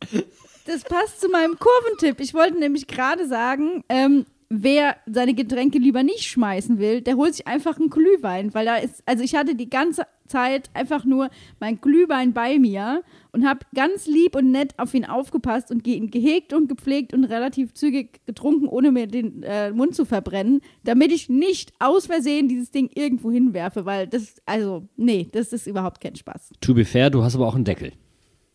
Das 0.66 0.84
passt 0.84 1.22
zu 1.22 1.30
meinem 1.30 1.58
Kurventipp. 1.58 2.20
Ich 2.20 2.34
wollte 2.34 2.60
nämlich 2.60 2.88
gerade 2.88 3.28
sagen, 3.28 3.86
ähm, 3.88 4.26
wer 4.50 4.96
seine 5.06 5.34
Getränke 5.34 5.78
lieber 5.78 6.04
nicht 6.04 6.24
schmeißen 6.24 6.80
will, 6.80 7.02
der 7.02 7.18
holt 7.18 7.36
sich 7.36 7.48
einfach 7.48 7.78
einen 7.80 7.90
Glühwein, 7.90 8.54
weil 8.54 8.66
da 8.66 8.76
ist, 8.78 9.04
also 9.06 9.24
ich 9.24 9.36
hatte 9.36 9.56
die 9.56 9.70
ganze 9.70 10.04
Zeit 10.28 10.70
einfach 10.74 11.06
nur 11.06 11.30
mein 11.60 11.80
Glühwein 11.82 12.34
bei 12.34 12.60
mir 12.60 13.04
und 13.32 13.48
habe 13.48 13.60
ganz 13.76 14.08
lieb 14.08 14.36
und 14.36 14.52
nett 14.52 14.74
auf 14.78 14.94
ihn 14.94 15.06
aufgepasst 15.06 15.72
und 15.72 15.86
ihn 15.88 16.12
gehegt 16.12 16.54
und 16.54 16.70
gepflegt 16.70 17.14
und 17.14 17.26
relativ 17.26 17.74
zügig 17.74 18.26
getrunken, 18.26 18.68
ohne 18.68 18.92
mir 18.92 19.08
den 19.08 19.44
äh, 19.44 19.72
Mund 19.72 19.96
zu 19.96 20.06
verbrennen, 20.06 20.62
damit 20.84 21.12
ich 21.12 21.30
nicht 21.30 21.74
aus 21.80 22.08
Versehen 22.08 22.48
dieses 22.48 22.72
Ding 22.72 22.90
irgendwo 22.94 23.32
hinwerfe, 23.32 23.86
weil 23.86 24.08
das, 24.08 24.36
also, 24.46 24.88
nee, 24.96 25.28
das 25.32 25.54
ist 25.54 25.68
überhaupt 25.68 26.02
kein 26.02 26.16
Spaß. 26.16 26.52
To 26.62 26.74
be 26.74 26.86
fair, 26.86 27.10
du 27.10 27.24
hast 27.24 27.36
aber 27.36 27.48
auch 27.48 27.56
einen 27.56 27.66
Deckel. 27.66 27.94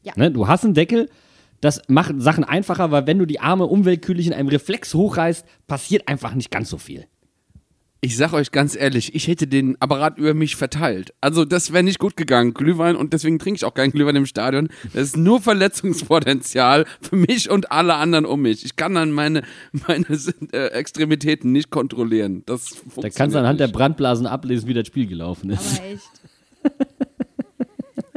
Ja. 0.02 0.12
Ne? 0.16 0.30
Du 0.30 0.48
hast 0.48 0.64
einen 0.64 0.74
Deckel, 0.74 1.08
das 1.62 1.80
macht 1.88 2.20
Sachen 2.20 2.44
einfacher, 2.44 2.90
weil 2.90 3.06
wenn 3.06 3.18
du 3.18 3.24
die 3.24 3.40
Arme 3.40 3.66
unwillkürlich 3.66 4.26
in 4.26 4.32
einem 4.34 4.48
Reflex 4.48 4.92
hochreißt, 4.94 5.46
passiert 5.68 6.08
einfach 6.08 6.34
nicht 6.34 6.50
ganz 6.50 6.68
so 6.68 6.76
viel. 6.76 7.06
Ich 8.04 8.16
sag 8.16 8.32
euch 8.32 8.50
ganz 8.50 8.74
ehrlich, 8.74 9.14
ich 9.14 9.28
hätte 9.28 9.46
den 9.46 9.80
Apparat 9.80 10.18
über 10.18 10.34
mich 10.34 10.56
verteilt. 10.56 11.14
Also 11.20 11.44
das 11.44 11.72
wäre 11.72 11.84
nicht 11.84 12.00
gut 12.00 12.16
gegangen, 12.16 12.52
Glühwein, 12.52 12.96
und 12.96 13.12
deswegen 13.12 13.38
trinke 13.38 13.58
ich 13.58 13.64
auch 13.64 13.74
keinen 13.74 13.92
Glühwein 13.92 14.16
im 14.16 14.26
Stadion. 14.26 14.70
Das 14.92 15.04
ist 15.04 15.16
nur 15.16 15.40
Verletzungspotenzial 15.40 16.84
für 17.00 17.14
mich 17.14 17.48
und 17.48 17.70
alle 17.70 17.94
anderen 17.94 18.26
um 18.26 18.42
mich. 18.42 18.64
Ich 18.64 18.74
kann 18.74 18.94
dann 18.94 19.12
meine, 19.12 19.42
meine 19.86 20.06
äh, 20.52 20.66
Extremitäten 20.72 21.52
nicht 21.52 21.70
kontrollieren. 21.70 22.42
Das 22.44 22.74
Da 22.96 23.08
kannst 23.08 23.36
du 23.36 23.38
anhand 23.38 23.60
der 23.60 23.68
nicht. 23.68 23.76
Brandblasen 23.76 24.26
ablesen, 24.26 24.66
wie 24.68 24.74
das 24.74 24.88
Spiel 24.88 25.06
gelaufen 25.06 25.50
ist. 25.50 25.78
Aber 25.78 25.86
echt. 25.86 26.10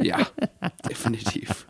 Ja, 0.02 0.26
definitiv. 0.90 1.64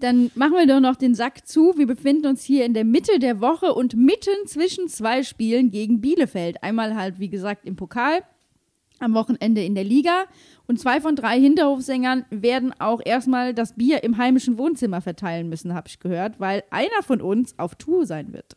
Dann 0.00 0.30
machen 0.34 0.54
wir 0.54 0.66
doch 0.66 0.80
noch 0.80 0.96
den 0.96 1.14
Sack 1.14 1.46
zu. 1.46 1.74
Wir 1.76 1.86
befinden 1.86 2.26
uns 2.26 2.42
hier 2.42 2.64
in 2.64 2.74
der 2.74 2.84
Mitte 2.84 3.18
der 3.18 3.40
Woche 3.40 3.74
und 3.74 3.94
mitten 3.94 4.46
zwischen 4.46 4.88
zwei 4.88 5.22
Spielen 5.22 5.70
gegen 5.70 6.00
Bielefeld. 6.00 6.62
Einmal 6.62 6.96
halt, 6.96 7.18
wie 7.18 7.28
gesagt, 7.28 7.66
im 7.66 7.76
Pokal, 7.76 8.22
am 8.98 9.14
Wochenende 9.14 9.62
in 9.62 9.74
der 9.74 9.84
Liga. 9.84 10.24
Und 10.66 10.80
zwei 10.80 11.00
von 11.00 11.16
drei 11.16 11.38
Hinterhofsängern 11.38 12.24
werden 12.30 12.72
auch 12.78 13.00
erstmal 13.04 13.54
das 13.54 13.74
Bier 13.74 14.02
im 14.02 14.16
heimischen 14.16 14.58
Wohnzimmer 14.58 15.00
verteilen 15.00 15.48
müssen, 15.48 15.74
habe 15.74 15.88
ich 15.88 16.00
gehört, 16.00 16.40
weil 16.40 16.64
einer 16.70 17.02
von 17.02 17.20
uns 17.20 17.58
auf 17.58 17.74
Tour 17.74 18.06
sein 18.06 18.32
wird. 18.32 18.56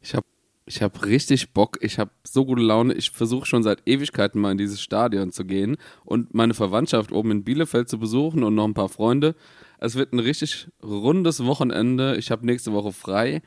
Ich 0.00 0.14
habe 0.14 0.26
Ich 0.66 0.80
habe 0.80 1.04
richtig 1.04 1.52
Bock, 1.52 1.78
ich 1.82 1.98
habe 1.98 2.10
so 2.24 2.46
gute 2.46 2.62
Laune. 2.62 2.94
Ich 2.94 3.10
versuche 3.10 3.44
schon 3.44 3.62
seit 3.62 3.82
Ewigkeiten 3.86 4.40
mal 4.40 4.52
in 4.52 4.58
dieses 4.58 4.80
Stadion 4.80 5.30
zu 5.30 5.44
gehen 5.44 5.76
und 6.06 6.32
meine 6.32 6.54
Verwandtschaft 6.54 7.12
oben 7.12 7.32
in 7.32 7.44
Bielefeld 7.44 7.90
zu 7.90 7.98
besuchen 7.98 8.42
und 8.44 8.54
noch 8.54 8.64
ein 8.64 8.72
paar 8.72 8.88
Freunde. 8.88 9.34
Es 9.78 9.94
wird 9.96 10.12
ein 10.12 10.18
richtig 10.18 10.68
rundes 10.82 11.44
Wochenende. 11.44 12.16
Ich 12.16 12.30
habe 12.30 12.46
nächste 12.46 12.72
Woche 12.72 12.92
frei. 12.92 13.42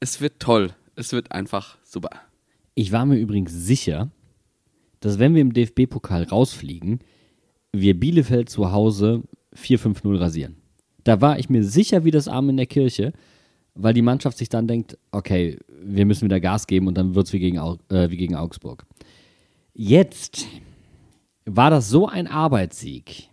Es 0.00 0.20
wird 0.20 0.40
toll. 0.40 0.74
Es 0.96 1.12
wird 1.12 1.32
einfach 1.32 1.78
super. 1.84 2.10
Ich 2.74 2.92
war 2.92 3.06
mir 3.06 3.16
übrigens 3.16 3.52
sicher, 3.52 4.10
dass 5.00 5.18
wenn 5.18 5.34
wir 5.34 5.42
im 5.42 5.52
DFB-Pokal 5.52 6.24
rausfliegen, 6.24 7.00
wir 7.72 7.98
Bielefeld 7.98 8.48
zu 8.48 8.72
Hause 8.72 9.22
4-5-0 9.56 10.18
rasieren. 10.18 10.56
Da 11.04 11.20
war 11.20 11.38
ich 11.38 11.48
mir 11.48 11.64
sicher 11.64 12.04
wie 12.04 12.10
das 12.10 12.28
Arm 12.28 12.50
in 12.50 12.56
der 12.56 12.66
Kirche, 12.66 13.12
weil 13.74 13.94
die 13.94 14.02
Mannschaft 14.02 14.38
sich 14.38 14.48
dann 14.48 14.66
denkt, 14.66 14.98
okay, 15.12 15.58
wir 15.80 16.04
müssen 16.04 16.24
wieder 16.24 16.40
Gas 16.40 16.66
geben 16.66 16.88
und 16.88 16.98
dann 16.98 17.14
wird 17.14 17.26
es 17.26 17.32
wie, 17.32 17.38
gegen 17.38 17.56
äh, 17.56 18.10
wie 18.10 18.16
gegen 18.16 18.34
Augsburg. 18.34 18.84
Jetzt 19.74 20.46
war 21.44 21.70
das 21.70 21.88
so 21.88 22.08
ein 22.08 22.26
Arbeitssieg, 22.26 23.27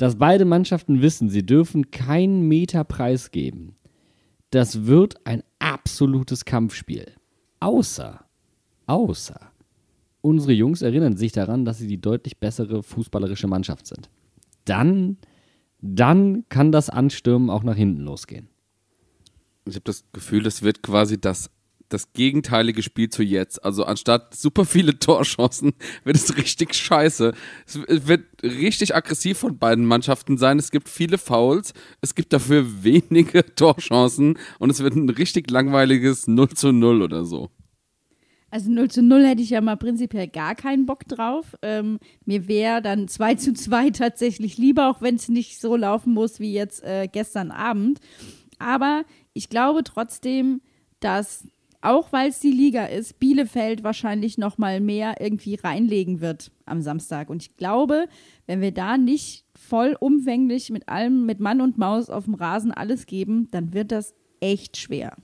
dass 0.00 0.16
beide 0.16 0.46
Mannschaften 0.46 1.02
wissen, 1.02 1.28
sie 1.28 1.44
dürfen 1.44 1.90
keinen 1.90 2.48
Meter 2.48 2.84
preisgeben. 2.84 3.76
Das 4.48 4.86
wird 4.86 5.26
ein 5.26 5.42
absolutes 5.58 6.46
Kampfspiel. 6.46 7.12
Außer, 7.60 8.24
außer, 8.86 9.52
unsere 10.22 10.54
Jungs 10.54 10.80
erinnern 10.80 11.18
sich 11.18 11.32
daran, 11.32 11.66
dass 11.66 11.76
sie 11.76 11.86
die 11.86 12.00
deutlich 12.00 12.38
bessere 12.38 12.82
fußballerische 12.82 13.46
Mannschaft 13.46 13.86
sind. 13.86 14.08
Dann, 14.64 15.18
dann 15.82 16.46
kann 16.48 16.72
das 16.72 16.88
Anstürmen 16.88 17.50
auch 17.50 17.62
nach 17.62 17.76
hinten 17.76 18.00
losgehen. 18.00 18.48
Ich 19.66 19.74
habe 19.74 19.84
das 19.84 20.04
Gefühl, 20.14 20.46
es 20.46 20.62
wird 20.62 20.82
quasi 20.82 21.20
das, 21.20 21.50
das 21.92 22.12
gegenteilige 22.12 22.82
Spiel 22.82 23.08
zu 23.08 23.22
jetzt. 23.22 23.64
Also 23.64 23.84
anstatt 23.84 24.34
super 24.34 24.64
viele 24.64 24.98
Torchancen 24.98 25.72
wird 26.04 26.16
es 26.16 26.36
richtig 26.36 26.74
scheiße. 26.74 27.34
Es 27.66 27.78
wird 27.86 28.24
richtig 28.42 28.94
aggressiv 28.94 29.38
von 29.38 29.58
beiden 29.58 29.84
Mannschaften 29.84 30.38
sein. 30.38 30.58
Es 30.58 30.70
gibt 30.70 30.88
viele 30.88 31.18
Fouls, 31.18 31.74
es 32.00 32.14
gibt 32.14 32.32
dafür 32.32 32.64
wenige 32.82 33.44
Torchancen 33.54 34.38
und 34.58 34.70
es 34.70 34.82
wird 34.82 34.94
ein 34.94 35.08
richtig 35.08 35.50
langweiliges 35.50 36.26
0 36.26 36.50
zu 36.50 36.72
0 36.72 37.02
oder 37.02 37.24
so. 37.24 37.50
Also 38.50 38.70
0 38.70 38.90
zu 38.90 39.02
0 39.02 39.24
hätte 39.24 39.42
ich 39.42 39.50
ja 39.50 39.60
mal 39.60 39.76
prinzipiell 39.76 40.26
gar 40.26 40.56
keinen 40.56 40.84
Bock 40.84 41.06
drauf. 41.06 41.56
Ähm, 41.62 41.98
mir 42.24 42.48
wäre 42.48 42.82
dann 42.82 43.06
2 43.06 43.36
zu 43.36 43.52
2 43.52 43.90
tatsächlich 43.92 44.58
lieber, 44.58 44.90
auch 44.90 45.00
wenn 45.00 45.14
es 45.14 45.28
nicht 45.28 45.60
so 45.60 45.76
laufen 45.76 46.12
muss 46.12 46.40
wie 46.40 46.52
jetzt 46.52 46.82
äh, 46.82 47.08
gestern 47.10 47.52
Abend. 47.52 48.00
Aber 48.58 49.04
ich 49.32 49.48
glaube 49.48 49.84
trotzdem, 49.84 50.60
dass 50.98 51.46
auch 51.82 52.12
weil 52.12 52.28
es 52.28 52.40
die 52.40 52.50
Liga 52.50 52.84
ist, 52.84 53.18
Bielefeld 53.18 53.82
wahrscheinlich 53.82 54.36
noch 54.38 54.58
mal 54.58 54.80
mehr 54.80 55.20
irgendwie 55.20 55.54
reinlegen 55.54 56.20
wird 56.20 56.50
am 56.66 56.82
Samstag. 56.82 57.30
Und 57.30 57.42
ich 57.42 57.56
glaube, 57.56 58.06
wenn 58.46 58.60
wir 58.60 58.72
da 58.72 58.98
nicht 58.98 59.44
vollumfänglich 59.54 60.70
mit 60.70 60.88
allem, 60.88 61.24
mit 61.24 61.40
Mann 61.40 61.60
und 61.60 61.78
Maus 61.78 62.10
auf 62.10 62.24
dem 62.24 62.34
Rasen 62.34 62.72
alles 62.72 63.06
geben, 63.06 63.48
dann 63.50 63.72
wird 63.72 63.92
das 63.92 64.14
echt 64.40 64.76
schwer. 64.76 65.16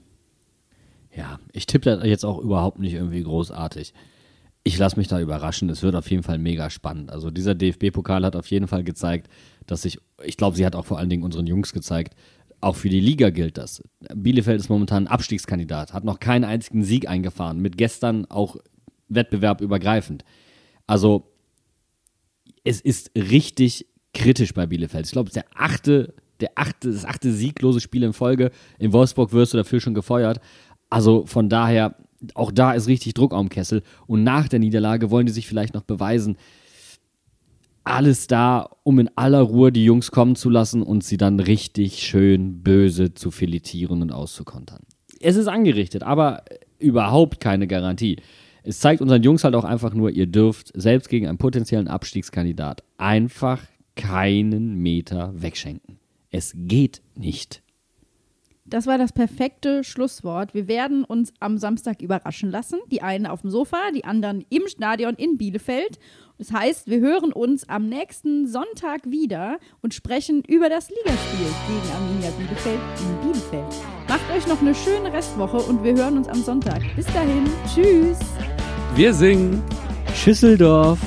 Ja, 1.14 1.40
ich 1.52 1.66
tippe 1.66 1.96
da 1.96 2.04
jetzt 2.04 2.24
auch 2.24 2.38
überhaupt 2.38 2.78
nicht 2.78 2.94
irgendwie 2.94 3.22
großartig. 3.22 3.94
Ich 4.64 4.78
lasse 4.78 4.98
mich 4.98 5.08
da 5.08 5.20
überraschen. 5.20 5.70
Es 5.70 5.82
wird 5.82 5.94
auf 5.94 6.10
jeden 6.10 6.22
Fall 6.22 6.38
mega 6.38 6.70
spannend. 6.70 7.10
Also 7.10 7.30
dieser 7.30 7.54
DFB-Pokal 7.54 8.24
hat 8.24 8.36
auf 8.36 8.50
jeden 8.50 8.66
Fall 8.66 8.84
gezeigt, 8.84 9.28
dass 9.66 9.82
sich, 9.82 9.98
ich 10.24 10.36
glaube, 10.36 10.56
sie 10.56 10.66
hat 10.66 10.74
auch 10.74 10.84
vor 10.84 10.98
allen 10.98 11.08
Dingen 11.08 11.22
unseren 11.22 11.46
Jungs 11.46 11.72
gezeigt, 11.72 12.14
auch 12.60 12.76
für 12.76 12.88
die 12.88 13.00
Liga 13.00 13.30
gilt 13.30 13.58
das. 13.58 13.82
Bielefeld 14.14 14.60
ist 14.60 14.68
momentan 14.68 15.06
Abstiegskandidat, 15.06 15.92
hat 15.92 16.04
noch 16.04 16.20
keinen 16.20 16.44
einzigen 16.44 16.82
Sieg 16.82 17.08
eingefahren, 17.08 17.60
mit 17.60 17.76
gestern 17.76 18.24
auch 18.26 18.56
wettbewerbübergreifend. 19.08 20.24
Also 20.86 21.32
es 22.64 22.80
ist 22.80 23.10
richtig 23.16 23.86
kritisch 24.14 24.54
bei 24.54 24.66
Bielefeld. 24.66 25.06
Ich 25.06 25.12
glaube, 25.12 25.28
es 25.28 25.36
ist 25.36 25.42
der 25.42 25.50
achte, 25.54 26.14
der 26.40 26.50
achte, 26.54 26.90
das 26.90 27.04
achte 27.04 27.30
sieglose 27.30 27.80
Spiel 27.80 28.02
in 28.02 28.12
Folge. 28.12 28.50
In 28.78 28.92
Wolfsburg 28.92 29.32
wirst 29.32 29.52
du 29.52 29.58
dafür 29.58 29.80
schon 29.80 29.94
gefeuert. 29.94 30.40
Also 30.90 31.26
von 31.26 31.48
daher, 31.48 31.96
auch 32.34 32.50
da 32.50 32.72
ist 32.72 32.88
richtig 32.88 33.14
Druck 33.14 33.34
am 33.34 33.48
Kessel. 33.48 33.82
Und 34.06 34.24
nach 34.24 34.48
der 34.48 34.58
Niederlage 34.58 35.10
wollen 35.10 35.26
die 35.26 35.32
sich 35.32 35.46
vielleicht 35.46 35.74
noch 35.74 35.82
beweisen. 35.82 36.36
Alles 37.86 38.26
da, 38.26 38.68
um 38.82 38.98
in 38.98 39.08
aller 39.14 39.42
Ruhe 39.42 39.70
die 39.70 39.84
Jungs 39.84 40.10
kommen 40.10 40.34
zu 40.34 40.50
lassen 40.50 40.82
und 40.82 41.04
sie 41.04 41.18
dann 41.18 41.38
richtig 41.38 42.02
schön 42.02 42.64
böse 42.64 43.14
zu 43.14 43.30
filetieren 43.30 44.02
und 44.02 44.10
auszukontern. 44.10 44.80
Es 45.20 45.36
ist 45.36 45.46
angerichtet, 45.46 46.02
aber 46.02 46.42
überhaupt 46.80 47.38
keine 47.38 47.68
Garantie. 47.68 48.16
Es 48.64 48.80
zeigt 48.80 49.00
unseren 49.00 49.22
Jungs 49.22 49.44
halt 49.44 49.54
auch 49.54 49.62
einfach 49.62 49.94
nur, 49.94 50.10
ihr 50.10 50.26
dürft 50.26 50.72
selbst 50.74 51.08
gegen 51.08 51.28
einen 51.28 51.38
potenziellen 51.38 51.86
Abstiegskandidat 51.86 52.82
einfach 52.98 53.62
keinen 53.94 54.82
Meter 54.82 55.32
wegschenken. 55.40 56.00
Es 56.32 56.54
geht 56.56 57.02
nicht. 57.14 57.62
Das 58.68 58.88
war 58.88 58.98
das 58.98 59.12
perfekte 59.12 59.84
Schlusswort. 59.84 60.52
Wir 60.52 60.66
werden 60.66 61.04
uns 61.04 61.32
am 61.38 61.56
Samstag 61.56 62.02
überraschen 62.02 62.50
lassen. 62.50 62.80
Die 62.90 63.00
einen 63.00 63.26
auf 63.26 63.42
dem 63.42 63.50
Sofa, 63.50 63.92
die 63.94 64.04
anderen 64.04 64.44
im 64.50 64.66
Stadion 64.66 65.14
in 65.14 65.38
Bielefeld. 65.38 66.00
Das 66.38 66.52
heißt, 66.52 66.88
wir 66.88 67.00
hören 67.00 67.32
uns 67.32 67.68
am 67.68 67.88
nächsten 67.88 68.46
Sonntag 68.46 69.10
wieder 69.10 69.58
und 69.80 69.94
sprechen 69.94 70.42
über 70.46 70.68
das 70.68 70.90
Ligaspiel 70.90 71.46
gegen 71.66 71.92
Arminia 71.94 72.30
Bielefeld 72.30 72.80
in 73.00 73.32
Bielefeld. 73.32 73.74
Macht 74.08 74.30
euch 74.36 74.46
noch 74.46 74.60
eine 74.60 74.74
schöne 74.74 75.12
Restwoche 75.12 75.58
und 75.58 75.82
wir 75.82 75.94
hören 75.94 76.18
uns 76.18 76.28
am 76.28 76.42
Sonntag. 76.42 76.82
Bis 76.94 77.06
dahin. 77.06 77.44
Tschüss. 77.74 78.18
Wir 78.94 79.14
singen. 79.14 79.62
Schüsseldorf. 80.14 80.98